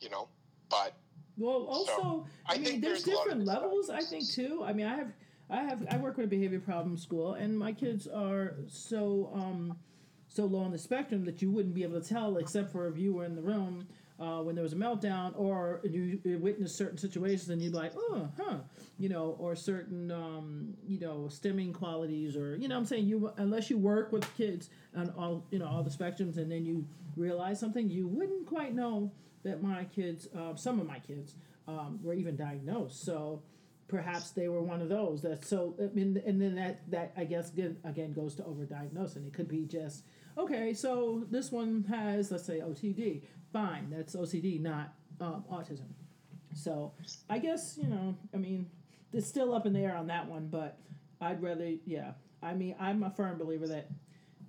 you 0.00 0.08
know, 0.10 0.28
but 0.70 0.94
Well, 1.36 1.64
also, 1.64 2.26
I, 2.46 2.54
I 2.54 2.58
mean, 2.58 2.80
there's, 2.80 3.04
there's 3.04 3.16
a 3.16 3.16
lot 3.16 3.28
of 3.28 3.38
different 3.38 3.44
different 3.44 3.44
levels. 3.46 3.90
I 3.90 4.00
think 4.00 4.28
too. 4.28 4.62
I 4.64 4.72
mean, 4.72 4.86
I 4.86 4.96
have, 4.96 5.12
I 5.50 5.62
have, 5.62 5.86
I 5.90 5.96
work 5.96 6.16
with 6.16 6.26
a 6.26 6.28
behavior 6.28 6.60
problem 6.60 6.96
school, 6.96 7.34
and 7.34 7.56
my 7.58 7.72
kids 7.72 8.06
are 8.06 8.56
so, 8.68 9.30
um, 9.34 9.78
so 10.28 10.44
low 10.44 10.60
on 10.60 10.72
the 10.72 10.78
spectrum 10.78 11.24
that 11.24 11.40
you 11.40 11.50
wouldn't 11.50 11.74
be 11.74 11.84
able 11.84 12.00
to 12.00 12.06
tell, 12.06 12.36
except 12.36 12.70
for 12.70 12.88
if 12.88 12.98
you 12.98 13.14
were 13.14 13.24
in 13.24 13.34
the 13.34 13.42
room 13.42 13.86
uh, 14.20 14.42
when 14.42 14.54
there 14.54 14.64
was 14.64 14.72
a 14.72 14.76
meltdown, 14.76 15.32
or 15.36 15.80
you, 15.84 16.20
witnessed 16.24 16.76
certain 16.76 16.98
situations, 16.98 17.48
and 17.50 17.62
you'd 17.62 17.72
be 17.72 17.78
like, 17.78 17.92
oh, 17.96 18.28
huh, 18.36 18.56
you 18.98 19.08
know, 19.08 19.36
or 19.38 19.54
certain, 19.54 20.10
um, 20.10 20.74
you 20.86 20.98
know, 20.98 21.28
stimming 21.28 21.72
qualities, 21.72 22.36
or 22.36 22.56
you 22.56 22.68
know, 22.68 22.76
I'm 22.76 22.84
saying 22.84 23.06
you 23.06 23.32
unless 23.36 23.70
you 23.70 23.78
work 23.78 24.12
with 24.12 24.24
kids 24.36 24.70
on 24.96 25.12
all, 25.16 25.44
you 25.50 25.58
know, 25.58 25.66
all 25.66 25.82
the 25.82 25.90
spectrums, 25.90 26.36
and 26.36 26.50
then 26.50 26.64
you 26.64 26.84
realize 27.16 27.60
something, 27.60 27.88
you 27.88 28.06
wouldn't 28.06 28.46
quite 28.46 28.74
know 28.74 29.12
that 29.44 29.62
my 29.62 29.84
kids, 29.84 30.28
uh, 30.36 30.54
some 30.56 30.80
of 30.80 30.86
my 30.86 30.98
kids, 30.98 31.34
um, 31.68 32.00
were 32.02 32.14
even 32.14 32.36
diagnosed. 32.36 33.04
So 33.04 33.42
perhaps 33.88 34.30
they 34.30 34.48
were 34.48 34.62
one 34.62 34.80
of 34.80 34.88
those. 34.88 35.22
That 35.22 35.44
so 35.44 35.74
I 35.80 35.94
mean, 35.94 36.22
and 36.24 36.40
then 36.40 36.54
that 36.56 36.90
that 36.90 37.12
I 37.16 37.24
guess 37.24 37.50
again, 37.50 37.76
again 37.84 38.12
goes 38.12 38.34
to 38.36 38.42
overdiagnosing. 38.42 39.26
It 39.26 39.32
could 39.32 39.48
be 39.48 39.64
just 39.64 40.04
okay. 40.36 40.74
So 40.74 41.24
this 41.30 41.50
one 41.50 41.84
has 41.88 42.30
let's 42.30 42.44
say 42.44 42.60
OTD. 42.60 43.22
Fine, 43.52 43.90
that's 43.90 44.14
OCD, 44.14 44.60
not 44.60 44.94
um, 45.20 45.44
autism. 45.50 45.88
So 46.54 46.92
I 47.28 47.38
guess 47.38 47.78
you 47.80 47.88
know, 47.88 48.16
I 48.34 48.36
mean, 48.36 48.70
it's 49.12 49.26
still 49.26 49.54
up 49.54 49.66
in 49.66 49.72
the 49.72 49.80
air 49.80 49.96
on 49.96 50.06
that 50.08 50.26
one, 50.26 50.48
but 50.48 50.78
I'd 51.20 51.42
rather, 51.42 51.72
yeah. 51.84 52.12
I 52.42 52.54
mean, 52.54 52.76
I'm 52.78 53.02
a 53.02 53.10
firm 53.10 53.38
believer 53.38 53.66
that 53.66 53.88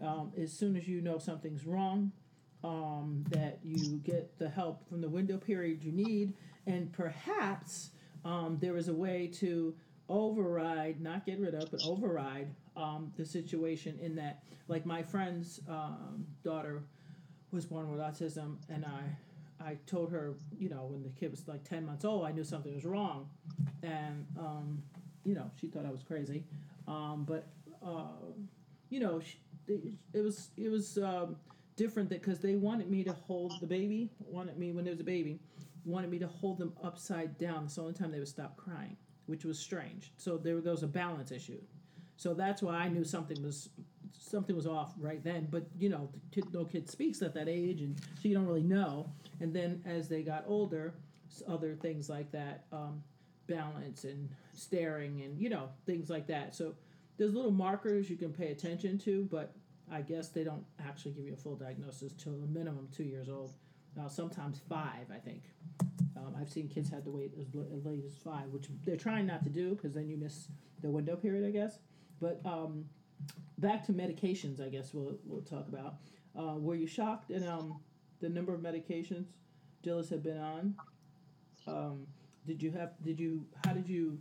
um, 0.01 0.31
as 0.37 0.51
soon 0.53 0.75
as 0.75 0.87
you 0.87 1.01
know 1.01 1.17
something's 1.17 1.65
wrong, 1.65 2.11
um, 2.63 3.23
that 3.29 3.59
you 3.63 3.97
get 4.03 4.37
the 4.37 4.49
help 4.49 4.87
from 4.89 5.01
the 5.01 5.09
window 5.09 5.37
period 5.37 5.83
you 5.83 5.91
need, 5.91 6.33
and 6.67 6.91
perhaps 6.91 7.91
um, 8.25 8.57
there 8.61 8.77
is 8.77 8.89
a 8.89 8.93
way 8.93 9.27
to 9.27 9.73
override, 10.09 10.99
not 11.01 11.25
get 11.25 11.39
rid 11.39 11.55
of, 11.55 11.71
but 11.71 11.81
override 11.85 12.49
um, 12.75 13.11
the 13.15 13.25
situation 13.25 13.97
in 14.01 14.15
that, 14.15 14.43
like 14.67 14.85
my 14.85 15.01
friend's 15.01 15.61
um, 15.69 16.25
daughter 16.43 16.83
was 17.51 17.65
born 17.65 17.89
with 17.91 17.99
autism, 17.99 18.57
and 18.69 18.85
I, 18.85 19.63
I 19.63 19.77
told 19.85 20.11
her, 20.11 20.35
you 20.57 20.69
know, 20.69 20.87
when 20.89 21.03
the 21.03 21.09
kid 21.09 21.31
was 21.31 21.47
like 21.47 21.63
ten 21.63 21.85
months 21.85 22.05
old, 22.05 22.25
I 22.25 22.31
knew 22.31 22.43
something 22.43 22.73
was 22.73 22.85
wrong, 22.85 23.29
and 23.83 24.25
um, 24.37 24.83
you 25.23 25.35
know, 25.35 25.49
she 25.59 25.67
thought 25.67 25.85
I 25.85 25.91
was 25.91 26.03
crazy, 26.03 26.43
um, 26.87 27.25
but 27.27 27.47
uh, 27.85 28.07
you 28.89 28.99
know, 28.99 29.19
she, 29.19 29.37
it, 30.13 30.23
was 30.23 30.49
it 30.57 30.69
was 30.69 30.97
um, 30.97 31.35
different 31.75 32.09
because 32.09 32.39
they 32.39 32.55
wanted 32.55 32.89
me 32.89 33.03
to 33.03 33.13
hold 33.13 33.53
the 33.61 33.67
baby, 33.67 34.09
wanted 34.19 34.57
me 34.57 34.71
when 34.71 34.83
there 34.83 34.93
was 34.93 34.99
a 35.01 35.05
baby, 35.05 35.39
wanted 35.85 36.09
me 36.09 36.19
to 36.19 36.27
hold 36.27 36.57
them 36.57 36.73
upside 36.83 37.37
down. 37.37 37.67
The 37.73 37.81
only 37.81 37.93
time 37.93 38.11
they 38.11 38.19
would 38.19 38.27
stop 38.27 38.57
crying, 38.57 38.97
which 39.27 39.45
was 39.45 39.57
strange. 39.57 40.11
So 40.17 40.37
there, 40.37 40.59
there 40.61 40.71
was 40.71 40.83
a 40.83 40.87
balance 40.87 41.31
issue. 41.31 41.61
So 42.17 42.33
that's 42.33 42.61
why 42.61 42.75
I 42.75 42.89
knew 42.89 43.05
something 43.05 43.41
was 43.41 43.69
something 44.29 44.55
was 44.55 44.67
off 44.67 44.93
right 44.99 45.23
then. 45.23 45.47
But 45.49 45.65
you 45.77 45.89
know, 45.89 46.09
kid, 46.31 46.45
no 46.53 46.65
kid 46.65 46.89
speaks 46.89 47.21
at 47.21 47.33
that 47.33 47.49
age, 47.49 47.81
and 47.81 47.99
so 48.21 48.27
you 48.27 48.35
don't 48.35 48.45
really 48.45 48.63
know. 48.63 49.11
And 49.39 49.53
then 49.53 49.81
as 49.85 50.07
they 50.07 50.21
got 50.21 50.43
older, 50.47 50.93
other 51.47 51.75
things 51.75 52.09
like 52.09 52.31
that, 52.31 52.65
um, 52.71 53.03
balance 53.47 54.03
and 54.03 54.29
staring, 54.53 55.21
and 55.21 55.39
you 55.39 55.49
know 55.49 55.69
things 55.85 56.09
like 56.09 56.27
that. 56.27 56.55
So 56.55 56.75
there's 57.17 57.33
little 57.33 57.51
markers 57.51 58.09
you 58.09 58.15
can 58.15 58.31
pay 58.31 58.51
attention 58.51 58.97
to, 58.99 59.27
but 59.31 59.53
I 59.91 60.01
guess 60.01 60.29
they 60.29 60.43
don't 60.43 60.63
actually 60.87 61.11
give 61.11 61.25
you 61.25 61.33
a 61.33 61.37
full 61.37 61.55
diagnosis 61.55 62.13
till 62.13 62.33
a 62.33 62.47
minimum 62.47 62.87
two 62.95 63.03
years 63.03 63.27
old. 63.27 63.53
Now, 63.95 64.07
sometimes 64.07 64.61
five, 64.69 65.07
I 65.13 65.17
think. 65.17 65.43
Um, 66.15 66.35
I've 66.39 66.49
seen 66.49 66.67
kids 66.67 66.89
had 66.89 67.03
to 67.05 67.11
wait 67.11 67.33
as, 67.39 67.47
as 67.75 67.85
late 67.85 68.03
as 68.05 68.15
five, 68.15 68.47
which 68.49 68.67
they're 68.85 68.97
trying 68.97 69.25
not 69.25 69.43
to 69.43 69.49
do 69.49 69.75
because 69.75 69.93
then 69.93 70.07
you 70.07 70.17
miss 70.17 70.47
the 70.81 70.89
window 70.89 71.15
period, 71.15 71.45
I 71.45 71.51
guess. 71.51 71.79
But 72.21 72.39
um, 72.45 72.85
back 73.57 73.85
to 73.85 73.93
medications, 73.93 74.65
I 74.65 74.69
guess 74.69 74.93
we'll 74.93 75.17
we'll 75.25 75.41
talk 75.41 75.67
about. 75.67 75.95
Uh, 76.37 76.55
were 76.57 76.75
you 76.75 76.87
shocked 76.87 77.31
at 77.31 77.45
um, 77.47 77.79
the 78.19 78.29
number 78.29 78.53
of 78.53 78.61
medications 78.61 79.25
Dillis 79.83 80.09
had 80.09 80.23
been 80.23 80.37
on? 80.37 80.75
Um, 81.67 82.07
did 82.45 82.61
you 82.61 82.71
have? 82.71 82.91
Did 83.03 83.19
you? 83.19 83.45
How 83.65 83.73
did 83.73 83.87
you? 83.87 84.17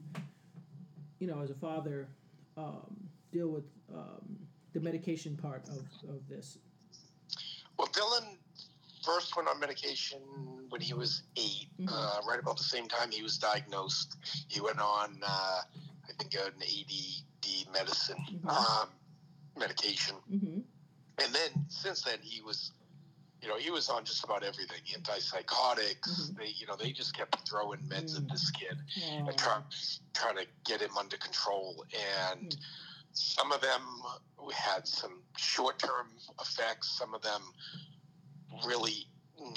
You 1.18 1.26
know, 1.26 1.40
as 1.40 1.50
a 1.50 1.54
father, 1.54 2.08
um, 2.56 2.96
deal 3.32 3.48
with 3.48 3.64
um, 3.94 4.38
the 4.72 4.80
medication 4.80 5.36
part 5.36 5.68
of, 5.68 5.78
of 6.08 6.28
this. 6.28 6.58
Well, 7.76 7.88
Dylan 7.88 8.36
first 9.04 9.36
went 9.36 9.48
on 9.48 9.58
medication 9.58 10.20
when 10.68 10.80
he 10.80 10.94
was 10.94 11.22
8 11.36 11.44
Mhm. 11.80 11.88
uh, 11.90 12.20
right 12.28 12.38
about 12.38 12.56
the 12.58 12.64
same 12.64 12.86
time 12.88 13.10
he 13.10 13.22
was 13.22 13.38
diagnosed. 13.38 14.16
He 14.48 14.60
went 14.60 14.78
on, 14.78 15.18
uh, 15.22 15.62
I 16.08 16.12
think, 16.18 16.34
an 16.34 16.52
Medicine 17.72 18.18
Mhm. 18.30 18.48
um, 18.48 18.88
medication, 19.56 20.16
Mm-hmm. 20.30 20.60
and 21.22 21.34
then 21.34 21.50
since 21.68 22.02
then 22.02 22.18
he 22.22 22.40
was, 22.42 22.72
you 23.42 23.48
know, 23.48 23.56
he 23.56 23.70
was 23.70 23.88
on 23.88 24.04
just 24.04 24.24
about 24.24 24.42
everything, 24.42 24.82
antipsychotics. 24.96 26.08
Mhm. 26.30 26.36
They, 26.36 26.48
you 26.48 26.66
know, 26.66 26.76
they 26.76 26.92
just 26.92 27.14
kept 27.14 27.48
throwing 27.48 27.80
meds 27.88 28.16
at 28.16 28.24
Mm. 28.24 28.30
this 28.32 28.50
kid 28.50 28.76
and 29.28 29.36
try, 29.38 29.62
trying 30.14 30.36
to 30.36 30.46
get 30.64 30.80
him 30.80 30.96
under 30.96 31.16
control. 31.18 31.84
And 32.30 32.52
Hmm. 32.52 32.60
some 33.12 33.52
of 33.52 33.60
them 33.60 33.82
had 34.52 34.86
some 34.86 35.22
short 35.36 35.78
term 35.78 36.08
effects, 36.40 36.88
some 36.98 37.14
of 37.14 37.22
them 37.22 37.42
really 38.64 39.08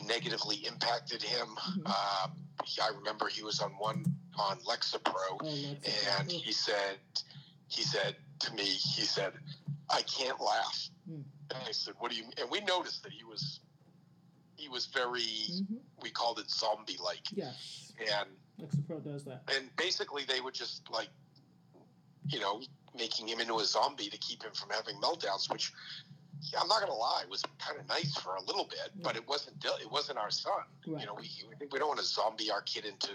negatively 0.03 0.57
impacted 0.65 1.21
him. 1.23 1.47
Mhm. 1.55 1.87
Um, 1.87 2.47
I 2.81 2.87
remember 2.89 3.27
he 3.27 3.41
was 3.43 3.59
on 3.59 3.71
one 3.77 4.05
on 4.35 4.59
Lexapro, 4.61 5.39
Oh, 5.41 6.17
and 6.17 6.31
he 6.31 6.53
said, 6.53 6.99
he 7.71 7.83
said 7.83 8.15
to 8.39 8.53
me, 8.53 8.63
he 8.63 9.01
said, 9.03 9.33
"I 9.89 10.01
can't 10.03 10.39
laugh." 10.41 10.89
Hmm. 11.07 11.21
And 11.49 11.59
I 11.67 11.71
said, 11.71 11.93
"What 11.99 12.11
do 12.11 12.17
you?" 12.17 12.25
And 12.39 12.49
we 12.51 12.59
noticed 12.61 13.03
that 13.03 13.11
he 13.11 13.23
was, 13.23 13.59
he 14.55 14.67
was 14.69 14.85
very, 14.87 15.23
hmm 15.23 15.77
we 16.03 16.09
called 16.09 16.39
it 16.39 16.49
zombie-like, 16.49 17.27
Yes, 17.31 17.93
and 17.99 18.27
Lexapro 18.59 19.03
does 19.03 19.23
that. 19.25 19.43
and 19.55 19.69
basically 19.75 20.23
they 20.25 20.41
would 20.41 20.55
just 20.55 20.89
like 20.91 21.09
you 22.27 22.39
know 22.39 22.59
making 22.97 23.27
him 23.27 23.39
into 23.39 23.59
a 23.59 23.65
zombie 23.65 24.09
to 24.09 24.17
keep 24.17 24.41
him 24.43 24.51
from 24.53 24.69
having 24.71 24.95
meltdowns 24.99 25.47
which 25.51 25.71
yeah, 26.51 26.59
i'm 26.61 26.67
not 26.67 26.79
gonna 26.81 26.93
lie 26.93 27.23
was 27.29 27.43
kind 27.59 27.79
of 27.79 27.87
nice 27.87 28.15
for 28.17 28.35
a 28.35 28.41
little 28.43 28.63
bit 28.65 28.89
but 29.03 29.15
it 29.15 29.27
wasn't 29.27 29.55
it 29.63 29.91
wasn't 29.91 30.17
our 30.17 30.31
son 30.31 30.53
Right. 30.87 31.01
you 31.01 31.05
know 31.07 31.13
we, 31.15 31.29
we 31.59 31.67
we 31.71 31.77
don't 31.79 31.87
want 31.87 31.99
to 31.99 32.05
zombie 32.05 32.49
our 32.51 32.61
kid 32.61 32.85
into 32.85 33.09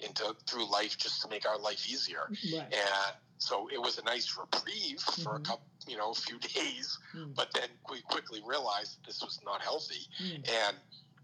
into 0.00 0.36
through 0.46 0.70
life 0.70 0.96
just 0.96 1.20
to 1.22 1.28
make 1.28 1.46
our 1.48 1.58
life 1.58 1.84
easier 1.88 2.28
Right. 2.54 2.72
and 2.72 3.14
so 3.38 3.68
it 3.72 3.80
was 3.80 3.98
a 3.98 4.04
nice 4.04 4.36
reprieve 4.38 5.00
for 5.00 5.36
a 5.36 5.40
Mhm. 5.40 5.44
couple 5.46 5.66
you 5.86 5.96
know 5.96 6.10
a 6.10 6.14
few 6.14 6.38
days 6.54 6.98
Mm. 7.14 7.34
but 7.34 7.52
then 7.54 7.68
we 7.90 8.00
quickly 8.02 8.42
realized 8.44 8.98
this 9.06 9.22
was 9.22 9.40
not 9.44 9.62
healthy 9.62 10.06
Mm. 10.20 10.48
and 10.48 10.76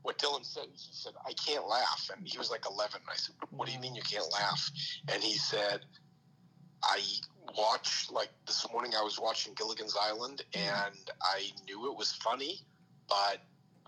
what 0.02 0.18
Dylan 0.18 0.44
said, 0.44 0.66
he 0.70 0.92
said, 0.92 1.14
I 1.24 1.32
can't 1.32 1.66
laugh. 1.66 2.10
And 2.14 2.28
he 2.28 2.36
was 2.36 2.50
like 2.50 2.66
11. 2.66 3.00
I 3.10 3.16
said, 3.16 3.34
What 3.48 3.66
do 3.66 3.72
you 3.72 3.78
mean 3.80 3.94
you 3.94 4.02
can't 4.02 4.30
laugh? 4.34 4.70
And 5.08 5.22
he 5.22 5.32
said, 5.38 5.80
I 6.82 7.00
watched, 7.56 8.12
like 8.12 8.28
this 8.46 8.70
morning, 8.70 8.92
I 8.94 9.00
was 9.02 9.18
watching 9.18 9.54
Gilligan's 9.54 9.96
Island 9.96 10.42
and 10.52 11.10
I 11.22 11.50
knew 11.64 11.90
it 11.90 11.96
was 11.96 12.12
funny, 12.12 12.60
but 13.08 13.40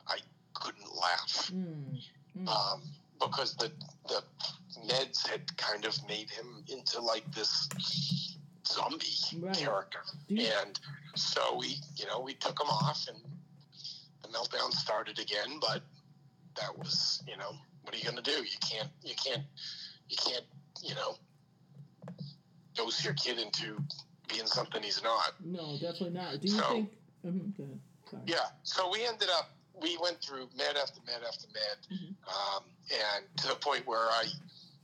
I 0.09 0.18
couldn't 0.55 0.89
laugh. 0.97 1.51
Mm. 1.53 2.01
Mm. 2.39 2.49
Um, 2.49 2.83
because 3.20 3.55
the, 3.57 3.70
the 4.09 4.24
meds 4.85 5.27
had 5.27 5.57
kind 5.57 5.85
of 5.85 5.97
made 6.09 6.31
him 6.31 6.64
into 6.68 7.01
like 7.01 7.31
this 7.33 7.68
zombie 8.66 9.07
Right. 9.39 9.55
character. 9.57 10.01
And 10.31 10.79
so 11.14 11.57
we, 11.57 11.77
you 11.97 12.07
know, 12.07 12.20
we 12.20 12.35
took 12.35 12.61
him 12.61 12.68
off 12.68 13.07
and 13.09 13.18
the 14.22 14.29
meltdown 14.29 14.72
started 14.72 15.18
again, 15.18 15.59
but 15.61 15.83
that 16.57 16.77
was, 16.77 17.22
you 17.29 17.37
know, 17.37 17.53
what 17.83 17.95
are 17.95 17.99
you 17.99 18.05
going 18.05 18.16
to 18.16 18.22
do? 18.22 18.43
You 18.43 18.59
can't, 18.61 18.89
you 19.03 19.14
can't, 19.14 19.43
you 20.09 20.16
can't, 20.16 20.45
you 20.83 20.95
know, 20.95 21.16
dose 22.74 23.05
your 23.05 23.14
kid 23.14 23.39
into 23.39 23.77
being 24.29 24.47
something 24.47 24.83
he's 24.83 25.03
not. 25.03 25.35
no, 25.45 25.72
definitely 25.79 26.11
not. 26.11 26.41
Do 26.41 26.49
you 26.49 26.59
So- 26.59 26.68
think? 26.68 26.93
mhm. 27.24 27.79
Sorry. 28.11 28.22
Yeah. 28.27 28.47
So 28.62 28.91
we 28.91 29.05
ended 29.07 29.29
up, 29.31 29.51
we 29.81 29.97
went 29.99 30.20
through 30.22 30.49
med 30.57 30.77
after 30.77 31.01
med 31.07 31.22
after 31.27 31.47
med, 31.49 31.79
Mhm. 31.99 32.14
um, 32.29 32.64
and 32.91 33.37
to 33.39 33.49
the 33.49 33.57
point 33.57 33.87
where 33.87 34.09
I 34.11 34.24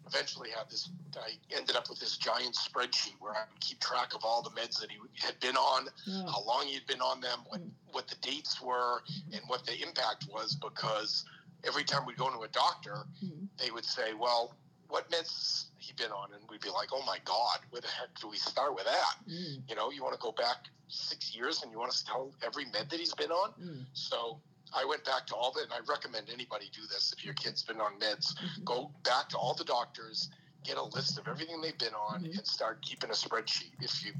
eventually 0.06 0.50
had 0.50 0.68
this, 0.70 0.88
I 1.16 1.32
ended 1.56 1.76
up 1.76 1.88
with 1.88 1.98
this 2.00 2.16
giant 2.16 2.54
spreadsheet 2.54 3.14
where 3.20 3.32
I 3.32 3.44
would 3.50 3.60
keep 3.60 3.80
track 3.80 4.14
of 4.14 4.24
all 4.24 4.42
the 4.42 4.50
meds 4.50 4.80
that 4.80 4.90
he 4.90 4.98
had 5.14 5.38
been 5.40 5.56
on, 5.56 5.88
how 6.26 6.42
long 6.44 6.66
he'd 6.66 6.86
been 6.86 7.00
on 7.00 7.20
them, 7.20 7.40
what, 7.48 7.60
Mm. 7.60 7.70
what 7.92 8.08
the 8.08 8.16
dates 8.16 8.60
were, 8.60 9.02
and 9.32 9.40
what 9.46 9.64
the 9.66 9.80
impact 9.82 10.26
was, 10.32 10.56
because 10.56 11.24
every 11.64 11.84
time 11.84 12.04
we'd 12.06 12.16
go 12.16 12.30
to 12.30 12.40
a 12.42 12.48
doctor, 12.48 13.06
mhm. 13.22 13.48
they 13.58 13.70
would 13.70 13.84
say, 13.84 14.14
well, 14.14 14.56
what 14.88 15.08
meds 15.10 15.66
he 15.78 15.92
been 15.94 16.10
on? 16.12 16.34
And 16.34 16.42
we'd 16.50 16.60
be 16.60 16.68
like, 16.70 16.88
oh 16.92 17.02
my 17.06 17.18
God, 17.24 17.60
where 17.70 17.80
the 17.80 17.88
heck 17.88 18.18
do 18.20 18.28
we 18.28 18.36
start 18.36 18.74
with 18.74 18.84
that? 18.84 19.14
Mm, 19.28 19.62
You 19.68 19.74
know, 19.76 19.90
you 19.90 20.02
want 20.02 20.14
to 20.14 20.20
go 20.20 20.32
back 20.32 20.66
six 20.88 21.34
years 21.34 21.62
and 21.62 21.72
you 21.72 21.78
want 21.78 21.90
us 21.90 22.02
to 22.02 22.06
tell 22.06 22.34
every 22.44 22.66
med 22.66 22.90
that 22.90 22.98
he's 23.00 23.14
been 23.14 23.30
on? 23.30 23.52
mm, 23.58 23.86
So 23.94 24.40
I 24.74 24.84
went 24.84 25.04
back 25.04 25.26
to 25.28 25.34
all 25.34 25.52
the, 25.52 25.62
and 25.62 25.72
I 25.72 25.78
recommend 25.88 26.30
anybody 26.32 26.70
do 26.74 26.82
this 26.86 27.12
if 27.16 27.24
your 27.24 27.34
kid's 27.34 27.62
been 27.62 27.80
on 27.80 27.98
meds. 27.98 28.34
mhm. 28.34 28.64
Go 28.64 28.90
back 29.04 29.28
to 29.30 29.38
all 29.38 29.54
the 29.54 29.64
doctors, 29.64 30.30
get 30.64 30.76
a 30.76 30.82
list 30.82 31.18
of 31.18 31.28
everything 31.28 31.60
they've 31.60 31.78
been 31.78 31.94
on, 31.94 32.24
Mhm. 32.24 32.38
and 32.38 32.46
start 32.46 32.80
keeping 32.82 33.10
a 33.10 33.14
spreadsheet. 33.14 33.72
If 33.80 34.04
you 34.04 34.14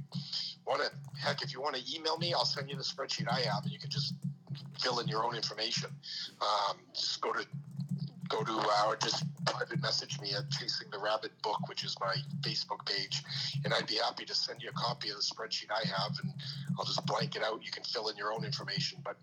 want 0.67 0.83
to, 0.83 0.91
heck, 1.19 1.43
if 1.43 1.53
you 1.53 1.61
want 1.61 1.77
to 1.77 1.95
email 1.97 2.17
me, 2.19 2.35
I'll 2.35 2.45
send 2.45 2.69
you 2.71 2.77
the 2.77 2.83
spreadsheet 2.83 3.29
I 3.31 3.41
have, 3.43 3.63
and 3.65 3.73
you 3.73 3.79
can 3.79 3.91
just 3.91 4.15
fill 4.79 4.99
in 4.99 5.09
your 5.09 5.25
own 5.25 5.35
information. 5.35 5.91
Um, 6.41 6.79
just 6.93 7.21
go 7.21 7.33
to 7.33 7.47
go 8.29 8.43
to 8.43 8.53
our 8.53 8.97
just 8.97 9.25
private 9.47 9.81
message 9.83 10.21
me 10.21 10.33
at 10.35 10.49
Chasing 10.51 10.89
the 10.91 10.99
Rabbit 10.99 11.31
book, 11.43 11.69
which 11.69 11.85
is 11.85 11.97
my 12.01 12.15
Facebook 12.43 12.85
page, 12.87 13.23
and 13.65 13.73
I'd 13.75 13.87
be 13.87 13.97
happy 13.97 14.25
to 14.25 14.35
send 14.35 14.63
you 14.63 14.71
a 14.71 14.73
copy 14.73 15.11
of 15.11 15.17
the 15.17 15.23
spreadsheet 15.23 15.71
I 15.71 15.87
have, 15.87 16.13
and 16.23 16.33
I'll 16.79 16.85
just 16.85 17.05
blank 17.07 17.37
it 17.37 17.43
out. 17.43 17.65
You 17.65 17.71
can 17.71 17.85
fill 17.85 18.09
in 18.09 18.17
your 18.17 18.33
own 18.33 18.45
information. 18.45 18.99
But 19.05 19.17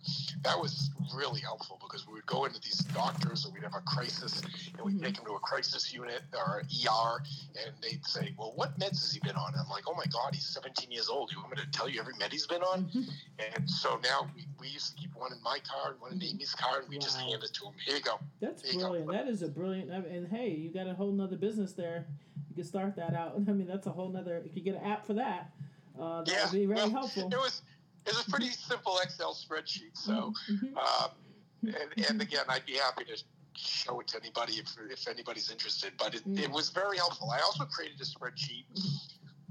that 0.43 0.59
was 0.59 0.89
really 1.15 1.39
helpful 1.41 1.79
because 1.81 2.07
we 2.07 2.13
would 2.13 2.25
go 2.25 2.45
into 2.45 2.59
these 2.61 2.79
doctors, 2.93 3.45
or 3.45 3.51
we'd 3.51 3.63
have 3.63 3.75
a 3.75 3.81
crisis, 3.81 4.41
and 4.75 4.81
we'd 4.85 4.97
Mhm. 4.99 5.03
take 5.03 5.17
him 5.17 5.25
to 5.25 5.33
a 5.33 5.39
crisis 5.39 5.93
unit 5.93 6.23
or 6.33 6.63
ER, 6.69 7.23
and 7.65 7.73
they'd 7.81 8.05
say, 8.05 8.33
"Well, 8.37 8.53
what 8.55 8.77
meds 8.79 8.99
has 9.01 9.11
he 9.11 9.19
been 9.19 9.35
on?" 9.35 9.53
And 9.53 9.61
I'm 9.61 9.69
like, 9.69 9.85
"Oh 9.87 9.93
my 9.95 10.05
God, 10.05 10.35
he's 10.35 10.47
17 10.47 10.91
years 10.91 11.09
old. 11.09 11.31
You 11.31 11.39
want 11.39 11.55
me 11.57 11.63
to 11.63 11.71
tell 11.71 11.89
you 11.89 11.99
every 11.99 12.13
med 12.17 12.31
he's 12.31 12.47
been 12.47 12.63
on?" 12.63 12.89
Mhm. 12.89 13.09
And 13.55 13.69
so 13.69 13.97
now 14.03 14.29
we, 14.35 14.47
we 14.59 14.67
used 14.67 14.91
to 14.91 15.01
keep 15.01 15.15
one 15.15 15.31
in 15.31 15.41
my 15.41 15.59
car 15.59 15.91
and 15.91 16.01
one 16.01 16.11
in. 16.13 16.19
Amy's 16.23 16.53
car, 16.53 16.79
and 16.81 16.89
we 16.89 16.97
just 16.97 17.17
hand 17.17 17.43
it 17.43 17.53
to 17.53 17.65
him. 17.65 17.73
Here 17.85 17.95
you 17.95 18.01
go. 18.01 18.19
That's 18.39 18.61
There 18.61 18.73
you 18.73 18.79
go. 18.79 18.89
brilliant. 18.89 19.11
That 19.11 19.27
is 19.27 19.41
a 19.41 19.47
brilliant. 19.47 19.91
I 19.91 19.99
mean, 20.01 20.08
And 20.09 20.27
hey, 20.27 20.49
you 20.49 20.71
got 20.71 20.87
a 20.87 20.93
whole 20.93 21.11
nother 21.11 21.37
business 21.37 21.73
there. 21.73 22.07
You 22.49 22.55
can 22.55 22.63
start 22.63 22.95
that 22.95 23.13
out. 23.13 23.35
I 23.47 23.51
mean, 23.51 23.67
that's 23.67 23.87
a 23.87 23.91
whole 23.91 24.09
nother. 24.09 24.41
You 24.43 24.51
could 24.51 24.63
get 24.63 24.75
an 24.75 24.83
app 24.83 25.05
for 25.05 25.13
that. 25.13 25.51
Uh, 25.99 26.23
that 26.23 26.31
yeah, 26.31 26.43
would 26.45 26.53
be 26.53 26.65
very 26.65 26.77
well, 26.79 26.89
helpful. 26.89 27.29
It 27.31 27.37
was 27.37 27.61
it 28.05 28.15
was 28.15 28.25
a 28.25 28.29
pretty 28.29 28.49
simple 28.49 28.97
Excel 29.03 29.33
spreadsheet. 29.35 29.93
So, 29.95 30.33
Mhm. 30.49 30.75
um, 30.77 31.09
and, 31.63 32.07
and 32.09 32.21
again, 32.21 32.45
I'd 32.47 32.65
be 32.65 32.73
happy 32.73 33.03
to 33.05 33.21
show 33.55 33.99
it 33.99 34.07
to 34.07 34.17
anybody 34.19 34.53
if, 34.53 34.73
if 34.89 35.07
anybody's 35.07 35.51
interested. 35.51 35.91
But 35.97 36.15
it, 36.15 36.21
it 36.25 36.49
Mm. 36.49 36.53
was 36.53 36.69
very 36.69 36.97
helpful. 36.97 37.29
I 37.29 37.39
also 37.41 37.65
created 37.65 37.99
a 37.99 38.05
spreadsheet. 38.05 38.63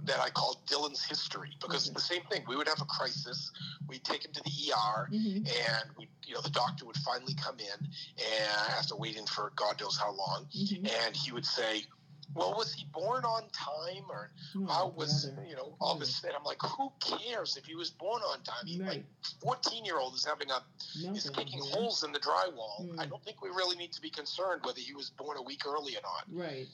That 0.04 0.20
I 0.20 0.30
called 0.30 0.66
Dylan's 0.66 1.04
history 1.04 1.50
because 1.60 1.86
Okay. 1.86 1.94
the 1.94 2.00
same 2.00 2.22
thing. 2.30 2.44
We 2.48 2.56
would 2.56 2.68
have 2.68 2.80
a 2.80 2.84
crisis. 2.86 3.50
We'd 3.88 4.04
take 4.04 4.24
him 4.24 4.32
to 4.32 4.42
the 4.42 4.50
ER. 4.72 5.08
Mhm. 5.12 5.48
and 5.48 5.90
we, 5.96 6.08
you 6.26 6.34
know, 6.34 6.40
the 6.40 6.50
doctor 6.50 6.84
would 6.86 6.96
finally 6.98 7.34
come 7.34 7.58
in, 7.58 7.68
and 7.80 8.72
after 8.78 8.94
waiting 8.96 9.26
for 9.26 9.52
God 9.56 9.80
knows 9.80 9.96
how 9.96 10.10
long, 10.12 10.46
Mhm. 10.54 10.88
and 10.90 11.16
he 11.16 11.32
would 11.32 11.46
say, 11.46 11.86
"Well, 12.34 12.54
was 12.54 12.72
he 12.74 12.84
born 12.86 13.24
on 13.24 13.48
time, 13.50 14.04
or 14.10 14.32
Oh, 14.56 14.66
how 14.66 14.86
was 14.88 15.24
brother. 15.26 15.46
you 15.46 15.56
know 15.56 15.76
all 15.80 15.96
Mm. 15.96 16.00
this?" 16.00 16.22
And 16.24 16.34
I'm 16.34 16.44
like, 16.44 16.60
"Who 16.62 16.92
cares 17.00 17.56
if 17.56 17.64
he 17.66 17.74
was 17.74 17.90
born 17.90 18.22
on 18.22 18.42
time? 18.42 18.66
He, 18.66 18.78
Right. 18.80 18.88
Like, 18.98 19.06
14 19.40 19.84
year 19.84 19.98
old 19.98 20.14
is 20.14 20.24
having 20.24 20.50
a 20.50 20.62
is 20.94 21.02
Nothing, 21.02 21.32
kicking 21.34 21.64
yeah. 21.64 21.72
holes 21.72 22.02
in 22.04 22.12
the 22.12 22.20
drywall. 22.20 22.80
Mm. 22.90 23.00
I 23.00 23.06
don't 23.06 23.24
think 23.24 23.40
we 23.42 23.48
really 23.50 23.76
need 23.76 23.92
to 23.94 24.00
be 24.00 24.10
concerned 24.10 24.64
whether 24.64 24.80
he 24.80 24.94
was 24.94 25.10
born 25.10 25.36
a 25.38 25.42
week 25.42 25.64
early 25.66 25.96
or 25.96 26.02
not." 26.02 26.24
Right. 26.30 26.68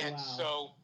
And 0.00 0.16
Wow. 0.16 0.36
so 0.36 0.74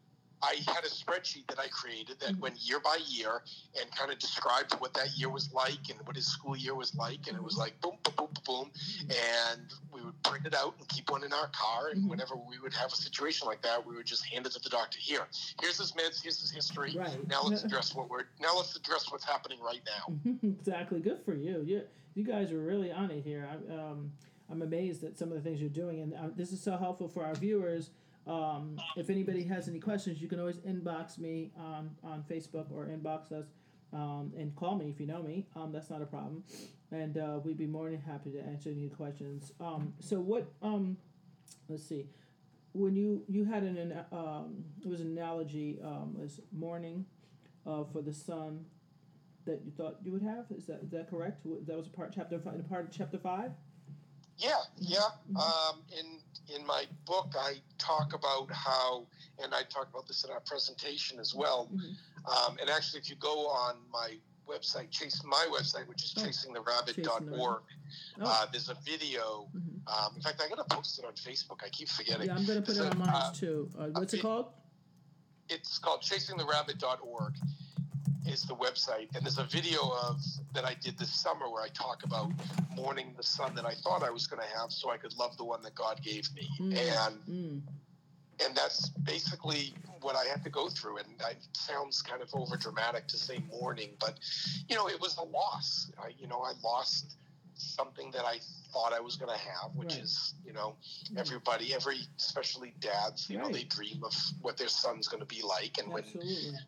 I 0.43 0.57
had 0.67 0.85
a 0.85 0.89
spreadsheet 0.89 1.47
that 1.49 1.59
I 1.59 1.69
created 1.69 2.21
that 2.21 2.35
Mhm. 2.35 2.41
went 2.41 2.57
year 2.61 2.81
by 2.81 2.97
year 3.07 3.43
and 3.81 3.91
kind 3.93 4.11
of 4.13 4.19
described 4.19 4.73
what 4.75 4.95
that 4.95 5.17
year 5.17 5.29
was 5.29 5.53
like 5.53 5.91
and 5.91 6.01
what 6.07 6.15
his 6.17 6.27
school 6.27 6.57
year 6.57 6.75
was 6.75 6.95
like. 6.95 7.27
And 7.27 7.37
it 7.37 7.43
was 7.43 7.55
Mhm. 7.55 7.59
like 7.59 7.81
boom, 7.81 7.99
boom, 8.05 8.15
boom, 8.17 8.29
boom, 8.35 8.45
boom. 8.45 8.73
And 9.11 9.73
we 9.91 10.03
would 10.03 10.23
print 10.23 10.47
it 10.47 10.55
out 10.55 10.77
and 10.79 10.89
keep 10.89 11.11
one 11.11 11.25
in 11.25 11.33
our 11.33 11.49
car. 11.49 11.89
And 11.89 12.09
whenever 12.09 12.37
we 12.37 12.59
would 12.59 12.75
have 12.75 12.93
a 12.93 12.97
situation 12.97 13.49
like 13.49 13.63
that, 13.63 13.85
we 13.85 13.97
would 13.97 14.07
just 14.07 14.25
hand 14.27 14.47
it 14.47 14.53
to 14.53 14.61
the 14.61 14.69
doctor. 14.71 14.99
Here, 15.01 15.27
here's 15.61 15.79
his 15.79 15.93
meds, 15.93 16.23
here's 16.23 16.41
his 16.41 16.51
history. 16.51 16.95
Right. 16.97 17.27
Now 17.29 17.43
let's 17.43 17.63
address 17.65 17.95
what 17.95 18.09
we're 18.09 18.27
now 18.41 18.57
let's 18.57 18.77
address 18.77 19.11
what's 19.11 19.25
happening 19.25 19.61
right 19.61 19.83
now. 19.87 20.39
exactly. 20.43 21.01
Good 21.01 21.21
for 21.25 21.35
you. 21.35 21.63
You 21.63 21.83
you 22.15 22.25
guys 22.25 22.53
are 22.53 22.61
really 22.61 22.91
on 22.93 23.11
it 23.11 23.23
here. 23.25 23.49
I'm 23.51 23.79
um, 23.79 24.13
I'm 24.51 24.63
amazed 24.63 25.05
at 25.05 25.19
some 25.19 25.29
of 25.31 25.35
the 25.35 25.43
things 25.43 25.61
you're 25.61 25.69
doing, 25.69 26.01
and 26.01 26.15
uh, 26.15 26.29
this 26.35 26.53
is 26.53 26.63
so 26.63 26.77
helpful 26.77 27.09
for 27.09 27.25
our 27.25 27.35
viewers. 27.35 27.91
Um, 28.29 28.77
if 28.97 29.09
anybody 29.11 29.43
has 29.45 29.69
any 29.69 29.81
questions, 29.81 30.21
you 30.21 30.29
can 30.29 30.39
always 30.39 30.59
inbox 30.59 31.19
me 31.19 31.51
on 31.59 31.91
on 32.05 32.25
Facebook 32.31 32.71
or 32.71 32.87
inbox 32.87 33.33
us. 33.33 33.47
Um, 33.91 34.33
and 34.37 34.55
call 34.55 34.77
me 34.77 34.91
if 34.91 35.01
you 35.01 35.07
know 35.07 35.23
me. 35.23 35.47
Um, 35.57 35.73
that's 35.73 35.89
not 35.89 36.03
a 36.03 36.07
problem, 36.07 36.45
and 36.93 37.17
uh, 37.17 37.41
we'd 37.43 37.57
be 37.57 37.67
more 37.67 37.89
than 37.91 37.99
happy 37.99 38.31
to 38.33 38.39
answer 38.41 38.69
any 38.69 38.91
questions. 38.91 39.53
Um, 39.61 39.95
so 39.99 40.21
what? 40.21 40.53
Um, 40.61 40.99
let's 41.71 41.85
see. 41.89 42.05
When 42.73 42.95
you 42.95 43.25
you 43.29 43.47
had 43.47 43.63
an 43.63 43.79
an, 43.79 44.05
um, 44.13 44.63
it 44.83 44.89
was 44.89 45.01
an 45.01 45.07
analogy 45.07 45.79
um, 45.83 46.15
was 46.19 46.39
mourning, 46.53 47.07
uh, 47.67 47.85
for 47.91 48.03
the 48.03 48.13
son 48.13 48.67
that 49.47 49.63
you 49.65 49.73
thought 49.75 49.97
you 50.05 50.13
would 50.13 50.23
have. 50.23 50.45
Is 50.55 50.67
that 50.67 50.81
is 50.83 50.91
that 50.91 51.09
correct? 51.09 51.43
That 51.67 51.77
was 51.77 51.87
a 51.87 51.91
part 51.91 52.13
chapter 52.15 52.39
five, 52.39 52.69
part 52.69 52.85
of 52.85 52.93
chapter 52.93 53.17
five. 53.17 53.53
Yeah, 54.37 54.51
yeah. 54.79 54.99
Mhm. 55.33 55.37
Um, 55.41 55.79
in 55.99 56.21
in 56.55 56.67
my 56.67 56.85
book, 57.07 57.35
I 57.39 57.55
talk 57.79 58.13
about 58.15 58.51
how, 58.51 59.07
and 59.43 59.55
I 59.55 59.63
talk 59.65 59.89
about 59.91 60.07
this 60.07 60.25
in 60.25 60.31
our 60.31 60.41
presentation 60.41 61.19
as 61.19 61.35
well. 61.35 61.69
Mhm. 61.73 61.97
Um, 62.27 62.59
and 62.61 62.71
actually, 62.71 63.01
if 63.01 63.11
you 63.11 63.17
go 63.17 63.49
on 63.49 63.77
my 63.91 64.19
website, 64.47 64.91
chase 64.91 65.23
my 65.25 65.47
website, 65.51 65.87
which 65.89 66.03
is 66.05 66.15
Oh, 66.17 66.23
chasingtherabbit.org, 66.23 67.63
Oh. 68.21 68.25
uh, 68.25 68.47
there's 68.47 68.71
a 68.71 68.75
video. 68.75 69.49
Mhm. 69.55 69.87
Um, 69.87 70.17
in 70.17 70.23
fact, 70.23 70.41
I'm 70.41 70.49
going 70.49 70.63
to 70.67 70.75
post 70.75 70.99
it 70.99 71.05
on 71.05 71.13
Facebook. 71.15 71.63
I 71.63 71.69
keep 71.69 71.89
forgetting. 71.89 72.29
Yeah, 72.29 72.35
I'm 72.37 72.47
gonna 72.47 72.63
put 72.63 72.71
it 72.71 72.77
So, 72.79 72.89
on 72.91 72.99
mine 72.99 73.09
uh, 73.11 73.33
too. 73.35 73.71
Uh, 73.79 73.89
what's 73.89 74.15
it 74.15 74.19
it- 74.19 74.23
called? 74.23 74.53
It's 75.51 75.79
called 75.79 76.03
chasingtherabbit.org. 76.03 77.35
Is 78.29 78.43
the 78.43 78.55
website, 78.55 79.09
and 79.15 79.25
there's 79.25 79.39
a 79.39 79.45
video 79.45 79.81
of 80.07 80.21
that 80.53 80.65
I 80.67 80.75
did 80.75 80.99
this 80.99 81.11
summer 81.11 81.51
where 81.51 81.63
I 81.63 81.69
talk 81.69 82.05
about 82.05 82.31
mourning 82.77 83.15
the 83.17 83.23
son 83.23 83.55
that 83.55 83.65
I 83.65 83.73
thought 83.73 84.03
I 84.03 84.11
was 84.11 84.27
going 84.27 84.43
to 84.43 84.59
have, 84.59 84.71
so 84.71 84.91
I 84.91 84.99
could 84.99 85.17
love 85.17 85.37
the 85.39 85.45
one 85.45 85.63
that 85.63 85.75
God 85.75 86.03
gave 86.03 86.29
me, 86.35 86.47
Mm. 86.61 86.77
and 86.77 87.23
Mm. 87.27 87.63
and 88.45 88.55
that's 88.55 88.91
basically 88.91 89.75
what 90.03 90.15
I 90.15 90.25
had 90.25 90.45
to 90.45 90.51
go 90.51 90.69
through. 90.69 90.99
And 90.99 91.09
it 91.21 91.39
sounds 91.55 92.03
kind 92.03 92.21
of 92.21 92.29
over 92.35 92.57
dramatic 92.57 93.09
to 93.09 93.17
say 93.17 93.39
mourning, 93.51 93.97
but 93.99 94.19
you 94.69 94.77
know, 94.77 94.89
it 94.89 95.01
was 95.01 95.17
a 95.17 95.25
loss. 95.25 95.91
I, 95.99 96.09
you 96.19 96.27
know, 96.29 96.41
I 96.43 96.53
lost 96.63 97.17
something 97.61 98.11
that 98.13 98.25
I 98.25 98.39
thought 98.73 98.93
I 98.93 99.01
was 99.01 99.17
going 99.17 99.31
to 99.31 99.39
have, 99.39 99.75
which 99.75 99.95
Right. 99.95 100.03
is, 100.05 100.35
you 100.45 100.53
know, 100.53 100.77
Mm. 101.11 101.19
everybody, 101.19 101.75
every, 101.75 102.01
especially 102.17 102.73
dads, 102.81 103.29
you 103.29 103.39
know, 103.39 103.49
they 103.51 103.65
dream 103.65 104.03
of 104.05 104.15
what 104.41 104.57
their 104.57 104.69
son's 104.69 105.09
going 105.09 105.21
to 105.21 105.27
be 105.27 105.43
like, 105.43 105.79
and 105.79 105.93
when 105.93 106.05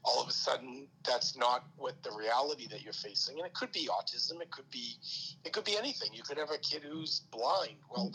all 0.04 0.20
of 0.22 0.28
a 0.28 0.32
sudden 0.32 0.88
that's 1.04 1.36
not 1.36 1.64
what 1.76 2.02
the 2.02 2.10
reality 2.12 2.66
that 2.68 2.82
you're 2.82 2.92
facing 2.92 3.38
and 3.38 3.46
it 3.46 3.54
could 3.54 3.72
be 3.72 3.88
autism 3.88 4.40
it 4.40 4.50
could 4.50 4.68
be 4.70 4.96
it 5.44 5.52
could 5.52 5.64
be 5.64 5.76
anything 5.76 6.12
you 6.12 6.22
could 6.22 6.36
have 6.38 6.50
a 6.50 6.58
kid 6.58 6.82
who's 6.82 7.20
blind 7.30 7.76
well 7.90 8.10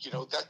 you 0.00 0.10
know 0.10 0.24
that 0.26 0.46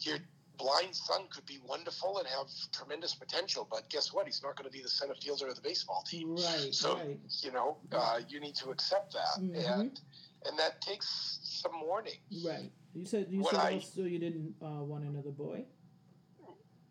your 0.00 0.18
blind 0.58 0.94
son 0.94 1.26
could 1.28 1.44
be 1.46 1.58
wonderful 1.66 2.18
and 2.18 2.26
have 2.28 2.46
tremendous 2.72 3.14
potential 3.14 3.66
but 3.70 3.88
guess 3.90 4.12
what 4.12 4.26
he's 4.26 4.42
not 4.42 4.56
going 4.56 4.64
to 4.68 4.72
be 4.76 4.82
the 4.82 4.88
center 4.88 5.14
fielder 5.14 5.46
of 5.48 5.54
the 5.56 5.60
baseball 5.62 6.02
team 6.06 6.34
Right. 6.36 6.74
So- 6.74 6.96
right. 6.96 7.18
you 7.40 7.50
know 7.52 7.78
uh, 7.92 8.20
you 8.28 8.40
need 8.40 8.54
to 8.56 8.70
accept 8.70 9.12
that 9.14 9.40
Mhm. 9.40 9.80
and 9.80 10.00
and 10.46 10.58
that 10.58 10.80
takes 10.80 11.38
some 11.42 11.72
mourning 11.72 12.18
Right. 12.44 12.70
You 12.94 13.06
said 13.06 13.26
you 13.30 13.44
said 13.44 13.58
I- 13.58 13.74
also 13.74 14.02
you 14.02 14.18
didn't 14.18 14.54
uh, 14.62 14.82
want 14.84 15.04
another 15.04 15.30
boy. 15.30 15.64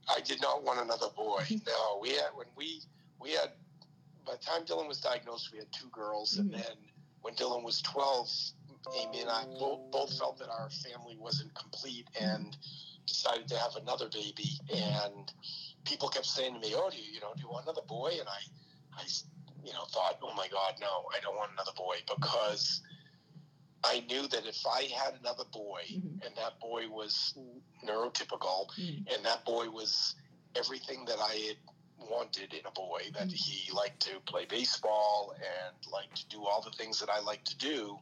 I 0.10 0.20
did 0.22 0.42
not 0.42 0.64
want 0.64 0.80
another 0.82 1.08
boy. 1.16 1.44
No, 1.68 2.00
we 2.02 2.10
had 2.10 2.32
when 2.36 2.48
we 2.58 2.82
we 3.20 3.32
had 3.32 3.52
by 4.26 4.34
the 4.34 4.40
time 4.40 4.66
Dylan 4.66 4.88
was 4.88 5.00
diagnosed, 5.00 5.52
we 5.52 5.58
had 5.60 5.72
two 5.72 5.90
girls, 5.90 6.36
Mhm. 6.36 6.40
and 6.40 6.54
then 6.54 6.78
when 7.22 7.36
Dylan 7.36 7.64
was 7.64 7.82
twelve, 7.82 8.30
Amy 8.96 9.22
and 9.22 9.30
I 9.30 9.46
both, 9.60 9.92
both 9.92 10.18
felt 10.18 10.38
that 10.40 10.50
our 10.50 10.70
family 10.70 11.18
wasn't 11.18 11.54
complete 11.54 12.08
and 12.20 12.58
decided 13.06 13.48
to 13.50 13.58
have 13.58 13.76
another 13.76 14.10
baby. 14.10 14.50
And 14.74 15.32
people 15.86 16.10
kept 16.10 16.26
saying 16.26 16.54
to 16.56 16.60
me, 16.60 16.74
"Oh, 16.76 16.90
do 16.90 16.98
you, 16.98 17.12
you 17.14 17.20
know 17.22 17.34
do 17.36 17.42
you 17.42 17.50
want 17.50 17.66
another 17.66 17.84
boy?" 17.88 18.18
And 18.20 18.28
I, 18.28 18.42
I, 19.02 19.04
you 19.64 19.74
know, 19.74 19.86
thought, 19.86 20.18
"Oh 20.24 20.34
my 20.34 20.48
God, 20.48 20.74
no, 20.82 21.06
I 21.16 21.20
don't 21.22 21.36
want 21.36 21.52
another 21.54 21.74
boy," 21.78 21.98
because 22.08 22.82
I 23.84 24.02
knew 24.02 24.28
that 24.28 24.46
if 24.46 24.66
I 24.66 24.84
had 24.84 25.16
another 25.20 25.46
boy, 25.46 25.82
Mhm. 25.90 26.26
and 26.26 26.36
that 26.36 26.60
boy 26.60 26.88
was 26.88 27.34
neurotypical, 27.84 28.68
Mhm. 28.78 29.14
and 29.14 29.26
that 29.26 29.44
boy 29.46 29.70
was 29.70 30.16
everything 30.56 31.06
that 31.06 31.20
I 31.20 31.34
had 31.36 31.58
wanted 31.98 32.54
in 32.54 32.66
a 32.66 32.72
boy. 32.72 33.10
That 33.14 33.28
Mhm. 33.30 33.34
he 33.34 33.72
liked 33.72 34.02
to 34.02 34.20
play 34.22 34.46
baseball 34.46 35.34
and 35.34 35.88
liked 35.88 36.16
to 36.18 36.28
do 36.28 36.46
all 36.46 36.62
the 36.62 36.72
things 36.72 37.00
that 37.00 37.10
I 37.10 37.20
like 37.20 37.44
to 37.46 37.58
do. 37.58 38.00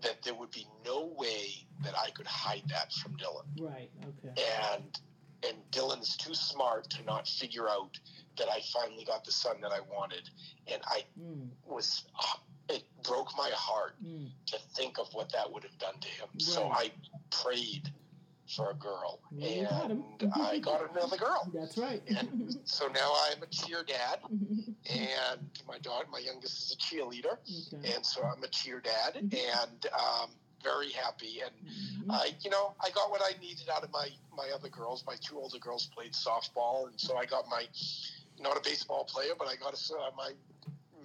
That 0.00 0.22
there 0.22 0.34
would 0.34 0.50
be 0.50 0.68
no 0.84 1.06
way 1.06 1.66
that 1.82 1.96
I 1.98 2.10
could 2.10 2.26
hide 2.26 2.68
that 2.68 2.92
from 2.92 3.16
Dylan, 3.16 3.46
Right. 3.58 3.90
Okay. 4.04 4.42
and 4.42 5.00
and 5.42 5.70
Dylan 5.70 6.00
is 6.00 6.16
too 6.16 6.34
smart 6.34 6.90
to 6.90 7.02
not 7.02 7.28
figure 7.28 7.68
out 7.68 7.98
that 8.36 8.48
I 8.48 8.60
finally 8.72 9.04
got 9.04 9.24
the 9.24 9.32
son 9.32 9.60
that 9.60 9.70
I 9.70 9.80
wanted, 9.80 10.28
and 10.66 10.82
I 10.86 11.06
Mm, 11.18 11.50
was 11.64 12.04
it 12.68 12.84
broke 13.02 13.28
my 13.36 13.50
heart 13.54 13.94
mm, 14.04 14.28
to 14.46 14.58
think 14.74 14.98
of 14.98 15.08
what 15.12 15.30
that 15.32 15.52
would 15.52 15.62
have 15.62 15.78
done 15.78 15.98
to 16.00 16.08
him. 16.08 16.28
So 16.38 16.68
I 16.70 16.90
prayed 17.30 17.92
for 18.54 18.70
a 18.70 18.74
girl, 18.74 19.20
Well, 19.32 19.50
you 19.50 19.64
got 19.64 19.90
and 19.90 20.32
I 20.34 20.58
got 20.58 20.90
another 20.90 21.16
girl. 21.16 21.50
That's 21.52 21.76
right. 21.76 22.00
And 22.08 22.56
so 22.64 22.86
now 22.86 23.12
I'm 23.28 23.42
a 23.42 23.46
cheer 23.46 23.82
dad, 23.82 24.20
and 24.30 25.40
my 25.66 25.78
daughter, 25.78 26.06
my 26.12 26.18
youngest, 26.20 26.70
is 26.70 26.72
a 26.72 26.76
cheerleader, 26.76 27.38
okay. 27.74 27.92
and 27.94 28.06
so 28.06 28.22
I'm 28.24 28.42
a 28.44 28.48
cheer 28.48 28.80
dad, 28.80 29.16
and 29.16 29.86
um, 29.92 30.30
very 30.62 30.90
happy. 30.90 31.40
And 31.44 31.52
Mhm. 31.66 32.12
I, 32.12 32.36
you 32.40 32.50
know, 32.50 32.74
I 32.80 32.90
got 32.90 33.10
what 33.10 33.20
I 33.22 33.38
needed 33.40 33.68
out 33.68 33.82
of 33.82 33.90
my 33.90 34.08
my 34.36 34.50
other 34.54 34.68
girls. 34.68 35.04
My 35.06 35.16
two 35.16 35.38
older 35.38 35.58
girls 35.58 35.86
played 35.86 36.12
softball, 36.12 36.88
and 36.88 37.00
so 37.00 37.16
I 37.16 37.26
got 37.26 37.48
my 37.48 37.66
not 38.38 38.56
a 38.56 38.60
baseball 38.60 39.04
player, 39.04 39.32
but 39.36 39.48
I 39.48 39.56
got 39.56 39.74
a 39.74 39.94
uh, 39.96 40.10
my 40.16 40.32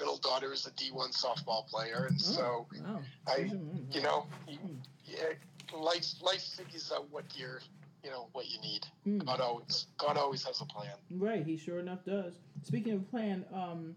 middle 0.01 0.17
daughter 0.17 0.51
is 0.51 0.65
a 0.65 0.71
D1 0.71 1.11
softball 1.13 1.67
player, 1.67 2.07
and 2.09 2.19
so 2.19 2.41
Oh, 2.41 2.67
wow. 2.83 2.99
I, 3.27 3.51
you 3.91 4.01
know, 4.01 4.25
Mm. 4.49 4.77
yeah, 5.05 5.33
life 5.77 6.07
life 6.21 6.41
figures 6.57 6.91
out 6.93 7.09
what 7.11 7.25
you're, 7.37 7.61
you 8.03 8.09
know, 8.09 8.27
what 8.33 8.49
you 8.49 8.59
need. 8.61 8.85
mm. 9.05 9.23
God 9.23 9.39
always 9.39 9.85
God 9.99 10.17
always 10.17 10.43
has 10.43 10.59
a 10.61 10.65
plan. 10.65 10.95
Right, 11.11 11.45
he 11.45 11.55
sure 11.55 11.79
enough 11.79 12.03
does. 12.03 12.33
Speaking 12.63 12.93
of 12.93 13.09
plan, 13.11 13.45
um, 13.53 13.95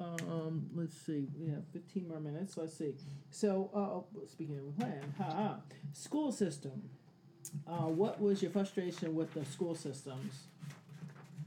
um, 0.00 0.68
let's 0.74 0.96
see, 0.96 1.28
we 1.38 1.48
have 1.50 1.64
15 1.72 2.08
more 2.08 2.18
minutes. 2.18 2.56
Let's 2.56 2.74
see. 2.76 2.94
So, 3.30 3.70
uh, 3.74 4.26
speaking 4.26 4.58
of 4.58 4.76
plan, 4.78 5.14
ha, 5.18 5.24
ha. 5.24 5.56
school 5.92 6.32
system. 6.32 6.82
Uh, 7.66 7.88
what 8.00 8.20
was 8.20 8.40
your 8.42 8.50
frustration 8.50 9.14
with 9.14 9.32
the 9.34 9.44
school 9.44 9.74
systems? 9.74 10.44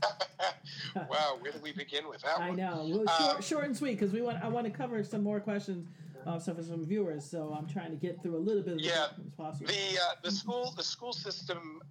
wow, 1.09 1.37
where 1.39 1.51
do 1.51 1.59
we 1.61 1.73
begin 1.73 2.07
with 2.07 2.21
that 2.21 2.39
I 2.39 2.49
one? 2.49 2.57
know, 2.57 2.85
well, 2.87 3.01
Um, 3.01 3.07
short, 3.07 3.43
short 3.43 3.65
and 3.65 3.75
sweet, 3.77 3.91
because 3.93 4.11
we 4.13 4.21
want 4.21 4.41
I 4.43 4.47
want 4.47 4.65
to 4.65 4.71
cover 4.71 5.03
some 5.03 5.23
more 5.23 5.39
questions, 5.39 5.87
uh, 6.25 6.39
some 6.39 6.55
for 6.55 6.63
some 6.63 6.85
viewers. 6.85 7.25
So 7.29 7.53
I'm 7.53 7.67
trying 7.67 7.91
to 7.91 7.97
get 7.97 8.21
through 8.21 8.37
a 8.37 8.39
little 8.39 8.63
bit 8.63 8.75
of 8.75 8.79
Yeah, 8.81 9.07
as 9.19 9.29
possible. 9.37 9.67
The 9.67 9.99
uh, 9.99 10.13
the 10.23 10.31
school 10.31 10.73
the 10.77 10.83
school 10.83 11.13
system, 11.13 11.81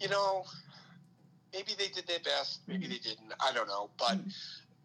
you 0.00 0.08
know, 0.08 0.44
maybe 1.52 1.72
they 1.78 1.88
did 1.88 2.06
their 2.06 2.20
best, 2.20 2.60
maybe 2.66 2.86
they 2.86 2.98
didn't. 2.98 3.32
I 3.40 3.52
don't 3.52 3.68
know, 3.68 3.90
but 3.98 4.18
Mhm. 4.18 4.32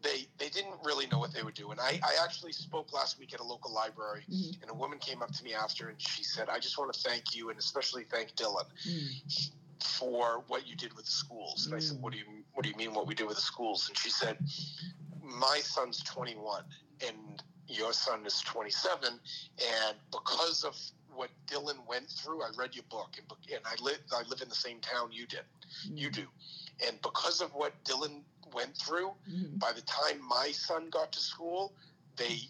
they 0.02 0.28
they 0.38 0.48
didn't 0.48 0.76
really 0.82 1.06
know 1.08 1.18
what 1.18 1.32
they 1.32 1.42
were 1.42 1.52
doing. 1.52 1.78
I, 1.78 2.00
I 2.02 2.16
actually 2.24 2.52
spoke 2.52 2.92
last 2.94 3.18
week 3.18 3.34
at 3.34 3.40
a 3.40 3.44
local 3.44 3.72
library, 3.72 4.24
Mhm. 4.30 4.62
and 4.62 4.70
a 4.70 4.74
woman 4.74 4.98
came 4.98 5.20
up 5.22 5.32
to 5.32 5.44
me 5.44 5.52
after, 5.52 5.88
and 5.90 6.00
she 6.00 6.24
said, 6.24 6.48
"I 6.48 6.58
just 6.58 6.78
want 6.78 6.92
to 6.94 7.00
thank 7.00 7.34
you, 7.36 7.50
and 7.50 7.58
especially 7.58 8.04
thank 8.04 8.34
Dylan." 8.36 8.64
Mm, 8.86 9.52
for 9.82 10.44
what 10.48 10.66
you 10.66 10.76
did 10.76 10.92
with 10.94 11.06
the 11.06 11.10
schools. 11.10 11.66
And 11.66 11.74
I 11.74 11.78
said, 11.78 11.96
Mm. 11.96 12.00
what 12.02 12.12
do 12.12 12.18
you 12.18 12.39
What 12.60 12.64
do 12.64 12.68
you 12.72 12.76
mean 12.76 12.92
what 12.92 13.06
we 13.06 13.14
do 13.14 13.26
with 13.26 13.36
the 13.36 13.40
schools? 13.42 13.88
And 13.88 13.96
she 13.96 14.10
said, 14.10 14.36
my 15.22 15.60
son's 15.62 16.02
21 16.02 16.62
and 17.08 17.42
your 17.66 17.94
son 17.94 18.26
is 18.26 18.38
27, 18.42 19.08
and 19.08 19.96
because 20.12 20.62
of 20.64 20.76
what 21.14 21.30
Dylan 21.46 21.78
went 21.88 22.10
through, 22.10 22.42
I 22.42 22.50
read 22.58 22.74
your 22.74 22.84
book, 22.90 23.16
and, 23.16 23.26
and 23.50 23.62
I 23.64 23.82
live 23.82 24.00
I 24.12 24.24
live 24.28 24.42
in 24.42 24.50
the 24.50 24.54
same 24.54 24.78
town 24.80 25.08
you 25.10 25.26
did, 25.26 25.40
mm, 25.88 25.96
you 25.96 26.10
do, 26.10 26.26
and 26.86 27.00
because 27.00 27.40
of 27.40 27.48
what 27.54 27.72
Dylan 27.84 28.20
went 28.52 28.76
through, 28.76 29.12
mhm. 29.26 29.58
by 29.58 29.72
the 29.72 29.80
time 29.80 30.20
my 30.28 30.50
son 30.52 30.90
got 30.90 31.12
to 31.12 31.18
school, 31.18 31.72
they 32.16 32.40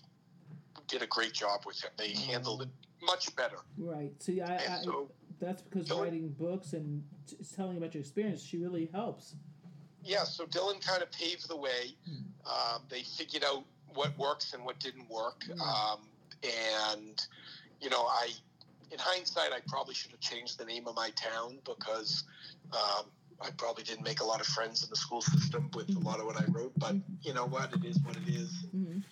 did 0.89 1.03
a 1.03 1.07
great 1.07 1.35
job 1.35 1.61
with 1.65 1.81
him. 1.85 1.91
They 1.97 2.15
handled 2.15 2.63
it 2.63 2.69
much 3.01 3.37
better. 3.37 3.59
Right. 3.79 4.11
See, 4.21 4.41
I, 4.41 4.57
I 4.57 4.83
so, 4.83 5.09
that's 5.39 5.63
because 5.63 5.87
Dylan- 5.87 6.03
writing 6.03 6.29
books 6.31 6.73
and 6.73 7.05
telling 7.55 7.77
about 7.77 7.95
your 7.95 8.01
experience, 8.01 8.43
she 8.43 8.57
really 8.57 8.91
helps. 8.93 9.37
Yeah, 10.05 10.25
so 10.25 10.47
Dylan 10.47 10.85
kind 10.85 11.03
of 11.03 11.11
paved 11.13 11.49
the 11.49 11.57
way. 11.57 11.95
Hmm. 12.07 12.23
Um, 12.47 12.83
they 12.89 13.03
figured 13.03 13.45
out 13.45 13.65
what 13.95 14.17
works 14.19 14.55
and 14.55 14.65
what 14.65 14.79
didn't 14.81 15.09
work. 15.11 15.45
Hmm. 15.45 15.61
Um, 15.61 15.99
and, 16.43 17.27
you 17.81 17.91
know, 17.91 18.03
I, 18.05 18.31
in 18.91 18.99
hindsight, 18.99 19.53
I 19.53 19.61
probably 19.69 19.95
should 19.95 20.11
have 20.11 20.21
changed 20.21 20.59
the 20.59 20.65
name 20.65 20.87
of 20.87 20.97
my 20.97 21.11
town 21.11 21.59
because 21.65 22.25
um, 22.73 23.07
I 23.41 23.51
probably 23.57 23.85
didn't 23.85 24.05
make 24.05 24.21
a 24.21 24.25
lot 24.25 24.41
of 24.41 24.47
friends 24.47 24.83
in 24.83 24.91
the 24.91 24.97
school 24.97 25.23
system 25.23 25.71
with 25.75 25.95
a 25.97 25.99
lot 26.01 26.21
of 26.21 26.27
what 26.27 26.37
I 26.37 26.45
wrote. 26.51 26.73
But 26.77 26.97
you 27.23 27.35
know 27.35 27.47
what? 27.47 27.73
It 27.75 27.85
is 27.85 27.99
what 28.01 28.17
it 28.17 28.29
is. 28.29 28.67
Mhm. 28.75 29.03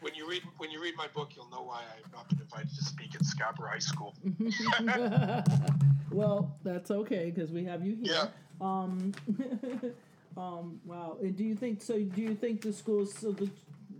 When 0.00 0.14
you 0.14 0.28
read 0.28 0.42
when 0.58 0.70
you 0.70 0.82
read 0.82 0.94
my 0.94 1.06
book, 1.08 1.30
you'll 1.34 1.48
know 1.48 1.62
why 1.62 1.82
I've 1.96 2.12
not 2.12 2.28
been 2.28 2.40
invited 2.40 2.68
to 2.68 2.84
speak 2.84 3.14
at 3.14 3.24
Scarborough 3.24 3.70
High 3.70 3.78
School. 3.78 4.14
well, 6.12 6.54
that's 6.62 6.90
okay 6.90 7.30
because 7.30 7.50
we 7.50 7.64
have 7.64 7.84
you 7.84 7.96
here. 7.96 8.12
Yeah. 8.12 8.26
Um, 8.60 9.14
um, 10.40 10.80
wow. 10.84 11.16
And 11.20 11.36
do 11.36 11.44
you 11.44 11.54
think 11.54 11.82
so? 11.82 11.94
Do 11.98 12.20
you 12.22 12.34
think 12.34 12.62
the 12.62 12.72
schools 12.72 13.12
so 13.12 13.32
the 13.32 13.48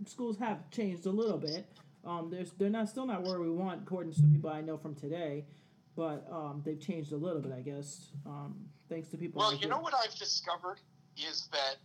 schools 0.07 0.37
have 0.39 0.69
changed 0.71 1.05
a 1.05 1.11
little 1.11 1.37
bit? 1.37 1.65
Um, 2.03 2.29
there's 2.31 2.51
they're 2.57 2.69
not 2.69 2.89
still 2.89 3.05
not 3.05 3.21
where 3.23 3.39
we 3.39 3.49
want, 3.49 3.83
according 3.83 4.11
to 4.13 4.19
some 4.19 4.31
people 4.31 4.49
I 4.49 4.61
know 4.61 4.77
from 4.77 4.95
today, 4.95 5.45
but 5.95 6.25
um, 6.31 6.61
they've 6.65 6.79
changed 6.79 7.11
a 7.11 7.17
little 7.17 7.41
bit, 7.41 7.51
I 7.51 7.61
guess. 7.61 8.07
Um, 8.25 8.55
thanks 8.89 9.09
to 9.09 9.17
people. 9.17 9.39
Well, 9.39 9.51
like 9.51 9.61
you 9.61 9.69
know 9.69 9.79
what 9.79 9.93
I've 9.93 10.15
discovered 10.15 10.79
is 11.17 11.47
that 11.51 11.75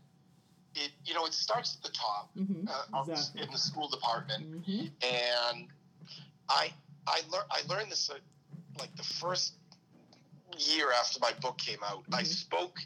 it 0.75 0.93
you 1.05 1.15
know 1.15 1.27
it 1.27 1.35
starts 1.35 1.77
at 1.77 1.83
the 1.83 1.93
top 1.97 2.31
hmm 2.35 2.67
uh, 2.95 3.01
Exactly. 3.03 3.43
in 3.43 3.51
the 3.51 3.59
school 3.59 3.89
department. 3.89 4.65
hmm 4.65 4.87
and 5.03 5.69
I 6.49 6.73
I 7.07 7.21
learned 7.31 7.47
I 7.51 7.61
learned 7.69 7.91
this 7.93 8.09
uh, 8.11 8.15
like 8.79 8.95
the 8.97 9.03
first 9.05 9.55
year 10.59 10.93
after 10.93 11.19
my 11.21 11.33
book 11.43 11.59
came 11.59 11.79
out. 11.85 12.05
I 12.13 12.23
Mhm. 12.23 12.27
spoke 12.27 12.79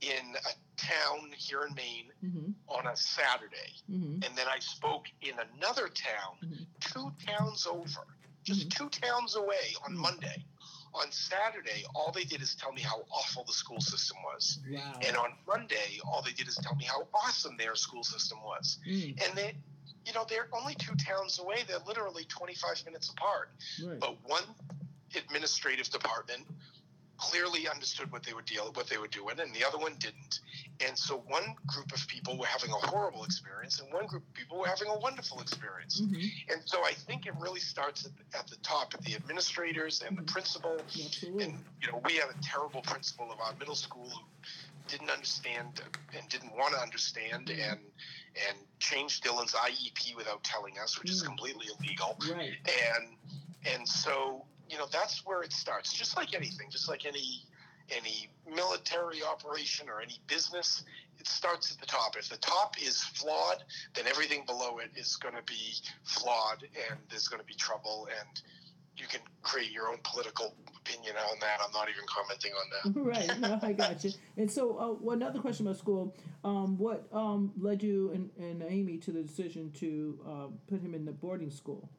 in 0.00 0.34
a 0.36 0.52
town 0.76 1.30
here 1.36 1.64
in 1.66 1.74
Maine 1.74 2.10
hmm 2.20 2.50
on 2.68 2.86
a 2.86 2.96
Saturday, 2.96 3.72
hmm 3.88 4.18
and 4.22 4.36
then 4.36 4.46
I 4.48 4.58
spoke 4.58 5.06
in 5.22 5.34
another 5.38 5.88
town 5.88 6.38
Mhm. 6.42 6.66
two 6.80 7.12
towns 7.26 7.66
over, 7.66 8.06
just 8.42 8.70
two 8.70 8.88
towns 8.90 9.36
away 9.36 9.74
on 9.84 9.94
Mhm. 9.94 10.00
Monday. 10.00 10.44
On 10.94 11.12
Saturday, 11.12 11.84
all 11.94 12.10
they 12.10 12.24
did 12.24 12.40
is 12.40 12.54
tell 12.54 12.72
me 12.72 12.80
how 12.80 13.04
awful 13.10 13.44
the 13.44 13.52
school 13.52 13.80
system 13.80 14.16
was. 14.24 14.58
Wow. 14.70 14.98
And 15.02 15.16
on 15.16 15.36
Monday, 15.46 16.00
all 16.04 16.22
they 16.22 16.32
did 16.32 16.48
is 16.48 16.56
tell 16.56 16.74
me 16.74 16.84
how 16.84 17.06
awesome 17.12 17.56
their 17.56 17.76
school 17.76 18.02
system 18.02 18.42
was 18.42 18.78
Mm, 18.86 19.22
and 19.22 19.36
they 19.38 19.56
you 20.06 20.12
know 20.12 20.24
they're 20.28 20.48
only 20.52 20.74
two 20.76 20.94
towns 20.96 21.38
away 21.40 21.64
they're 21.66 21.80
literally 21.80 22.24
25 22.26 22.84
minutes 22.84 23.08
apart 23.10 23.50
right. 23.82 23.98
but 23.98 24.16
one 24.22 24.44
administrative 25.16 25.88
department 25.90 26.46
clearly 27.18 27.68
understood 27.68 28.10
what 28.12 28.22
they 28.22 28.32
were 28.32 28.42
deal 28.42 28.70
what 28.74 28.88
they 28.88 28.98
were 28.98 29.08
doing 29.08 29.38
and 29.40 29.54
the 29.54 29.64
other 29.64 29.78
one 29.78 29.94
didn't 29.98 30.40
and 30.86 30.96
so 30.98 31.18
one 31.28 31.54
group 31.66 31.90
of 31.92 32.06
people 32.08 32.36
were 32.38 32.46
having 32.46 32.70
a 32.70 32.86
horrible 32.88 33.24
experience 33.24 33.80
and 33.80 33.92
one 33.92 34.06
group 34.06 34.22
of 34.26 34.34
people 34.34 34.58
were 34.58 34.66
having 34.66 34.88
a 34.88 34.98
wonderful 34.98 35.40
experience 35.40 36.00
hmm 36.00 36.14
and 36.52 36.60
so 36.64 36.84
i 36.84 36.92
think 36.92 37.26
it 37.26 37.32
really 37.40 37.60
starts 37.60 38.04
at 38.04 38.12
the, 38.16 38.38
at 38.38 38.46
the 38.48 38.56
top 38.56 38.92
at 38.94 39.02
the 39.02 39.14
administrators 39.14 40.02
and 40.06 40.16
the 40.16 40.22
Mhm. 40.22 40.26
principal 40.28 40.76
Absolutely. 40.80 41.44
and 41.44 41.64
you 41.80 41.90
know 41.90 42.00
we 42.04 42.14
had 42.14 42.28
a 42.28 42.36
terrible 42.42 42.82
principal 42.82 43.30
of 43.32 43.40
our 43.40 43.54
middle 43.58 43.74
school 43.74 44.08
who 44.10 44.20
didn't 44.88 45.10
understand 45.10 45.80
and 46.16 46.28
didn't 46.28 46.54
want 46.56 46.72
to 46.74 46.80
understand 46.80 47.48
Mhm. 47.48 47.70
and 47.72 47.80
and 48.48 48.58
changed 48.78 49.24
Dylan's 49.24 49.52
IEP 49.54 50.14
without 50.14 50.44
telling 50.44 50.78
us, 50.78 50.98
which 50.98 51.10
is 51.10 51.22
Mm. 51.22 51.26
completely 51.26 51.66
illegal. 51.68 52.16
Right. 52.30 52.58
And 52.68 53.16
and 53.64 53.88
so 53.88 54.46
you 54.68 54.78
know 54.78 54.86
that's 54.92 55.24
where 55.24 55.42
it 55.42 55.52
starts. 55.52 55.92
Just 55.92 56.16
like 56.16 56.34
anything, 56.34 56.68
just 56.70 56.88
like 56.88 57.06
any 57.06 57.44
any 57.90 58.28
military 58.52 59.22
operation 59.22 59.88
or 59.88 60.00
any 60.00 60.20
business, 60.26 60.82
it 61.18 61.26
starts 61.26 61.72
at 61.72 61.78
the 61.78 61.86
top. 61.86 62.16
If 62.18 62.28
the 62.28 62.36
top 62.38 62.76
is 62.82 63.02
flawed, 63.02 63.62
then 63.94 64.06
everything 64.06 64.44
below 64.44 64.78
it 64.78 64.90
is 64.96 65.16
going 65.16 65.34
to 65.34 65.42
be 65.42 65.74
flawed, 66.02 66.62
and 66.62 66.98
there's 67.10 67.28
going 67.28 67.40
to 67.40 67.46
be 67.46 67.54
trouble. 67.54 68.08
And 68.18 68.42
you 68.96 69.06
can 69.06 69.20
create 69.42 69.70
your 69.70 69.88
own 69.88 69.98
political 70.02 70.54
opinion 70.76 71.16
on 71.16 71.38
that. 71.40 71.58
I'm 71.64 71.72
not 71.72 71.88
even 71.88 72.04
commenting 72.08 72.52
on 72.52 72.94
that. 72.94 73.00
right. 73.28 73.40
No, 73.40 73.58
I 73.62 73.72
got 73.72 74.02
you. 74.04 74.12
And 74.36 74.50
so, 74.50 75.00
uh, 75.06 75.10
another 75.10 75.38
question 75.38 75.66
about 75.66 75.78
school. 75.78 76.16
Um, 76.44 76.78
what 76.78 77.06
um, 77.12 77.52
led 77.58 77.82
you 77.82 78.10
and, 78.12 78.30
and 78.38 78.64
Amy 78.68 78.98
to 78.98 79.12
the 79.12 79.22
decision 79.22 79.70
to 79.72 80.18
uh, 80.26 80.46
put 80.68 80.80
him 80.80 80.94
in 80.94 81.04
the 81.04 81.12
boarding 81.12 81.50
school? 81.50 81.90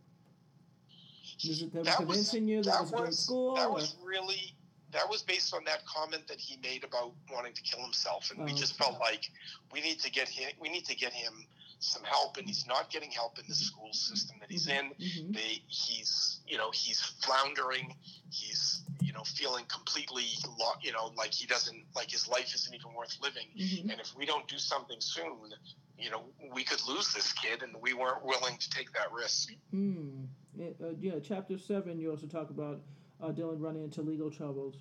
Was 1.45 1.61
it 1.61 1.73
that, 1.73 1.83
That 1.85 1.99
was 1.99 2.07
was- 2.07 2.17
convincing 2.31 2.47
you 2.47 2.63
that, 2.63 2.71
That 2.71 2.81
was 2.81 2.91
a 2.93 2.95
great 2.97 3.13
school? 3.13 3.55
that 3.55 3.67
or- 3.67 3.73
was 3.73 3.95
really 4.03 4.53
that 4.91 5.07
was 5.09 5.21
based 5.21 5.53
on 5.53 5.65
that 5.65 5.85
comment 5.85 6.25
that 6.29 6.39
he 6.39 6.55
made 6.63 6.85
about 6.85 7.13
wanting 7.29 7.53
to 7.53 7.61
kill 7.61 7.81
himself, 7.81 8.31
and 8.31 8.43
we 8.45 8.53
Oh, 8.53 8.55
just 8.55 8.79
okay. 8.81 8.85
felt 8.89 8.99
like 9.01 9.29
we 9.71 9.81
need 9.81 9.99
to 9.99 10.09
get 10.09 10.29
him 10.29 10.49
we 10.59 10.69
need 10.69 10.85
to 10.85 10.95
get 10.95 11.11
him 11.13 11.45
some 11.79 12.03
help, 12.05 12.37
and 12.37 12.47
he's 12.47 12.65
not 12.65 12.89
getting 12.89 13.11
help 13.11 13.37
in 13.37 13.45
the 13.47 13.53
school 13.53 13.93
system 13.93 14.37
that 14.39 14.49
he's 14.49 14.67
in. 14.67 14.95
Mhm. 14.95 15.33
They, 15.35 15.61
he's 15.67 16.39
you 16.47 16.57
know 16.57 16.71
he's 16.71 16.99
floundering. 17.01 17.95
He's 18.31 18.81
you 19.01 19.11
know 19.13 19.23
feeling 19.25 19.65
completely 19.65 20.25
lo- 20.57 20.79
you 20.81 20.91
know 20.93 21.07
like 21.17 21.33
he 21.33 21.45
doesn't 21.45 21.85
like 21.93 22.09
his 22.09 22.27
life 22.27 22.55
isn't 22.55 22.73
even 22.73 22.93
worth 22.93 23.15
living. 23.21 23.47
Mhm. 23.55 23.91
And 23.91 23.99
if 24.01 24.15
we 24.15 24.25
don't 24.25 24.47
do 24.47 24.57
something 24.57 24.99
soon, 25.01 25.53
you 25.99 26.09
know 26.09 26.23
we 26.53 26.63
could 26.63 26.81
lose 26.87 27.13
this 27.13 27.31
kid, 27.33 27.61
and 27.61 27.75
we 27.81 27.93
weren't 27.93 28.23
willing 28.23 28.57
to 28.57 28.69
take 28.69 28.91
that 28.93 29.11
risk. 29.11 29.49
Mm. 29.73 30.27
It, 30.59 30.75
uh, 30.83 30.87
yeah, 30.99 31.13
chapter 31.23 31.57
seven. 31.57 31.99
You 31.99 32.11
also 32.11 32.27
talk 32.27 32.49
about 32.49 32.81
uh, 33.21 33.27
Dylan 33.29 33.59
running 33.59 33.83
into 33.83 34.01
legal 34.01 34.29
troubles. 34.31 34.75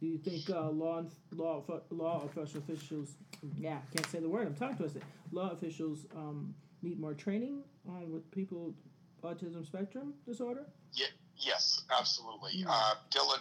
Do 0.00 0.06
you 0.06 0.18
think 0.18 0.48
uh, 0.50 0.70
law 0.70 1.04
law 1.32 1.62
law 1.90 2.22
officials? 2.34 3.16
Yeah, 3.58 3.78
can't 3.94 4.06
say 4.06 4.20
the 4.20 4.28
word. 4.28 4.46
I'm 4.46 4.54
tongue 4.54 4.76
twisted. 4.76 5.02
Law 5.32 5.50
officials 5.50 6.06
um, 6.16 6.54
need 6.82 6.98
more 7.00 7.14
training 7.14 7.62
on 7.88 8.12
with 8.12 8.30
people 8.30 8.74
autism 9.22 9.64
spectrum 9.66 10.14
disorder. 10.26 10.66
Yeah. 10.94 11.06
Yes, 11.40 11.82
absolutely. 11.96 12.64
Mm. 12.64 12.66
Uh, 12.68 12.94
Dylan, 13.12 13.38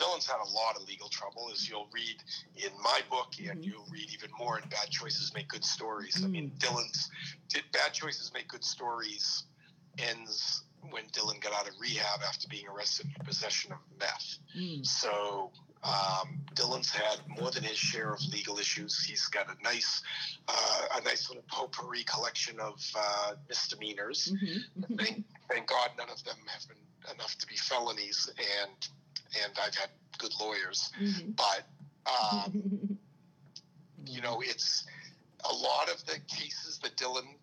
Dylan's 0.00 0.26
had 0.26 0.38
a 0.42 0.48
lot 0.50 0.76
of 0.76 0.88
legal 0.88 1.08
trouble, 1.10 1.50
as 1.52 1.68
you'll 1.68 1.88
read 1.92 2.16
in 2.56 2.70
my 2.82 3.00
book, 3.10 3.34
and 3.38 3.60
Mhm. 3.60 3.66
you'll 3.66 3.86
read 3.90 4.08
even 4.14 4.30
more 4.38 4.58
in 4.58 4.66
Bad 4.70 4.88
Choices 4.90 5.34
Make 5.34 5.48
Good 5.48 5.64
Stories. 5.64 6.24
I 6.24 6.26
mean, 6.26 6.50
Mm. 6.52 6.58
Dylan's 6.58 7.10
did 7.48 7.64
Bad 7.72 7.92
Choices 7.92 8.32
Make 8.32 8.48
Good 8.48 8.64
Stories 8.64 9.44
ends 9.98 10.62
when 10.90 11.04
Dylan 11.06 11.40
got 11.40 11.52
out 11.52 11.68
of 11.68 11.74
rehab 11.80 12.20
after 12.26 12.48
being 12.48 12.66
arrested 12.68 13.06
for 13.16 13.24
possession 13.24 13.72
of 13.72 13.78
meth. 13.98 14.38
Mm. 14.56 14.86
So 14.86 15.50
um, 15.82 16.40
Dylan's 16.54 16.90
had 16.90 17.18
more 17.28 17.50
than 17.50 17.62
his 17.62 17.76
share 17.76 18.12
of 18.12 18.20
legal 18.32 18.58
issues. 18.58 19.04
He's 19.04 19.26
got 19.26 19.46
a 19.48 19.62
nice, 19.62 20.02
uh, 20.48 20.82
a 20.96 21.04
nice 21.04 21.28
little 21.28 21.44
potpourri 21.48 22.04
collection 22.04 22.58
of 22.60 22.80
uh, 22.96 23.34
misdemeanors 23.48 24.32
Mm-hmm. 24.32 24.94
thank, 24.96 25.24
thank 25.50 25.66
God 25.66 25.90
none 25.98 26.10
of 26.10 26.22
them 26.24 26.36
have 26.46 26.66
been 26.68 27.14
enough 27.14 27.36
to 27.38 27.46
be 27.46 27.56
felonies, 27.56 28.30
and 28.36 28.88
and 29.44 29.52
I've 29.62 29.74
had 29.74 29.90
good 30.18 30.32
lawyers. 30.40 30.90
Mm-hmm. 31.00 31.30
But 31.32 31.66
um, 32.06 32.98
you 34.06 34.20
know, 34.20 34.40
it's 34.40 34.84
a 35.48 35.54
lot 35.54 35.88
of 35.90 36.04
the 36.06 36.18
cases 36.28 36.78
that 36.82 36.96
Dylan 36.96 37.36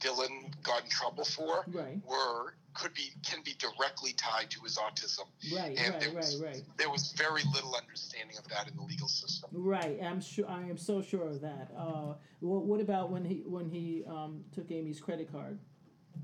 Dylan 0.00 0.52
got 0.62 0.84
in 0.84 0.90
trouble 0.90 1.24
for 1.24 1.64
right, 1.72 1.98
were 2.08 2.54
could 2.74 2.94
be 2.94 3.10
can 3.24 3.40
be 3.44 3.54
directly 3.58 4.12
tied 4.12 4.50
to 4.50 4.60
his 4.62 4.76
autism. 4.78 5.24
right, 5.54 5.76
and 5.78 5.94
right, 5.94 6.04
right, 6.06 6.14
was- 6.14 6.40
right. 6.42 6.62
There 6.76 6.90
was 6.90 7.12
very 7.12 7.42
little 7.52 7.74
understanding 7.74 8.36
of 8.38 8.46
that 8.48 8.68
in 8.68 8.76
the 8.76 8.82
legal 8.82 9.08
system. 9.08 9.50
Right, 9.52 9.98
I'm 10.02 10.20
sure. 10.20 10.48
I 10.48 10.60
am 10.62 10.78
so 10.78 11.02
sure 11.02 11.26
of 11.28 11.40
that. 11.40 11.70
Uh, 11.76 12.14
what, 12.40 12.64
what 12.66 12.80
about 12.80 13.10
when 13.10 13.24
he 13.24 13.42
when 13.46 13.68
he 13.68 14.04
um, 14.08 14.44
took 14.54 14.70
Amy's 14.70 15.00
credit 15.00 15.30
card? 15.32 15.58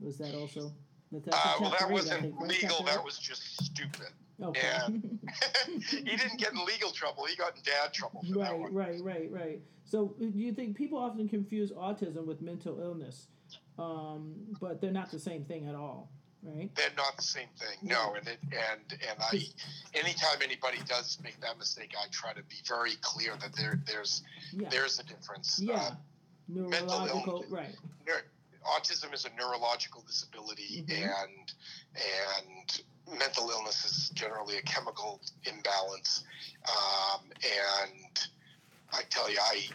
Was 0.00 0.18
that 0.18 0.34
also? 0.34 0.72
That, 1.12 1.24
that's 1.24 1.36
Uh, 1.36 1.54
well, 1.60 1.70
that 1.78 1.90
wasn't 1.90 2.22
think, 2.22 2.34
right? 2.40 2.48
legal. 2.50 2.68
Chapter 2.78 2.84
That 2.84 2.98
eight? 3.00 3.04
was 3.04 3.18
just 3.18 3.64
stupid. 3.64 4.08
okay. 4.42 4.68
and- 4.86 5.18
he 5.90 6.02
didn't 6.02 6.38
get 6.38 6.52
in 6.52 6.64
legal 6.64 6.90
trouble. 6.90 7.24
He 7.26 7.36
got 7.36 7.56
in 7.56 7.62
dad 7.62 7.92
trouble 7.92 8.22
for 8.22 8.38
that 8.38 8.50
right, 8.52 8.58
one. 8.58 8.74
right, 8.74 9.00
right, 9.02 9.30
right. 9.30 9.60
So, 9.84 10.14
do 10.18 10.30
you 10.34 10.52
think 10.52 10.76
people 10.76 10.98
often 10.98 11.28
confuse 11.28 11.70
autism 11.72 12.24
with 12.26 12.40
mental 12.40 12.80
illness, 12.80 13.26
um, 13.78 14.34
but 14.60 14.80
they're 14.80 14.92
not 14.92 15.10
the 15.10 15.18
same 15.18 15.44
thing 15.44 15.66
at 15.68 15.74
all, 15.74 16.10
right? 16.42 16.70
they're 16.76 16.90
not 16.96 17.16
the 17.16 17.22
same 17.22 17.48
thing. 17.58 17.76
No, 17.82 18.14
and 18.14 18.26
it, 18.28 18.38
and 18.44 18.80
and 18.92 19.18
I, 19.20 19.40
anytime 19.94 20.38
anybody 20.42 20.78
does 20.86 21.18
make 21.22 21.40
that 21.40 21.58
mistake, 21.58 21.92
I 22.00 22.06
try 22.10 22.32
to 22.32 22.42
be 22.44 22.56
very 22.66 22.94
clear 23.00 23.34
that 23.40 23.54
there 23.54 23.80
there's 23.86 24.22
Yeah, 24.52 24.68
there's 24.68 24.98
a 24.98 25.04
difference. 25.04 25.58
yeah. 25.62 25.74
Uh, 25.76 25.94
Neurological, 26.46 27.44
right? 27.48 27.74
autism 28.64 29.12
is 29.12 29.26
a 29.26 29.30
neurological 29.36 30.02
disability, 30.06 30.82
Mhm. 30.88 31.24
and 31.24 31.52
and 31.94 32.82
mental 33.18 33.50
illness 33.50 33.84
is 33.84 34.08
generally 34.10 34.56
a 34.56 34.62
chemical 34.62 35.20
imbalance. 35.44 36.24
Um, 36.66 37.30
and 37.44 38.28
I 38.92 39.02
tell 39.10 39.30
you, 39.30 39.38
I 39.38 39.68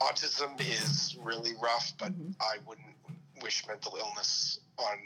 autism 0.00 0.60
is 0.60 1.16
really 1.20 1.54
rough, 1.62 1.92
but 1.98 2.12
Mhm. 2.12 2.34
I 2.40 2.58
wouldn't 2.66 2.95
wish 3.42 3.66
mental 3.66 3.96
illness 3.98 4.60
on 4.78 4.98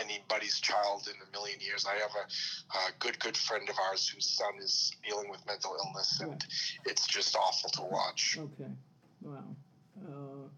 anybody's 0.00 0.58
child 0.60 1.06
in 1.06 1.14
a 1.26 1.30
million 1.36 1.58
years. 1.60 1.86
I 1.86 1.94
have 2.00 2.10
a, 2.12 2.78
a 2.78 2.92
good, 2.98 3.18
good 3.18 3.36
friend 3.36 3.68
of 3.68 3.76
ours 3.88 4.08
whose 4.08 4.26
son 4.26 4.54
is 4.60 4.92
dealing 5.06 5.30
with 5.30 5.44
mental 5.46 5.76
illness, 5.84 6.20
and 6.20 6.30
Right. 6.30 6.44
it's 6.86 7.06
just 7.06 7.36
awful 7.36 7.70
to 7.70 7.82
watch. 7.82 8.38
Okay. 8.38 8.70
Wow. 9.20 9.44
Uh, 10.06 10.48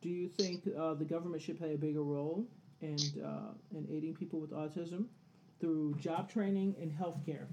do 0.00 0.08
you 0.08 0.28
think 0.28 0.62
uh, 0.78 0.94
the 0.94 1.04
government 1.04 1.42
should 1.42 1.58
play 1.58 1.74
a 1.74 1.78
bigger 1.78 2.02
role 2.02 2.46
in 2.80 2.96
uh, 3.24 3.52
in 3.76 3.86
aiding 3.90 4.14
people 4.14 4.38
with 4.38 4.50
autism 4.52 5.06
through 5.60 5.94
job 5.94 6.30
training 6.30 6.76
and 6.80 6.92
healthcare? 6.92 7.46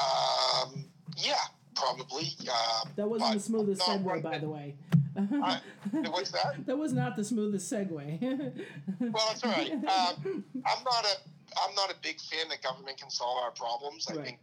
Um, 0.00 0.84
yeah, 1.18 1.34
probably. 1.74 2.28
Um, 2.42 2.90
That 2.96 3.08
wasn't 3.08 3.34
the 3.34 3.40
smoothest 3.40 3.82
segue, 3.82 4.22
by 4.22 4.38
the 4.38 4.48
way. 4.48 4.76
I- 5.16 5.60
what's 5.92 6.30
that? 6.32 6.66
That 6.66 6.76
was 6.76 6.92
not 6.92 7.16
the 7.16 7.24
smoothest 7.24 7.72
segue. 7.72 8.64
Well, 9.00 9.24
that's 9.28 9.44
all 9.44 9.50
right. 9.52 9.72
Um, 9.72 10.44
I'm 10.66 10.84
not 10.84 11.04
a 11.04 11.16
I'm 11.56 11.74
not 11.76 11.90
a 11.90 11.94
big 12.02 12.20
fan 12.20 12.48
that 12.48 12.62
government 12.62 12.98
can 12.98 13.10
solve 13.10 13.38
our 13.42 13.52
problems. 13.52 14.06
I 14.08 14.14
think 14.22 14.38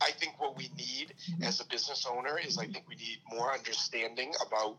I 0.00 0.10
think 0.12 0.40
what 0.40 0.56
we 0.56 0.70
need 0.76 1.12
Mhm. 1.28 1.44
as 1.44 1.60
a 1.60 1.64
business 1.66 2.06
owner 2.08 2.38
is 2.38 2.56
I 2.56 2.66
think 2.66 2.88
we 2.88 2.94
need 2.94 3.18
more 3.30 3.52
understanding 3.52 4.32
about 4.46 4.76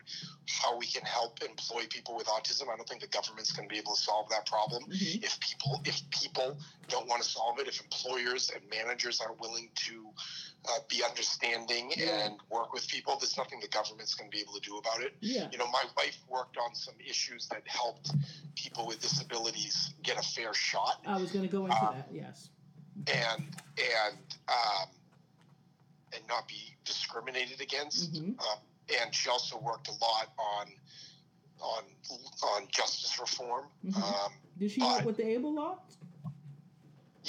how 0.48 0.78
we 0.78 0.88
can 0.88 1.04
help 1.04 1.42
employ 1.44 1.86
people 1.90 2.16
with 2.16 2.28
autism. 2.28 2.70
I 2.74 2.78
don't 2.78 2.88
think 2.88 3.02
the 3.02 3.08
government's 3.08 3.52
going 3.52 3.68
to 3.68 3.74
be 3.74 3.78
able 3.80 3.96
to 3.96 4.02
solve 4.02 4.30
that 4.30 4.46
problem. 4.46 4.84
Mhm. 4.86 5.24
If 5.24 5.40
people 5.42 5.82
if 5.86 6.10
people 6.10 6.58
don't 6.88 7.08
want 7.08 7.22
to 7.24 7.30
solve 7.30 7.60
it, 7.60 7.68
if 7.68 7.82
employers 7.82 8.50
and 8.50 8.62
managers 8.70 9.20
aren't 9.22 9.40
willing 9.40 9.70
to 9.88 10.14
uh, 10.68 10.80
be 10.90 11.04
understanding 11.04 11.92
Yeah. 11.96 12.26
and 12.26 12.40
work 12.50 12.74
with 12.74 12.88
people, 12.88 13.18
there's 13.18 13.38
nothing 13.38 13.60
the 13.62 13.68
government's 13.70 14.14
going 14.14 14.30
to 14.30 14.36
be 14.36 14.42
able 14.42 14.54
to 14.54 14.60
do 14.62 14.78
about 14.78 15.02
it 15.02 15.16
Yeah. 15.22 15.48
you 15.52 15.58
know, 15.58 15.68
my 15.72 15.84
wife 15.96 16.18
worked 16.28 16.58
on 16.58 16.76
some 16.76 16.96
issues 17.00 17.48
that 17.48 17.64
helped 17.68 18.12
people 18.56 18.86
with 18.86 19.00
disabilities 19.02 19.94
get 20.04 20.18
a 20.18 20.22
fair 20.22 20.54
shot, 20.54 21.02
I 21.06 21.18
was 21.18 21.32
going 21.32 21.46
to 21.46 21.52
go 21.52 21.66
into 21.66 21.78
Uh, 21.78 21.92
that. 21.94 22.10
Yes. 22.12 22.50
and 23.08 23.44
and 23.78 24.18
um, 24.50 24.90
and 26.14 26.28
not 26.28 26.48
be 26.48 26.76
discriminated 26.86 27.62
against. 27.62 28.18
hmm 28.18 28.32
Um, 28.40 28.60
and 29.02 29.14
she 29.14 29.30
also 29.30 29.58
worked 29.60 29.88
a 29.88 29.92
lot 29.94 30.34
on 30.38 30.68
on 31.62 31.84
on 32.44 32.68
justice 32.70 33.18
reform. 33.20 33.66
Mhm. 33.86 33.96
Um, 34.02 34.34
Did 34.58 34.72
she 34.72 34.82
help 34.82 35.06
with 35.06 35.18
the 35.18 35.24
ABLE 35.36 35.54
law? 35.54 35.80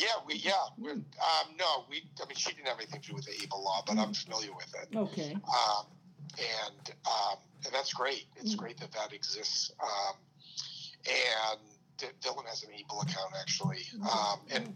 Yeah, 0.01 0.09
we 0.27 0.35
yeah, 0.35 0.53
we're, 0.79 0.95
Mm. 0.95 1.05
um, 1.21 1.57
no, 1.59 1.85
we. 1.89 2.03
I 2.23 2.27
mean, 2.27 2.37
she 2.37 2.53
didn't 2.53 2.67
have 2.69 2.79
anything 2.79 3.01
to 3.03 3.09
do 3.11 3.15
with 3.15 3.27
the 3.27 3.35
ABLE 3.43 3.63
law, 3.63 3.83
but 3.87 3.99
I'm 3.99 4.15
familiar 4.15 4.53
with 4.55 4.73
it. 4.75 4.97
Okay. 4.97 5.35
um, 5.35 5.87
and 6.39 6.91
um, 7.07 7.37
and 7.65 7.73
that's 7.75 7.93
great. 7.93 8.27
It's 8.37 8.55
Mm. 8.55 8.59
great 8.59 8.79
that 8.79 8.93
that 8.93 9.13
exists. 9.13 9.73
Um, 9.83 10.15
and 11.07 11.61
D- 11.99 12.07
Dylan 12.23 12.47
has 12.47 12.63
an 12.63 12.71
able 12.73 13.01
account 13.03 13.33
actually, 13.41 13.85
um, 14.11 14.41
and 14.51 14.75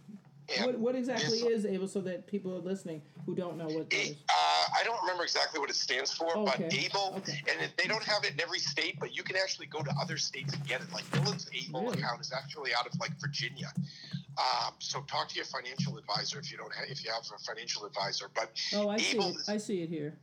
and 0.55 0.67
What, 0.67 0.79
what 0.79 0.95
exactly 0.95 1.39
is- 1.39 1.65
ABLE 1.65 1.89
so 1.89 2.03
that 2.03 2.27
people 2.27 2.53
are 2.55 2.59
listening 2.59 3.01
who 3.25 3.35
don't 3.35 3.57
know 3.57 3.65
what 3.67 3.89
that 3.89 4.15
uh, 4.29 4.65
I 4.79 4.85
don't 4.85 5.01
remember 5.01 5.23
exactly 5.25 5.59
what 5.59 5.71
it 5.71 5.77
stands 5.77 6.13
for, 6.13 6.35
but 6.45 6.61
Okay. 6.61 6.85
able, 6.85 7.15
Okay. 7.17 7.41
and 7.51 7.63
it, 7.63 7.73
they 7.79 7.87
don't 7.87 8.05
have 8.05 8.25
it 8.25 8.35
in 8.35 8.41
every 8.43 8.59
state, 8.59 9.01
but 9.01 9.17
you 9.17 9.23
can 9.23 9.37
actually 9.37 9.67
go 9.69 9.83
to 9.83 9.91
other 9.99 10.19
states 10.19 10.53
and 10.53 10.63
get 10.67 10.83
it. 10.83 10.93
Like 10.93 11.05
Dylan's 11.13 11.49
able 11.55 11.85
Really? 11.85 11.99
account 11.99 12.21
is 12.21 12.31
actually 12.31 12.75
out 12.75 12.87
of 12.87 12.93
like 13.01 13.19
Virginia. 13.19 13.73
Um, 14.37 14.75
so 14.81 15.01
talk 15.03 15.29
to 15.29 15.37
your 15.37 15.45
financial 15.45 15.97
advisor 15.97 16.39
if 16.39 16.51
you 16.51 16.57
don't 16.59 16.75
have, 16.75 16.89
if 16.89 17.05
you 17.05 17.11
have 17.13 17.23
a 17.35 17.39
financial 17.45 17.85
advisor. 17.87 18.27
But 18.35 18.51
Oh, 18.75 18.89
I 18.89 18.97
see 18.99 19.17
ABLE 19.17 19.29
it. 19.31 19.37
is- 19.37 19.49
I 19.49 19.57
see 19.59 19.83
it 19.83 19.89
here. 19.89 20.19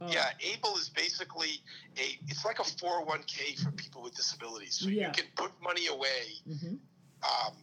Oh, 0.00 0.10
Yeah, 0.10 0.30
ABLE 0.40 0.76
is 0.78 0.88
basically 0.88 1.62
a 1.96 2.18
it's 2.26 2.44
like 2.44 2.58
a 2.58 2.64
401k 2.64 3.62
for 3.62 3.70
people 3.72 4.02
with 4.02 4.14
disabilities. 4.16 4.74
So 4.74 4.88
Yeah. 4.88 5.08
you 5.08 5.12
can 5.12 5.26
put 5.36 5.52
money 5.62 5.86
away 5.86 6.40
hmm 6.44 6.76
um, 7.22 7.56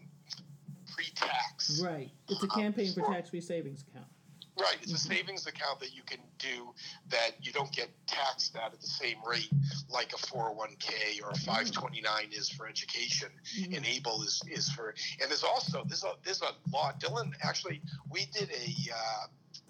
pre-tax. 0.93 1.81
Right. 1.81 2.09
It's 2.29 2.41
a 2.41 2.45
Um, 2.45 2.49
campaign 2.51 2.93
for 2.93 3.01
for- 3.01 3.13
tax-free 3.13 3.41
savings 3.41 3.81
account. 3.81 4.08
Right, 4.59 4.77
it's 4.81 4.91
a 4.91 4.95
Mhm. 4.95 5.07
savings 5.07 5.47
account 5.47 5.79
that 5.79 5.93
you 5.93 6.03
can 6.03 6.19
do 6.37 6.73
that 7.07 7.43
you 7.45 7.51
don't 7.53 7.71
get 7.71 7.89
taxed 8.07 8.55
at 8.55 8.73
at 8.73 8.81
the 8.81 8.87
same 8.87 9.23
rate 9.25 9.49
like 9.87 10.11
a 10.13 10.17
401k 10.17 11.21
or 11.23 11.29
a 11.31 11.37
529 11.37 12.31
is 12.33 12.49
for 12.49 12.67
education. 12.67 13.31
Mhm. 13.57 13.73
Enable 13.75 14.21
is, 14.23 14.41
is 14.47 14.69
for, 14.69 14.95
and 15.21 15.29
there's 15.31 15.43
also 15.43 15.83
there's 15.85 16.03
a 16.03 16.17
there's 16.23 16.41
a 16.41 16.55
lot. 16.69 16.99
Dylan 16.99 17.33
actually, 17.41 17.81
we 18.09 18.25
did 18.25 18.51
a 18.51 18.93
uh, 18.93 19.27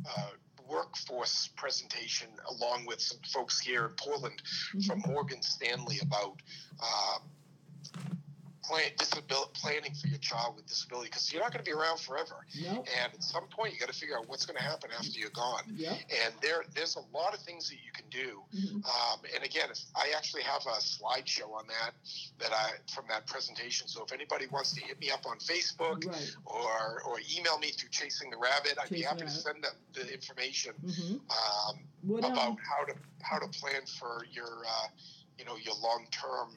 uh, 0.09 0.29
workforce 0.67 1.47
presentation 1.55 2.29
along 2.47 2.85
with 2.85 3.01
some 3.01 3.19
folks 3.31 3.59
here 3.59 3.85
in 3.85 3.93
Portland 3.95 4.41
Mhm. 4.73 4.85
from 4.85 4.99
Morgan 5.07 5.41
Stanley 5.43 5.99
about. 5.99 6.41
Um, 6.79 7.29
plan, 8.69 8.85
disability, 8.97 9.49
planning 9.55 9.93
for 9.99 10.07
your 10.07 10.19
child 10.19 10.55
with 10.55 10.67
disability 10.67 11.07
because 11.09 11.33
you're 11.33 11.41
not 11.41 11.51
going 11.51 11.63
to 11.65 11.69
be 11.69 11.75
around 11.75 11.99
forever. 11.99 12.45
And 13.01 13.13
at 13.13 13.23
some 13.23 13.45
point 13.49 13.73
you 13.73 13.79
got 13.79 13.89
to 13.89 13.97
figure 13.97 14.15
out 14.17 14.29
what's 14.29 14.45
going 14.45 14.57
to 14.57 14.63
happen 14.63 14.91
after 14.97 15.17
you're 15.19 15.31
gone. 15.33 15.63
Yep. 15.75 15.97
and 16.23 16.33
there 16.41 16.63
there's 16.75 16.95
a 16.95 17.05
lot 17.17 17.33
of 17.33 17.39
things 17.41 17.67
that 17.69 17.77
you 17.83 17.91
can 17.93 18.05
do. 18.09 18.43
Mhm. 18.55 18.85
um, 18.85 19.19
and 19.35 19.43
again 19.43 19.69
i 19.95 20.11
actually 20.15 20.43
have 20.43 20.61
a 20.65 20.77
slideshow 20.81 21.51
on 21.53 21.65
that 21.67 21.91
that 22.37 22.51
i 22.53 22.71
from 22.93 23.05
that 23.09 23.25
presentation. 23.27 23.87
So 23.87 24.03
if 24.05 24.11
anybody 24.11 24.45
wants 24.51 24.73
to 24.75 24.81
hit 24.81 24.99
me 24.99 25.09
up 25.09 25.25
on 25.25 25.37
facebook 25.39 26.05
Right. 26.05 26.31
or 26.45 27.01
or 27.07 27.15
email 27.35 27.57
me 27.59 27.71
through 27.71 27.89
chasing 27.89 28.29
the 28.29 28.37
rabbit 28.37 28.77
i'd 28.81 28.89
be 28.89 29.01
happy 29.01 29.21
to 29.21 29.29
send 29.31 29.63
them 29.63 29.73
the 29.93 30.11
information 30.13 30.73
hmm 30.81 31.15
um, 31.39 31.75
What 32.03 32.23
um, 32.25 32.31
about 32.33 32.57
how 32.69 32.81
to 32.85 32.93
how 33.21 33.39
to 33.39 33.47
plan 33.59 33.81
for 33.99 34.25
your 34.31 34.53
uh, 34.65 34.87
you 35.37 35.45
know 35.45 35.55
your 35.57 35.75
long 35.81 36.05
term 36.11 36.47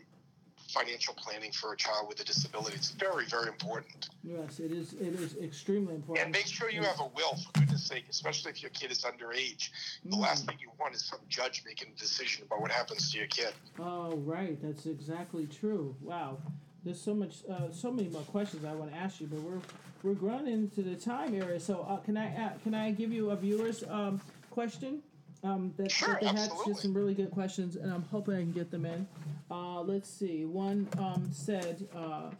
financial 0.72 1.14
planning 1.14 1.52
for 1.52 1.72
a 1.72 1.76
child 1.76 2.08
with 2.08 2.20
a 2.20 2.24
disability 2.24 2.76
it's 2.76 2.90
very 2.92 3.26
very 3.26 3.48
important 3.48 4.08
Yes, 4.24 4.60
it 4.60 4.70
is. 4.70 4.92
It 4.92 5.14
is 5.20 5.36
extremely 5.42 5.96
important. 5.96 6.24
and 6.24 6.32
make 6.32 6.46
sure 6.46 6.70
you 6.70 6.82
have 6.84 7.00
a 7.00 7.08
will, 7.16 7.34
for 7.36 7.50
goodness 7.58 7.82
sake, 7.84 8.04
especially 8.08 8.52
if 8.52 8.62
your 8.62 8.70
kid 8.70 8.92
is 8.92 9.02
underage. 9.02 9.70
The 10.04 10.16
Mm. 10.16 10.20
last 10.20 10.46
thing 10.46 10.56
you 10.60 10.70
want 10.78 10.94
is 10.94 11.04
some 11.04 11.18
judge 11.28 11.64
making 11.66 11.88
a 11.92 11.98
decision 11.98 12.44
about 12.46 12.60
what 12.60 12.70
happens 12.70 13.10
to 13.10 13.18
your 13.18 13.26
kid. 13.26 13.52
Oh, 13.80 14.14
right. 14.18 14.62
That's 14.62 14.86
exactly 14.86 15.46
true. 15.48 15.96
Wow. 16.00 16.38
There's 16.84 17.00
so 17.00 17.14
much, 17.14 17.44
uh, 17.50 17.72
so 17.72 17.90
many 17.90 18.08
more 18.10 18.22
questions 18.22 18.64
I 18.64 18.74
want 18.74 18.92
to 18.92 18.96
ask 18.96 19.20
you, 19.20 19.26
but 19.26 19.40
we're 19.40 19.60
we're 20.04 20.12
running 20.12 20.52
into 20.52 20.82
the 20.82 20.94
time 20.94 21.34
area. 21.34 21.58
So 21.58 21.82
uh, 21.82 21.96
can 21.96 22.16
I 22.16 22.28
uh, 22.36 22.50
can 22.62 22.74
I 22.74 22.92
give 22.92 23.12
you 23.12 23.30
a 23.30 23.36
viewer's 23.36 23.82
um, 23.88 24.20
question? 24.50 25.02
Um, 25.44 25.74
that, 25.76 25.90
Sure, 25.90 26.10
that 26.14 26.20
they 26.20 26.26
had 26.28 26.36
absolutely. 26.38 26.72
just 26.72 26.82
some 26.82 26.94
really 26.94 27.14
good 27.14 27.30
questions, 27.32 27.74
and 27.76 27.92
I'm 27.92 28.02
hoping 28.04 28.34
I 28.34 28.38
can 28.38 28.52
get 28.52 28.70
them 28.70 28.86
in. 28.86 29.08
Uh, 29.50 29.80
let's 29.80 30.08
see. 30.08 30.44
One 30.44 30.88
um, 30.98 31.28
said, 31.32 31.88
uh, 31.96 32.30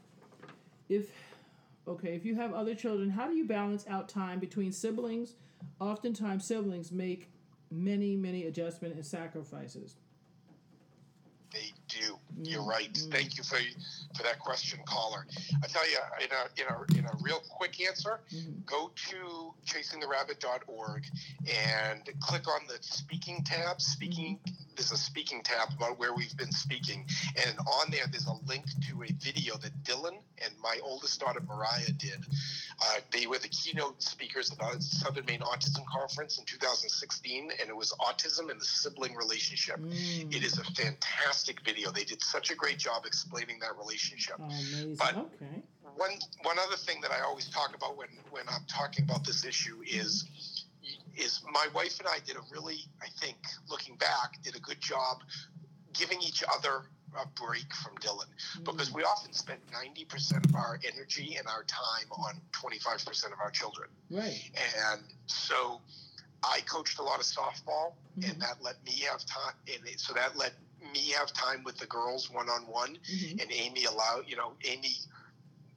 if 0.89 1.11
okay, 1.89 2.15
if 2.15 2.25
you 2.25 2.37
have 2.37 2.55
other 2.55 2.75
children, 2.77 3.11
how 3.11 3.27
do 3.27 3.35
you 3.35 3.45
balance 3.45 3.85
out 3.89 4.09
time 4.09 4.39
between 4.39 4.71
siblings? 4.71 5.35
Oftentimes, 5.81 6.45
siblings 6.45 6.93
make 6.93 7.29
many, 7.73 8.17
many 8.17 8.45
adjustments 8.47 8.97
and 8.97 9.05
sacrifices. 9.07 9.97
You're 12.43 12.63
Mm, 12.63 12.67
right. 12.69 12.93
mm. 12.93 13.11
Thank 13.11 13.37
you 13.37 13.45
for 13.45 13.59
for 14.17 14.23
that 14.25 14.39
question, 14.39 14.81
caller. 14.85 15.27
I 15.63 15.67
tell 15.67 15.89
you, 15.89 15.99
in 16.21 16.31
a 16.33 16.61
in 16.61 16.67
a 16.69 16.99
in 16.99 17.05
a 17.07 17.17
real 17.23 17.41
quick 17.49 17.81
answer, 17.81 18.21
Mhm. 18.33 18.65
go 18.67 18.91
to 19.09 19.55
chasingtherabbit.org 19.67 21.07
and 21.49 22.09
click 22.21 22.47
on 22.49 22.67
the 22.67 22.79
speaking 22.83 23.43
tab. 23.45 23.81
Speaking 23.81 24.39
there's 24.77 24.93
a 24.93 24.97
speaking 24.97 25.43
tab 25.43 25.69
about 25.77 25.99
where 25.99 26.15
we've 26.15 26.37
been 26.37 26.53
speaking, 26.53 27.05
and 27.45 27.59
on 27.59 27.91
there 27.91 28.05
there's 28.11 28.27
a 28.27 28.35
link 28.47 28.65
to 28.89 29.03
a 29.03 29.13
video 29.23 29.57
that 29.59 29.73
Dylan 29.85 30.19
and 30.43 30.53
my 30.63 30.79
oldest 30.83 31.21
daughter 31.21 31.41
Mariah 31.47 31.93
did. 31.99 32.19
Uh, 32.81 33.01
they 33.13 33.27
were 33.27 33.39
the 33.39 33.49
keynote 33.49 34.03
speakers 34.03 34.51
at 34.51 34.59
the 34.59 34.83
Southern 34.83 35.25
Maine 35.27 35.41
Autism 35.41 35.85
Conference 35.87 36.39
in 36.39 36.45
2016, 36.45 37.51
and 37.61 37.69
it 37.69 37.77
was 37.77 37.93
autism 38.01 38.51
and 38.51 38.61
the 38.61 38.65
sibling 38.65 39.15
relationship. 39.15 39.79
Mm. 39.79 40.35
It 40.35 40.43
is 40.43 40.59
a 40.59 40.65
fantastic 40.65 41.61
video. 41.65 41.91
They 41.91 42.05
did 42.05 42.23
such 42.23 42.51
a 42.51 42.55
great 42.55 42.79
job 42.79 43.05
explaining 43.07 43.59
that 43.61 43.77
relationship. 43.79 44.37
Oh, 44.41 44.45
amazing. 44.45 44.97
But- 44.97 45.17
okay. 45.17 45.63
One 45.97 46.13
one 46.43 46.59
other 46.59 46.77
thing 46.77 47.03
that 47.03 47.11
I 47.11 47.21
always 47.21 47.51
talk 47.51 47.77
about 47.77 47.99
when 47.99 48.09
when 48.31 48.45
I'm 48.49 48.65
talking 48.67 49.05
about 49.05 49.27
this 49.27 49.45
issue 49.45 49.83
is 49.87 50.25
is 51.17 51.41
my 51.53 51.67
wife 51.75 51.99
and 51.99 52.09
I 52.09 52.19
did 52.27 52.37
a 52.37 52.41
really 52.51 52.81
I 53.03 53.07
think 53.21 53.37
looking 53.69 53.97
back 53.97 54.43
did 54.43 54.57
a 54.57 54.61
good 54.61 54.81
job 54.81 55.19
giving 55.93 56.21
each 56.23 56.43
other 56.55 56.83
a 57.21 57.27
break 57.39 57.73
from 57.75 57.95
Dylan 57.97 58.29
because 58.65 58.91
we 58.93 59.03
often 59.03 59.35
spend 59.35 59.61
90% 59.71 60.47
of 60.49 60.55
our 60.55 60.81
energy 60.91 61.37
and 61.39 61.47
our 61.47 61.63
time 61.65 62.11
on 62.11 62.41
25% 62.53 63.27
of 63.27 63.39
our 63.43 63.51
children. 63.51 63.91
Right. 64.11 64.41
And 64.91 65.03
so 65.27 65.83
I 66.43 66.61
coached 66.63 66.99
a 66.99 67.03
lot 67.03 67.21
of 67.21 67.27
softball, 67.27 67.93
Mhm. 68.17 68.31
and 68.31 68.41
that 68.41 68.63
let 68.63 68.83
me 68.85 69.01
have 69.01 69.25
time. 69.27 69.55
And 69.69 70.01
so 70.01 70.15
that 70.15 70.37
let 70.37 70.55
me 70.93 71.11
have 71.11 71.35
time 71.35 71.63
with 71.65 71.77
the 71.77 71.87
girls 71.87 72.31
one 72.31 72.49
on 72.49 72.67
one. 72.67 72.97
And 73.39 73.53
Amy 73.53 73.85
allowed, 73.85 74.27
you 74.27 74.37
know, 74.37 74.57
Amy, 74.65 74.97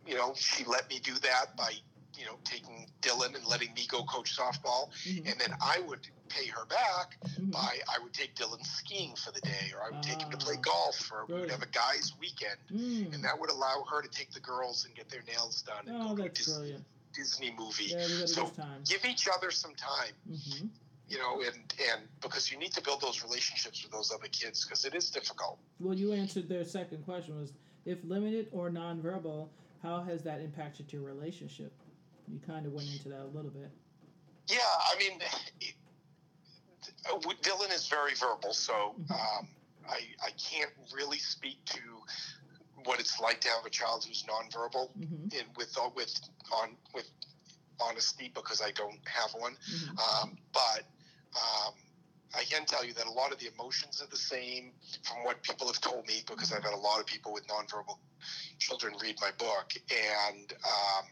you 0.08 0.16
know, 0.16 0.34
she 0.36 0.64
let 0.64 0.90
me 0.90 1.00
do 1.00 1.16
that 1.16 1.56
by, 1.58 1.74
you 2.18 2.26
know, 2.26 2.38
taking 2.44 2.88
Dylan 3.02 3.36
and 3.36 3.46
letting 3.46 3.74
me 3.74 3.86
go 3.88 4.04
coach 4.04 4.36
softball. 4.38 4.90
Mhm. 5.06 5.32
And 5.32 5.40
then 5.40 5.56
I 5.62 5.80
would 5.80 6.08
pay 6.30 6.48
her 6.48 6.66
back 6.66 7.18
Mhm. 7.24 7.52
by 7.52 7.80
I 7.88 8.00
would 8.00 8.14
take 8.14 8.36
Dylan 8.36 8.66
skiing 8.66 9.16
for 9.16 9.32
the 9.32 9.42
day, 9.42 9.72
or 9.74 9.84
I 9.84 9.90
would 9.92 10.04
take 10.04 10.22
him 10.22 10.32
to 10.32 10.38
play 10.38 10.56
Ah. 10.58 10.62
golf, 10.62 11.12
or 11.12 11.26
we 11.26 11.34
would 11.36 11.52
have 11.52 11.62
a 11.64 11.68
guys' 11.68 12.14
weekend. 12.20 12.58
Mm. 12.72 13.14
And 13.14 13.24
that 13.24 13.40
would 13.40 13.50
allow 13.50 13.84
her 13.90 14.02
to 14.02 14.10
take 14.10 14.32
the 14.32 14.40
girls 14.40 14.86
and 14.86 14.96
get 14.96 15.10
their 15.10 15.24
nails 15.24 15.62
done 15.62 15.88
and 15.88 15.98
Oh, 16.02 16.16
go 16.16 16.24
to 16.24 16.30
Disney, 16.30 16.54
brilliant. 16.54 16.86
Disney 17.14 17.52
movie. 17.52 17.86
Yeah, 17.86 18.26
So. 18.26 18.52
Give 18.86 19.06
each 19.06 19.28
other 19.28 19.52
some 19.52 19.76
time 19.76 20.14
hmm 20.26 20.68
you 21.08 21.20
know, 21.20 21.42
and 21.42 21.74
and 21.92 22.02
because 22.20 22.52
you 22.52 22.58
need 22.58 22.74
to 22.74 22.82
build 22.82 23.00
those 23.00 23.22
relationships 23.24 23.84
with 23.84 23.92
those 23.92 24.12
other 24.12 24.28
kids 24.28 24.66
because 24.66 24.86
it 24.86 24.96
is 24.96 25.12
difficult. 25.12 25.60
Well, 25.80 25.94
you 25.94 26.14
answered 26.14 26.50
their 26.50 26.64
second 26.64 27.04
question 27.04 27.40
was 27.40 27.54
if 27.86 28.04
limited 28.04 28.48
or 28.52 28.72
nonverbal, 28.72 29.50
how 29.84 30.02
has 30.02 30.24
that 30.24 30.42
impacted 30.42 30.92
your 30.92 31.04
relationship? 31.04 31.72
You 32.28 32.40
kind 32.46 32.66
of 32.66 32.74
went 32.74 32.88
into 32.90 33.10
that 33.10 33.22
a 33.22 33.32
little 33.32 33.52
bit. 33.52 33.72
Yeah, 34.48 34.58
I 34.60 34.98
mean, 35.00 35.20
it, 35.62 35.76
Dylan 37.42 37.74
is 37.74 37.88
very 37.88 38.14
verbal, 38.16 38.54
so 38.54 38.96
Mhm. 39.00 39.12
um, 39.12 39.48
I 39.88 40.02
I 40.24 40.32
can't 40.32 40.72
really 40.94 41.20
speak 41.20 41.64
to 41.66 41.80
what 42.84 43.00
it's 43.00 43.20
like 43.20 43.42
to 43.42 43.50
have 43.50 43.66
a 43.66 43.70
child 43.70 44.06
who's 44.06 44.24
nonverbal 44.24 44.90
hmm 44.94 45.28
in 45.32 45.46
with 45.56 45.78
uh, 45.78 45.90
with 45.96 46.20
on 46.52 46.78
with 46.94 47.10
honesty 47.80 48.30
because 48.34 48.62
I 48.62 48.72
don't 48.72 49.00
have 49.08 49.34
one. 49.34 49.58
hmm 49.66 50.00
Um, 50.00 50.38
but 50.54 50.86
um, 51.36 51.74
I 52.34 52.44
can 52.44 52.66
tell 52.66 52.84
you 52.84 52.94
that 52.94 53.06
a 53.06 53.12
lot 53.12 53.32
of 53.32 53.40
the 53.40 53.48
emotions 53.48 54.02
are 54.02 54.08
the 54.08 54.18
same 54.18 54.74
from 55.04 55.24
what 55.24 55.42
people 55.44 55.68
have 55.68 55.80
told 55.82 56.08
me 56.08 56.24
because 56.28 56.52
I've 56.52 56.64
had 56.64 56.74
a 56.74 56.78
lot 56.78 57.00
of 57.00 57.06
people 57.06 57.34
with 57.34 57.48
nonverbal 57.48 57.98
children 58.60 58.94
read 59.02 59.16
my 59.22 59.32
book. 59.32 59.74
And, 59.90 60.54
um, 60.64 61.06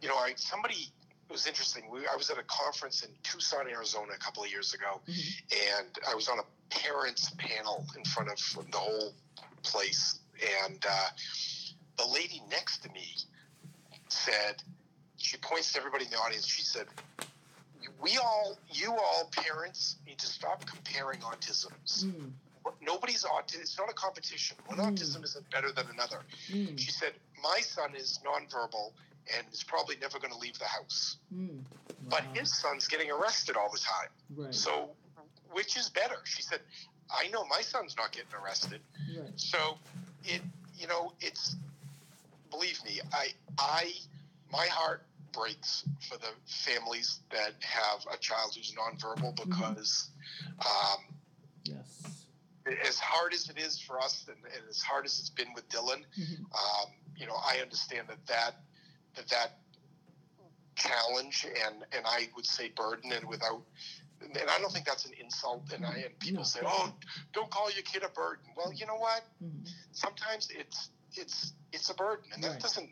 you 0.00 0.08
know, 0.08 0.16
I 0.16 0.34
somebody 0.36 0.90
it 1.28 1.32
was 1.32 1.46
interesting. 1.46 1.84
We, 1.90 2.00
I 2.06 2.16
was 2.16 2.28
at 2.30 2.38
a 2.38 2.42
conference 2.44 3.02
in 3.02 3.08
Tucson, 3.22 3.66
Arizona 3.68 4.12
a 4.14 4.18
couple 4.18 4.44
of 4.44 4.50
years 4.50 4.74
ago, 4.74 5.00
Mhm. 5.08 5.42
and 5.78 5.98
I 6.06 6.14
was 6.14 6.28
on 6.28 6.38
a 6.38 6.44
parents 6.68 7.30
panel 7.38 7.86
in 7.96 8.04
front 8.04 8.28
of 8.30 8.38
the 8.70 8.76
whole 8.78 9.14
place. 9.62 10.18
And 10.66 10.84
uh, 10.84 11.08
the 11.96 12.04
lady 12.06 12.42
next 12.50 12.82
to 12.82 12.90
me 12.90 13.16
said, 14.08 14.62
she 15.16 15.38
points 15.38 15.72
to 15.72 15.78
everybody 15.78 16.04
in 16.04 16.10
the 16.10 16.18
audience. 16.18 16.46
She 16.46 16.62
said, 16.62 16.88
"We 18.00 18.18
all, 18.18 18.58
you 18.70 18.92
all, 18.92 19.30
parents, 19.32 19.96
need 20.06 20.18
to 20.18 20.26
stop 20.26 20.66
comparing 20.66 21.20
autisms. 21.20 22.04
Mm. 22.04 22.32
Nobody's 22.82 23.24
autism. 23.24 23.60
It's 23.60 23.78
not 23.78 23.88
a 23.90 23.94
competition. 23.94 24.58
One 24.66 24.78
Mm. 24.78 24.92
autism 24.92 25.24
isn't 25.24 25.48
better 25.50 25.72
than 25.72 25.88
another." 25.88 26.20
Mm. 26.48 26.78
She 26.78 26.90
said, 26.90 27.14
"My 27.42 27.60
son 27.60 27.94
is 27.94 28.18
nonverbal 28.24 28.92
and 29.36 29.46
is 29.52 29.62
probably 29.64 29.96
never 30.00 30.18
going 30.18 30.32
to 30.32 30.38
leave 30.38 30.58
the 30.58 30.66
house, 30.66 31.16
Mm. 31.32 31.64
but 32.10 32.24
his 32.34 32.52
son's 32.60 32.86
getting 32.88 33.10
arrested 33.10 33.56
all 33.56 33.70
the 33.72 33.78
time. 33.78 34.10
right. 34.36 34.54
So, 34.54 34.90
which 35.52 35.76
is 35.76 35.88
better?" 35.90 36.18
She 36.24 36.42
said, 36.42 36.60
"I 37.10 37.28
know 37.28 37.44
my 37.46 37.60
son's 37.62 37.96
not 37.96 38.12
getting 38.12 38.34
arrested." 38.34 38.80
right. 39.18 39.32
So 39.40 39.78
it 40.24 40.42
you 40.76 40.86
know 40.86 41.12
it's 41.20 41.56
believe 42.50 42.82
me 42.84 43.00
I 43.12 43.28
I 43.58 43.92
my 44.52 44.66
heart 44.66 45.06
breaks 45.32 45.84
for 46.08 46.16
the 46.18 46.30
families 46.46 47.20
that 47.30 47.54
have 47.62 48.06
a 48.12 48.16
child 48.18 48.54
who's 48.54 48.72
nonverbal 48.72 49.34
because 49.36 50.10
um, 50.60 51.00
Yes. 51.64 52.26
as 52.86 52.98
hard 52.98 53.32
as 53.34 53.48
it 53.48 53.58
is 53.58 53.80
for 53.80 53.98
us 54.00 54.26
and, 54.28 54.36
and 54.44 54.62
as 54.68 54.80
hard 54.82 55.04
as 55.06 55.18
it's 55.18 55.30
been 55.30 55.52
with 55.54 55.68
Dylan, 55.68 56.04
Mhm. 56.18 56.40
um, 56.52 56.92
you 57.16 57.26
know 57.26 57.34
I 57.34 57.58
understand 57.60 58.08
that 58.08 58.24
that 58.26 58.54
that 59.16 59.50
challenge 60.76 61.46
and 61.64 61.84
and 61.92 62.04
I 62.06 62.28
would 62.34 62.46
say 62.46 62.70
burden 62.76 63.12
and 63.12 63.24
without 63.28 63.62
and 64.20 64.36
I 64.50 64.58
don't 64.58 64.72
think 64.72 64.86
that's 64.86 65.04
an 65.04 65.12
insult 65.20 65.72
and 65.72 65.84
I 65.86 65.98
and 65.98 66.18
people 66.18 66.40
No. 66.40 66.44
say 66.44 66.60
oh 66.64 66.92
don't 67.32 67.50
call 67.50 67.70
your 67.70 67.82
kid 67.82 68.02
a 68.02 68.08
burden 68.08 68.44
well 68.56 68.72
you 68.72 68.86
know 68.86 68.96
what 68.96 69.22
Mhm. 69.42 69.68
sometimes 69.92 70.48
it's 70.50 70.90
it's 71.16 71.52
it's 71.72 71.90
a 71.90 71.94
burden 71.94 72.32
and 72.34 72.42
that 72.42 72.50
Right. 72.52 72.60
doesn't 72.60 72.90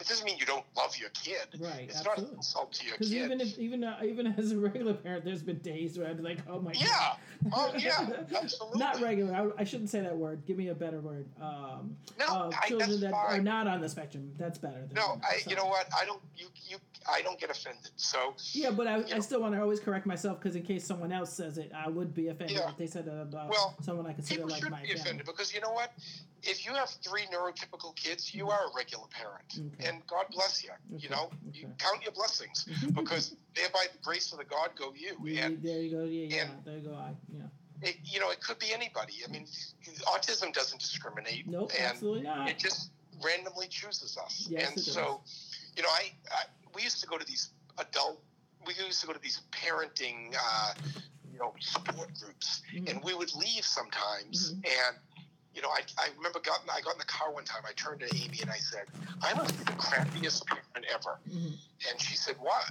It 0.00 0.08
doesn't 0.08 0.24
mean 0.26 0.36
you 0.38 0.46
don't 0.46 0.64
love 0.76 0.96
your 0.96 1.10
kid. 1.10 1.46
Right, 1.60 1.86
It's 1.88 1.96
not 2.04 2.06
an 2.06 2.10
absolutely. 2.12 2.36
insult 2.36 2.72
to 2.72 2.84
your 2.86 2.94
Because 2.94 3.10
kid. 3.10 3.24
even 3.24 3.40
if 3.40 3.58
even 3.58 3.84
uh, 3.84 4.00
even 4.04 4.26
as 4.38 4.50
a 4.50 4.58
regular 4.58 4.92
parent, 4.94 5.24
there's 5.24 5.42
been 5.42 5.58
days 5.58 5.96
where 5.96 6.08
I'd 6.08 6.16
be 6.16 6.22
like, 6.24 6.38
oh 6.48 6.60
my 6.60 6.72
yeah. 6.72 6.86
god. 6.86 7.16
Oh 7.52 7.72
yeah. 7.78 8.08
Absolutely. 8.42 8.78
Not 8.80 9.00
regular. 9.00 9.32
I, 9.56 9.60
I 9.62 9.64
shouldn't 9.64 9.90
say 9.90 10.00
that 10.00 10.16
word. 10.16 10.42
Give 10.46 10.56
me 10.56 10.68
a 10.68 10.74
better 10.74 11.00
word. 11.00 11.26
Um, 11.40 11.96
No, 12.18 12.26
uh, 12.26 12.50
I, 12.60 12.66
children 12.68 12.90
that's 12.90 13.00
that 13.02 13.10
fine. 13.12 13.40
are 13.40 13.42
not 13.42 13.66
on 13.68 13.80
the 13.80 13.88
spectrum. 13.88 14.32
That's 14.36 14.58
better. 14.58 14.88
No, 14.92 15.20
I, 15.22 15.40
you 15.48 15.54
know 15.54 15.66
what? 15.66 15.86
I 15.96 16.04
don't. 16.04 16.20
You, 16.36 16.46
you. 16.68 16.78
I 17.08 17.22
don't 17.22 17.38
get 17.38 17.50
offended. 17.50 17.90
So 17.96 18.34
Yeah, 18.52 18.70
but 18.70 18.86
I, 18.88 19.04
I 19.14 19.18
still 19.20 19.40
want 19.42 19.54
to 19.54 19.60
always 19.60 19.78
correct 19.78 20.06
myself 20.06 20.40
because 20.40 20.56
in 20.56 20.62
case 20.62 20.84
someone 20.84 21.12
else 21.12 21.32
says 21.32 21.58
it, 21.58 21.70
I 21.76 21.88
would 21.88 22.14
be 22.14 22.28
offended 22.28 22.56
Yeah. 22.56 22.70
if 22.70 22.76
they 22.78 22.86
said 22.86 23.06
it 23.06 23.12
about 23.20 23.50
Well, 23.50 23.76
someone 23.82 24.06
I 24.06 24.12
consider 24.14 24.46
like 24.46 24.62
my 24.70 24.80
be 24.80 24.88
family. 24.88 25.00
offended 25.00 25.26
because 25.26 25.54
you 25.54 25.60
know 25.60 25.70
what? 25.72 25.92
If 26.46 26.66
you 26.66 26.72
have 26.74 26.90
three 26.90 27.22
neurotypical 27.32 27.94
kids, 27.96 28.34
you 28.34 28.48
are 28.50 28.66
a 28.66 28.76
regular 28.76 29.06
parent, 29.08 29.48
Mm-hmm. 29.54 29.80
Okay. 29.80 29.88
and 29.88 30.06
God 30.06 30.26
bless 30.30 30.62
you. 30.64 30.70
Okay, 30.94 31.02
You 31.04 31.08
know, 31.10 31.30
you 31.52 31.68
count 31.78 32.02
your 32.02 32.12
blessings 32.12 32.64
because 32.94 33.34
thereby 33.54 33.86
the 33.92 33.98
grace 34.02 34.32
of 34.32 34.38
the 34.38 34.44
God 34.44 34.70
go 34.76 34.92
you. 34.94 35.16
Yeah, 35.24 35.46
And 35.46 35.62
there 35.62 35.80
you 35.80 35.90
go. 35.90 36.04
Yeah, 36.04 36.36
yeah. 36.36 36.48
there 36.64 36.76
you 36.78 36.88
go. 36.88 36.94
I 36.94 37.12
yeah. 37.28 37.44
it, 37.88 37.96
you 38.04 38.20
know, 38.20 38.30
it 38.30 38.40
could 38.40 38.58
be 38.58 38.72
anybody. 38.72 39.14
I 39.26 39.30
mean, 39.30 39.46
autism 40.06 40.52
doesn't 40.52 40.80
discriminate, 40.80 41.46
Nope, 41.48 41.72
and 41.78 41.86
absolutely 41.92 42.22
not. 42.22 42.48
it 42.48 42.58
just 42.58 42.90
randomly 43.24 43.68
chooses 43.68 44.16
us. 44.18 44.46
Yes, 44.50 44.70
and 44.70 44.80
so, 44.80 45.20
you 45.76 45.82
know, 45.82 45.88
I, 45.90 46.12
I 46.30 46.42
we 46.74 46.82
used 46.82 47.00
to 47.02 47.06
go 47.06 47.16
to 47.18 47.24
these 47.24 47.50
adult, 47.78 48.20
we 48.66 48.74
used 48.74 49.00
to 49.02 49.06
go 49.06 49.12
to 49.12 49.20
these 49.20 49.40
parenting, 49.52 50.34
uh, 50.36 50.74
you 51.32 51.38
know, 51.38 51.54
support 51.60 52.10
groups, 52.20 52.62
Mhm. 52.74 52.90
and 52.90 53.04
we 53.04 53.14
would 53.14 53.32
leave 53.34 53.64
sometimes, 53.64 54.52
Mhm. 54.52 54.64
and. 54.66 54.96
You 55.54 55.62
know, 55.62 55.68
I, 55.70 55.82
I 55.98 56.08
remember 56.16 56.40
got, 56.40 56.60
I 56.72 56.80
got 56.80 56.94
in 56.94 56.98
the 56.98 57.04
car 57.04 57.32
one 57.32 57.44
time. 57.44 57.62
I 57.68 57.72
turned 57.74 58.00
to 58.00 58.06
Amy 58.16 58.40
and 58.42 58.50
I 58.50 58.56
said, 58.58 58.86
"I'm 59.22 59.36
be 59.46 59.52
the 59.64 59.72
crappiest 59.78 60.46
parent 60.46 60.84
ever." 60.92 61.18
Mhm. 61.30 61.54
And 61.90 62.00
she 62.00 62.16
said, 62.16 62.36
"Why? 62.40 62.62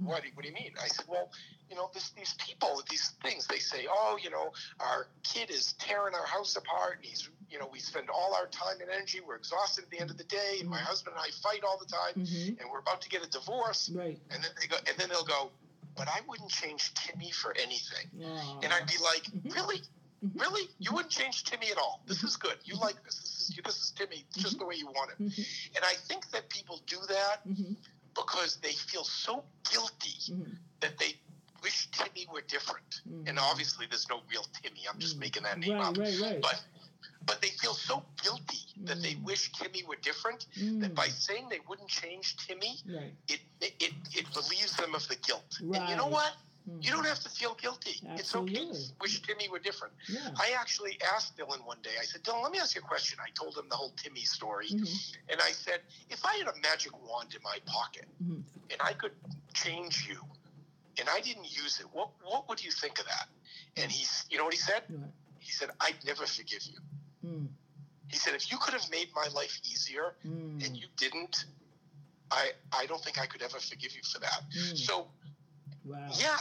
What? 0.00 0.22
do- 0.22 0.30
What 0.34 0.42
do 0.42 0.48
you 0.48 0.54
mean?" 0.54 0.72
I 0.82 0.86
said, 0.88 1.06
"Well, 1.08 1.30
you 1.68 1.74
know, 1.76 1.90
this, 1.92 2.10
these 2.10 2.34
people, 2.38 2.80
these 2.88 3.10
things. 3.22 3.46
They 3.46 3.58
say, 3.58 3.86
oh, 3.90 4.18
you 4.22 4.30
know, 4.30 4.52
our 4.80 5.08
kid 5.22 5.50
is 5.50 5.72
tearing 5.74 6.14
our 6.14 6.24
house 6.26 6.56
apart, 6.56 6.96
and 6.96 7.04
he's, 7.04 7.28
you 7.50 7.58
know, 7.58 7.66
we 7.70 7.78
spend 7.80 8.08
all 8.08 8.34
our 8.34 8.46
time 8.46 8.80
and 8.80 8.88
energy. 8.88 9.20
We're 9.20 9.36
exhausted 9.36 9.84
at 9.84 9.90
the 9.90 9.98
end 9.98 10.10
of 10.10 10.16
the 10.16 10.24
day, 10.24 10.58
and 10.60 10.68
my 10.70 10.78
Mhm. 10.78 10.82
husband 10.84 11.16
and 11.16 11.24
I 11.26 11.30
fight 11.42 11.64
all 11.64 11.76
the 11.78 11.86
time, 11.86 12.14
Mhm. 12.24 12.60
and 12.60 12.70
we're 12.70 12.78
about 12.78 13.02
to 13.02 13.08
get 13.08 13.22
a 13.24 13.28
divorce." 13.28 13.90
Right. 13.90 14.18
And 14.30 14.42
then 14.44 14.50
they 14.60 14.66
go, 14.68 14.76
and 14.86 14.96
then 14.96 15.08
they'll 15.08 15.24
go, 15.24 15.50
"But 15.96 16.06
I 16.08 16.20
wouldn't 16.28 16.50
change 16.50 16.94
Timmy 16.94 17.32
for 17.32 17.52
anything." 17.56 18.08
Aw. 18.24 18.60
And 18.62 18.72
I'd 18.72 18.86
be 18.86 18.98
like, 19.02 19.24
Mhm. 19.24 19.52
"Really?" 19.54 19.82
Mhm. 20.24 20.40
Really? 20.40 20.68
You 20.78 20.92
wouldn't 20.92 21.12
change 21.12 21.44
Timmy 21.44 21.70
at 21.70 21.78
all. 21.78 22.02
This 22.06 22.18
mm-hmm. 22.18 22.26
is 22.26 22.36
good. 22.36 22.56
You 22.64 22.74
mm-hmm. 22.74 22.82
like 22.84 23.04
this. 23.04 23.14
This 23.14 23.48
is 23.50 23.60
this 23.64 23.76
is 23.76 23.90
Timmy. 23.92 24.24
Just 24.36 24.58
the 24.58 24.66
way 24.66 24.74
you 24.76 24.86
want 24.86 25.12
it. 25.12 25.22
Mm-hmm. 25.22 25.76
And 25.76 25.84
I 25.84 25.94
think 25.94 26.30
that 26.30 26.48
people 26.50 26.80
do 26.86 26.98
that 27.08 27.42
because 28.14 28.56
they 28.62 28.72
feel 28.72 29.04
so 29.04 29.44
guilty 29.70 30.34
that 30.80 30.98
they 30.98 31.14
wish 31.62 31.88
Timmy 31.92 32.26
were 32.32 32.42
different. 32.42 33.02
And 33.26 33.38
obviously, 33.38 33.86
there's 33.88 34.08
no 34.08 34.20
real 34.30 34.44
Timmy. 34.62 34.80
I'm 34.92 34.98
just 34.98 35.18
making 35.18 35.44
that 35.44 35.58
name 35.58 35.74
Right, 35.74 35.86
up. 35.86 35.96
right, 35.96 36.20
right. 36.20 36.40
But 36.42 36.62
but 37.26 37.42
they 37.42 37.48
feel 37.48 37.74
so 37.74 38.02
guilty 38.22 38.58
that 38.84 39.02
they 39.02 39.16
wish 39.22 39.52
Timmy 39.52 39.82
were 39.84 39.96
different 40.00 40.46
that 40.80 40.94
by 40.94 41.08
saying 41.08 41.48
they 41.50 41.60
wouldn't 41.68 41.88
change 41.88 42.36
Timmy, 42.38 42.76
Right. 42.88 43.12
it 43.28 43.40
it, 43.60 43.74
it, 43.80 43.92
it 44.14 44.26
relieves 44.36 44.76
them 44.76 44.94
of 44.94 45.06
the 45.08 45.16
guilt. 45.16 45.58
And 45.60 45.88
you 45.88 45.96
know 45.96 46.06
what? 46.06 46.32
Mhm. 46.68 46.84
You 46.84 46.90
don't 46.92 47.06
have 47.06 47.20
to 47.20 47.28
feel 47.30 47.54
guilty. 47.54 47.96
It's 48.16 48.34
okay 48.34 48.70
wish 49.00 49.22
Timmy 49.22 49.48
were 49.48 49.58
different. 49.58 49.94
Yeah. 50.08 50.30
I 50.36 50.52
actually 50.58 50.98
asked 51.14 51.36
Dylan 51.36 51.64
one 51.64 51.80
day, 51.82 51.96
I 52.00 52.04
said, 52.04 52.22
Dylan, 52.22 52.42
let 52.42 52.52
me 52.52 52.58
ask 52.58 52.74
you 52.74 52.82
a 52.82 52.84
question. 52.84 53.18
I 53.24 53.30
told 53.30 53.56
him 53.56 53.68
the 53.68 53.76
whole 53.76 53.90
Timmy 53.96 54.24
story. 54.24 54.68
Mhm. 54.68 55.16
And 55.30 55.40
I 55.40 55.52
said, 55.52 55.80
if 56.10 56.24
I 56.24 56.36
had 56.36 56.48
a 56.48 56.56
magic 56.60 56.92
wand 57.08 57.34
in 57.34 57.42
my 57.42 57.58
pocket 57.66 58.06
Mhm. 58.22 58.42
and 58.70 58.82
I 58.82 58.92
could 58.92 59.14
change 59.54 60.06
you 60.08 60.20
and 60.98 61.08
I 61.08 61.20
didn't 61.20 61.50
use 61.50 61.80
it, 61.80 61.86
what, 61.92 62.10
what 62.22 62.48
would 62.48 62.62
you 62.62 62.70
think 62.72 62.98
of 62.98 63.06
that? 63.06 63.28
And 63.76 63.90
he's, 63.90 64.24
you 64.30 64.36
know 64.38 64.44
what 64.44 64.54
he 64.54 64.60
said? 64.60 64.82
Right. 64.88 65.10
He 65.38 65.52
said, 65.52 65.70
I'd 65.80 66.04
never 66.04 66.26
forgive 66.26 66.62
you. 66.64 66.78
Mm. 67.24 67.48
He 68.08 68.16
said, 68.18 68.34
if 68.34 68.50
you 68.50 68.58
could 68.58 68.74
have 68.74 68.90
made 68.90 69.08
my 69.14 69.28
life 69.28 69.60
easier 69.64 70.16
Mm. 70.24 70.64
and 70.66 70.76
you 70.76 70.88
didn't, 70.96 71.44
I, 72.30 72.52
I 72.72 72.86
don't 72.86 73.02
think 73.02 73.18
I 73.18 73.26
could 73.26 73.40
ever 73.42 73.58
forgive 73.60 73.94
you 73.96 74.02
for 74.02 74.18
that. 74.18 74.42
Mm. 74.50 74.76
So, 74.76 75.10
Wow. 75.84 76.10
yeah, 76.12 76.36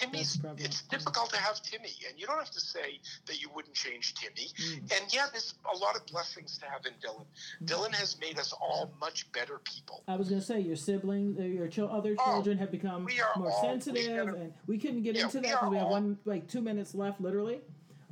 Timmy's, 0.00 0.38
it's 0.58 0.82
difficult 0.82 1.30
to 1.30 1.36
have 1.38 1.62
Timmy. 1.62 1.92
And 2.08 2.18
you 2.18 2.26
don't 2.26 2.38
have 2.38 2.50
to 2.50 2.60
say 2.60 3.00
that 3.26 3.40
you 3.40 3.48
wouldn't 3.54 3.74
change 3.74 4.14
Timmy. 4.14 4.48
Mm. 4.58 4.92
And 5.02 5.14
yeah, 5.14 5.26
there's 5.32 5.54
a 5.72 5.76
lot 5.76 5.96
of 5.96 6.04
blessings 6.06 6.58
to 6.58 6.66
have 6.66 6.84
in 6.86 6.92
Dylan. 7.04 7.24
Mm. 7.62 7.66
Dylan 7.66 7.94
has 7.94 8.18
made 8.20 8.38
us 8.38 8.52
all 8.52 8.92
much 9.00 9.30
better 9.32 9.60
people. 9.64 10.02
I 10.08 10.16
was 10.16 10.28
gonna 10.28 10.40
say 10.40 10.60
your 10.60 10.76
siblings, 10.76 11.38
uh, 11.38 11.42
your 11.42 11.68
chil- 11.68 11.90
other 11.90 12.14
Oh, 12.18 12.24
children 12.32 12.58
have 12.58 12.70
become 12.70 13.06
more 13.36 13.52
sensitive, 13.60 14.28
and 14.28 14.52
we 14.66 14.78
couldn't 14.78 15.02
get 15.02 15.16
Yeah, 15.16 15.24
into 15.24 15.40
that 15.40 15.42
because 15.42 15.62
are 15.62 15.70
we 15.70 15.76
have 15.78 15.88
one 15.88 16.18
like 16.24 16.48
two 16.48 16.60
minutes 16.60 16.94
left, 16.94 17.20
literally. 17.20 17.60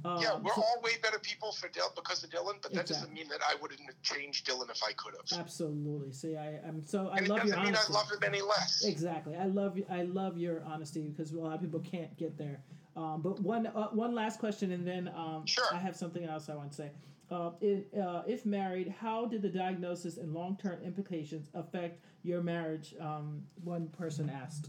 Um, 0.04 0.20
yeah, 0.20 0.36
we're 0.36 0.54
so- 0.54 0.62
all 0.62 0.80
way 0.82 0.92
better 1.02 1.18
people 1.18 1.52
for 1.52 1.68
Dylan 1.68 1.94
because 1.94 2.22
of 2.24 2.30
Dylan, 2.30 2.60
but 2.60 2.72
that 2.74 2.82
Exactly. 2.82 2.94
doesn't 2.94 3.12
mean 3.14 3.28
that 3.28 3.40
I 3.48 3.54
wouldn't 3.62 3.80
have 3.80 4.00
changed 4.02 4.46
Dylan 4.46 4.70
if 4.70 4.82
I 4.84 4.92
could 4.92 5.14
have. 5.14 5.40
absolutely. 5.40 6.12
See, 6.12 6.36
I, 6.36 6.58
I'm 6.66 6.84
so 6.84 7.08
I 7.08 7.18
and 7.18 7.28
love 7.28 7.38
your 7.38 7.46
doesn't 7.56 7.58
mean 7.64 7.74
I 7.74 7.78
honesty. 7.78 7.92
love 7.94 8.10
him 8.10 8.18
any 8.24 8.42
less. 8.42 8.84
Exactly. 8.84 9.34
I 9.36 9.46
love 9.46 9.78
you. 9.78 9.86
I 9.90 10.02
love 10.02 10.36
your 10.36 10.62
honesty 10.64 11.08
because 11.08 11.32
a 11.32 11.38
lot 11.40 11.54
of 11.54 11.60
people 11.62 11.80
can't 11.80 12.14
get 12.18 12.36
there. 12.36 12.60
Um, 12.96 13.22
but 13.22 13.40
one 13.40 13.66
uh, 13.66 13.88
one 13.88 14.14
last 14.14 14.38
question, 14.38 14.70
and 14.72 14.86
then 14.86 15.08
um, 15.16 15.46
Sure. 15.46 15.64
I 15.72 15.78
have 15.78 15.96
something 15.96 16.24
else 16.24 16.48
I 16.48 16.54
want 16.54 16.70
to 16.72 16.76
say. 16.76 16.90
Uh, 17.30 17.50
if, 17.62 17.82
uh, 17.98 18.22
if 18.26 18.44
married, 18.44 18.94
how 19.00 19.24
did 19.24 19.40
the 19.40 19.48
diagnosis 19.48 20.18
and 20.18 20.34
long 20.34 20.56
term 20.62 20.80
implications 20.82 21.48
affect 21.54 21.98
your 22.22 22.42
marriage? 22.42 22.94
Um, 23.00 23.42
one 23.64 23.88
person 23.88 24.28
asked. 24.30 24.68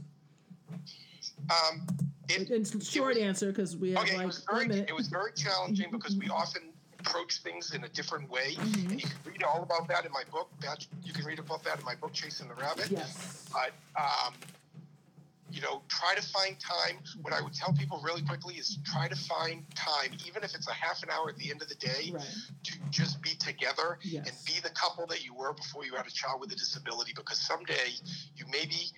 Um, 1.49 1.86
it, 2.27 2.49
It's 2.49 2.73
a 2.73 2.83
short 2.83 3.17
answer 3.17 3.47
because 3.47 3.77
we 3.77 3.91
have 3.91 4.03
okay, 4.03 4.15
it 4.15 4.17
like 4.17 4.27
was 4.27 4.45
very 4.49 4.65
it 4.79 4.95
was 4.95 5.07
very 5.07 5.31
challenging 5.33 5.88
because 5.91 6.15
we 6.15 6.27
often 6.29 6.63
approach 6.99 7.38
things 7.43 7.73
in 7.73 7.83
a 7.83 7.89
different 7.89 8.29
way. 8.29 8.55
Mhm. 8.55 8.89
And 8.91 9.01
you 9.01 9.07
can 9.07 9.17
read 9.31 9.43
all 9.43 9.61
about 9.61 9.88
that 9.89 10.05
in 10.05 10.11
my 10.11 10.23
book. 10.31 10.49
You 11.03 11.13
can 11.13 11.23
read 11.25 11.38
about 11.39 11.63
that 11.63 11.79
in 11.79 11.86
my 11.86 11.95
book, 11.95 12.13
Chasing 12.13 12.47
the 12.47 12.55
Rabbit. 12.55 12.89
Yes. 12.89 13.45
But 13.53 13.73
um, 13.99 14.33
you 15.51 15.61
know, 15.61 15.83
try 15.88 16.15
to 16.15 16.21
find 16.21 16.59
time. 16.59 16.97
What 17.21 17.31
I 17.31 17.41
would 17.41 17.53
tell 17.53 17.71
people 17.73 18.01
really 18.03 18.23
quickly 18.23 18.55
is 18.55 18.79
try 18.83 19.07
to 19.07 19.15
find 19.15 19.63
time, 19.75 20.11
even 20.27 20.43
if 20.43 20.55
it's 20.55 20.67
a 20.67 20.73
half 20.73 21.03
an 21.03 21.09
hour 21.11 21.29
at 21.29 21.38
the 21.38 21.51
end 21.51 21.61
of 21.61 21.69
the 21.69 21.75
day, 21.75 22.11
Right. 22.11 22.25
to 22.63 22.73
just 22.89 23.21
be 23.21 23.36
together 23.36 23.99
Yes. 24.01 24.27
and 24.27 24.36
be 24.45 24.59
the 24.61 24.71
couple 24.71 25.05
that 25.07 25.23
you 25.23 25.33
were 25.36 25.53
before 25.53 25.86
you 25.86 25.95
had 25.95 26.07
a 26.07 26.11
child 26.11 26.41
with 26.41 26.51
a 26.51 26.55
disability. 26.55 27.13
Because 27.15 27.38
someday 27.39 27.93
you 28.36 28.45
may 28.47 28.65
be 28.65 28.91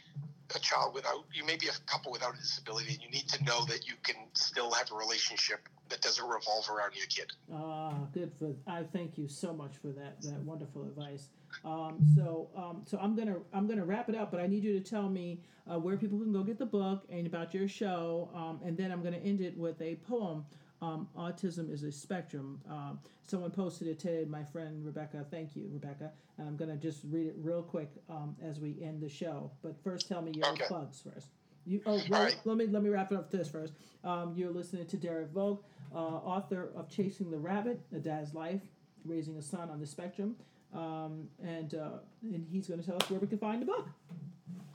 a 0.55 0.59
child 0.59 0.93
without, 0.93 1.25
you 1.33 1.45
may 1.45 1.57
be 1.57 1.67
a 1.67 1.91
couple 1.91 2.11
without 2.11 2.35
a 2.35 2.37
disability, 2.37 2.93
and 2.93 3.01
you 3.01 3.09
need 3.09 3.27
to 3.29 3.43
know 3.43 3.65
that 3.65 3.87
you 3.87 3.93
can 4.03 4.15
still 4.33 4.71
have 4.71 4.91
a 4.91 4.95
relationship 4.95 5.67
that 5.89 6.01
doesn't 6.01 6.25
revolve 6.27 6.69
around 6.69 6.95
your 6.95 7.05
kid. 7.07 7.31
Ah, 7.53 7.93
good 8.13 8.31
for. 8.37 8.53
I 8.67 8.83
thank 8.83 9.17
you 9.17 9.27
so 9.27 9.53
much 9.53 9.77
for 9.81 9.87
that 9.89 10.21
that 10.21 10.39
wonderful 10.43 10.83
advice. 10.83 11.29
Um, 11.63 11.99
so 12.15 12.49
um, 12.55 12.81
so 12.85 12.97
I'm 13.01 13.15
gonna 13.15 13.37
I'm 13.53 13.67
gonna 13.67 13.85
wrap 13.85 14.09
it 14.09 14.15
up, 14.15 14.31
but 14.31 14.39
I 14.39 14.47
need 14.47 14.63
you 14.63 14.77
to 14.79 14.89
tell 14.89 15.09
me 15.09 15.39
uh, 15.71 15.79
where 15.79 15.97
people 15.97 16.19
can 16.19 16.33
go 16.33 16.43
get 16.43 16.59
the 16.59 16.65
book 16.65 17.03
and 17.09 17.25
about 17.25 17.53
your 17.53 17.67
show, 17.67 18.29
um, 18.35 18.59
and 18.65 18.77
then 18.77 18.91
I'm 18.91 19.01
gonna 19.01 19.17
end 19.17 19.41
it 19.41 19.57
with 19.57 19.81
a 19.81 19.95
poem. 19.95 20.45
Um, 20.82 21.07
Autism 21.17 21.71
is 21.71 21.84
a 21.84 21.91
spectrum. 21.91 22.61
Um, 22.69 22.99
someone 23.23 23.51
posted 23.51 23.88
it 23.88 23.99
today. 23.99 24.25
My 24.30 24.43
friend 24.43 24.86
Rebecca. 24.86 25.25
Thank 25.32 25.55
you, 25.55 25.67
Rebecca. 25.71 26.11
And 26.38 26.47
I'm 26.47 26.55
gonna 26.55 26.78
just 26.78 26.99
read 27.09 27.28
it 27.28 27.36
real 27.38 27.63
quick 27.63 27.89
um, 28.09 28.36
as 28.43 28.59
we 28.59 28.75
end 28.82 29.01
the 29.01 29.09
show. 29.09 29.51
But 29.63 29.75
first, 29.84 30.07
tell 30.07 30.21
me 30.21 30.32
your 30.36 30.47
Okay. 30.49 30.65
plugs 30.67 31.01
first. 31.01 31.28
You, 31.65 31.82
oh, 31.86 32.01
well, 32.09 32.23
right. 32.23 32.36
let 32.45 32.57
me 32.57 32.67
let 32.67 32.84
me 32.84 32.89
wrap 32.89 33.11
it 33.11 33.17
up 33.17 33.32
this 33.32 33.49
first. 33.49 33.73
Um, 34.03 34.34
you're 34.36 34.51
listening 34.51 34.86
to 34.86 34.97
Derek 34.97 35.32
Volk, 35.32 35.65
uh, 35.93 35.97
author 35.97 36.69
of 36.75 36.88
Chasing 36.89 37.32
the 37.32 37.38
Rabbit: 37.39 37.82
A 37.93 37.99
Dad's 37.99 38.34
Life, 38.34 38.61
Raising 39.03 39.36
a 39.38 39.41
Son 39.41 39.69
on 39.69 39.80
the 39.80 39.86
Spectrum, 39.88 40.36
um, 40.73 41.28
and 41.43 41.73
uh, 41.73 41.89
and 42.21 42.45
he's 42.49 42.67
going 42.67 42.80
to 42.80 42.86
tell 42.86 42.95
us 42.95 43.09
where 43.09 43.19
we 43.19 43.28
can 43.28 43.38
find 43.39 43.61
the 43.61 43.65
book. 43.65 43.88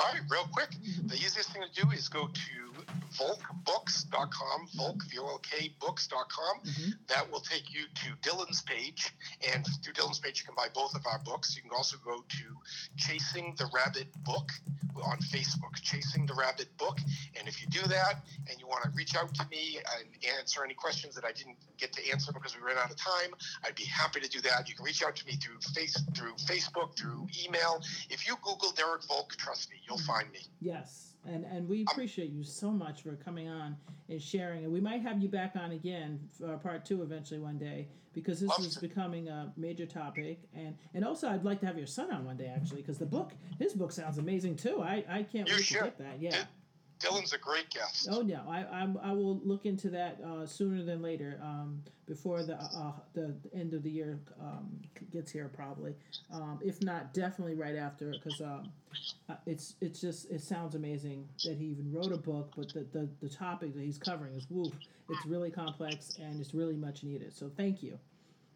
All 0.00 0.12
right, 0.12 0.20
real 0.28 0.48
quick. 0.52 0.70
The 1.06 1.14
easiest 1.14 1.52
thing 1.52 1.62
to 1.62 1.82
do 1.82 1.88
is 1.92 2.08
go 2.08 2.26
to 2.26 2.71
volkbooks.com, 3.12 4.68
volk, 4.74 5.02
V-O-L-K, 5.04 5.74
books.com. 5.80 6.60
Mhm. 6.64 7.06
That 7.08 7.30
will 7.30 7.40
take 7.40 7.72
you 7.72 7.86
to 7.86 8.16
Dylan's 8.16 8.62
page. 8.62 9.12
And 9.52 9.66
through 9.82 9.94
Dylan's 9.94 10.18
page, 10.18 10.40
you 10.40 10.46
can 10.46 10.54
buy 10.54 10.68
both 10.68 10.94
of 10.94 11.06
our 11.06 11.18
books. 11.20 11.54
You 11.56 11.62
can 11.62 11.72
also 11.72 11.96
go 11.98 12.22
to 12.22 12.62
Chasing 12.96 13.54
the 13.56 13.66
Rabbit 13.66 14.12
Book 14.24 14.50
on 15.02 15.18
Facebook, 15.18 15.74
Chasing 15.82 16.26
the 16.26 16.34
Rabbit 16.34 16.76
Book. 16.76 16.98
And 17.38 17.48
if 17.48 17.60
you 17.60 17.68
do 17.68 17.82
that 17.88 18.24
and 18.48 18.60
you 18.60 18.66
want 18.66 18.84
to 18.84 18.90
reach 18.90 19.14
out 19.16 19.34
to 19.34 19.46
me 19.48 19.78
and 19.78 20.24
answer 20.38 20.64
any 20.64 20.74
questions 20.74 21.14
that 21.14 21.24
I 21.24 21.32
didn't 21.32 21.58
get 21.78 21.92
to 21.94 22.10
answer 22.10 22.32
because 22.32 22.54
we 22.54 22.62
ran 22.62 22.78
out 22.78 22.90
of 22.90 22.96
time, 22.96 23.34
I'd 23.64 23.74
be 23.74 23.84
happy 23.84 24.20
to 24.20 24.28
do 24.28 24.40
that. 24.42 24.68
You 24.68 24.74
can 24.74 24.84
reach 24.84 25.02
out 25.02 25.16
to 25.16 25.26
me 25.26 25.36
through 25.36 25.60
face 25.74 25.96
through 26.14 26.34
Facebook, 26.36 26.96
through 26.96 27.28
email. 27.44 27.82
If 28.10 28.26
you 28.26 28.36
Google 28.42 28.72
Derek 28.72 29.04
Volk, 29.04 29.36
trust 29.36 29.70
me, 29.70 29.80
you'll 29.88 29.98
find 29.98 30.30
me. 30.30 30.46
Yes, 30.60 31.11
and 31.24 31.44
and 31.44 31.68
we 31.68 31.84
appreciate 31.90 32.30
you 32.30 32.42
so 32.42 32.70
much 32.70 33.02
for 33.02 33.14
coming 33.16 33.48
on 33.48 33.76
and 34.08 34.20
sharing. 34.20 34.64
And 34.64 34.72
we 34.72 34.80
might 34.80 35.02
have 35.02 35.22
you 35.22 35.28
back 35.28 35.54
on 35.56 35.72
again 35.72 36.18
for 36.38 36.56
part 36.58 36.84
two 36.84 37.02
eventually 37.02 37.40
one 37.40 37.58
day 37.58 37.88
because 38.12 38.40
this 38.40 38.58
is 38.58 38.76
becoming 38.76 39.28
a 39.28 39.52
major 39.56 39.86
topic. 39.86 40.40
And 40.54 40.76
and 40.94 41.04
also 41.04 41.28
I'd 41.28 41.44
like 41.44 41.60
to 41.60 41.66
have 41.66 41.78
your 41.78 41.86
son 41.86 42.10
on 42.12 42.24
one 42.24 42.36
day 42.36 42.52
actually 42.54 42.82
because 42.82 42.98
the 42.98 43.06
book 43.06 43.32
his 43.58 43.72
book 43.74 43.92
sounds 43.92 44.18
amazing 44.18 44.56
too. 44.56 44.82
I 44.82 45.04
I 45.08 45.22
can't 45.22 45.48
You 45.48 45.54
wait 45.56 45.64
should. 45.64 45.78
to 45.78 45.84
get 45.84 45.98
that. 45.98 46.20
Yeah. 46.20 46.44
Dylan's 47.02 47.32
a 47.32 47.38
great 47.38 47.68
guest. 47.70 48.08
Oh 48.10 48.22
yeah, 48.22 48.40
I 48.48 48.64
I'm, 48.64 48.98
I 49.02 49.12
will 49.12 49.40
look 49.44 49.66
into 49.66 49.90
that 49.90 50.20
uh, 50.24 50.46
sooner 50.46 50.82
than 50.82 51.02
later, 51.02 51.40
um, 51.42 51.82
before 52.06 52.42
the 52.42 52.56
uh, 52.56 52.92
the 53.14 53.34
end 53.54 53.74
of 53.74 53.82
the 53.82 53.90
year 53.90 54.20
um, 54.40 54.80
gets 55.10 55.30
here 55.30 55.50
probably. 55.52 55.94
Um, 56.32 56.60
if 56.62 56.82
not, 56.82 57.12
definitely 57.12 57.54
right 57.54 57.76
after, 57.76 58.12
because 58.12 58.40
um, 58.40 58.70
uh, 59.28 59.34
it's 59.46 59.74
it's 59.80 60.00
just 60.00 60.30
it 60.30 60.40
sounds 60.40 60.74
amazing 60.74 61.28
that 61.44 61.56
he 61.56 61.66
even 61.66 61.92
wrote 61.92 62.12
a 62.12 62.16
book, 62.16 62.52
but 62.56 62.72
the, 62.72 62.86
the 62.92 63.08
the 63.20 63.28
topic 63.28 63.74
that 63.74 63.82
he's 63.82 63.98
covering 63.98 64.34
is 64.34 64.46
woof. 64.50 64.72
It's 65.08 65.26
really 65.26 65.50
complex 65.50 66.16
and 66.20 66.40
it's 66.40 66.54
really 66.54 66.76
much 66.76 67.02
needed. 67.02 67.34
So 67.34 67.50
thank 67.56 67.82
you. 67.82 67.98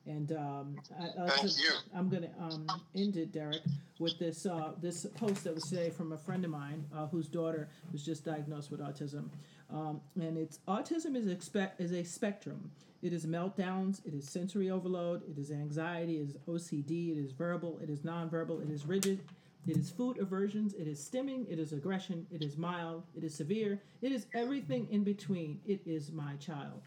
And 0.07 0.32
um, 0.32 0.76
I, 1.00 1.28
Thank 1.28 1.42
just- 1.42 1.59
you. 1.62 1.70
I'm 1.94 2.09
gonna 2.09 2.30
um, 2.40 2.66
end 2.94 3.16
it, 3.16 3.32
Derek, 3.32 3.62
with 3.98 4.18
this 4.18 4.46
uh, 4.46 4.72
this 4.80 5.04
post 5.16 5.44
that 5.44 5.54
was 5.54 5.64
today 5.64 5.90
from 5.90 6.12
a 6.12 6.18
friend 6.18 6.44
of 6.44 6.50
mine 6.50 6.84
uh, 6.94 7.07
whose 7.07 7.26
daughter 7.28 7.68
was 7.92 8.04
just 8.04 8.24
diagnosed 8.24 8.70
with 8.70 8.80
autism, 8.80 9.28
um, 9.72 10.00
and 10.20 10.38
it's 10.38 10.61
autism 10.68 11.16
is 11.16 11.26
expect 11.26 11.80
is 11.80 11.92
a 11.92 12.04
spectrum. 12.04 12.70
It 13.02 13.12
is 13.12 13.26
meltdowns, 13.26 14.04
it 14.07 14.14
is 14.14 14.28
sensory 14.28 14.70
overload, 14.70 15.22
it 15.28 15.38
is 15.38 15.50
anxiety, 15.50 16.16
it 16.16 16.28
is 16.30 16.36
OCD, 16.48 17.12
it 17.12 17.18
is 17.20 17.30
verbal, 17.32 17.78
it 17.82 17.90
is 17.90 18.00
nonverbal, 18.00 18.62
it 18.62 18.70
is 18.72 18.86
rigid, 18.86 19.20
it 19.66 19.76
is 19.76 19.90
food 19.90 20.18
aversions, 20.18 20.72
it 20.74 20.88
is 20.88 20.98
stimming, 20.98 21.48
it 21.48 21.59
is 21.59 21.72
aggression, 21.72 22.26
it 22.32 22.42
is 22.42 22.57
mild, 22.57 23.04
it 23.16 23.22
is 23.22 23.34
severe, 23.34 23.80
it 24.02 24.12
is 24.12 24.26
everything 24.34 24.88
in 24.90 25.04
between. 25.04 25.61
It 25.66 25.80
is 25.84 26.11
my 26.11 26.34
child. 26.36 26.80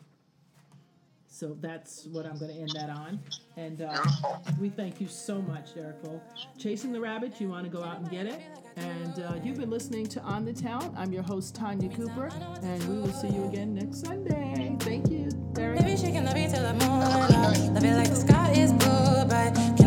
So 1.40 1.56
that's 1.62 2.06
what 2.08 2.26
I'm 2.26 2.38
going 2.38 2.54
to 2.54 2.60
end 2.60 2.72
that 2.76 2.90
on. 2.90 3.18
And 3.56 3.82
uh, 3.82 4.04
we 4.60 4.68
thank 4.68 5.00
you 5.00 5.08
so 5.08 5.42
much, 5.42 5.74
Derek 5.74 5.96
Volk. 6.04 6.22
Chasing 6.58 6.92
the 6.92 7.00
Rabbit, 7.00 7.40
you 7.40 7.48
want 7.48 7.64
to 7.64 7.70
go 7.70 7.82
out 7.82 7.98
and 7.98 8.12
get 8.12 8.26
it. 8.26 8.42
And 8.76 9.24
uh, 9.24 9.36
you've 9.42 9.58
been 9.58 9.70
listening 9.70 10.06
to 10.08 10.20
On 10.20 10.44
the 10.44 10.52
Town. 10.52 10.94
I'm 10.98 11.14
your 11.14 11.24
host, 11.24 11.56
Tanya 11.56 11.88
Cooper, 11.96 12.30
and 12.62 12.84
we 12.90 12.98
will 12.98 13.14
see 13.14 13.30
you 13.30 13.46
again 13.46 13.74
next 13.74 14.06
Sunday. 14.06 14.76
Thank 14.82 15.10
you, 15.10 15.30
Derek. 15.54 15.80
Maybe 15.80 15.96
she 15.96 16.12
can 16.12 16.26
love 16.26 16.36
you 16.36 16.50
till 16.50 16.62
the 16.62 16.74
morning. 16.74 17.74
Love 17.74 17.86
it 17.86 17.96
like 17.96 18.10
the 18.10 18.16
sky 18.18 18.52
is 18.52 18.74
blue, 18.74 19.24
but 19.30 19.80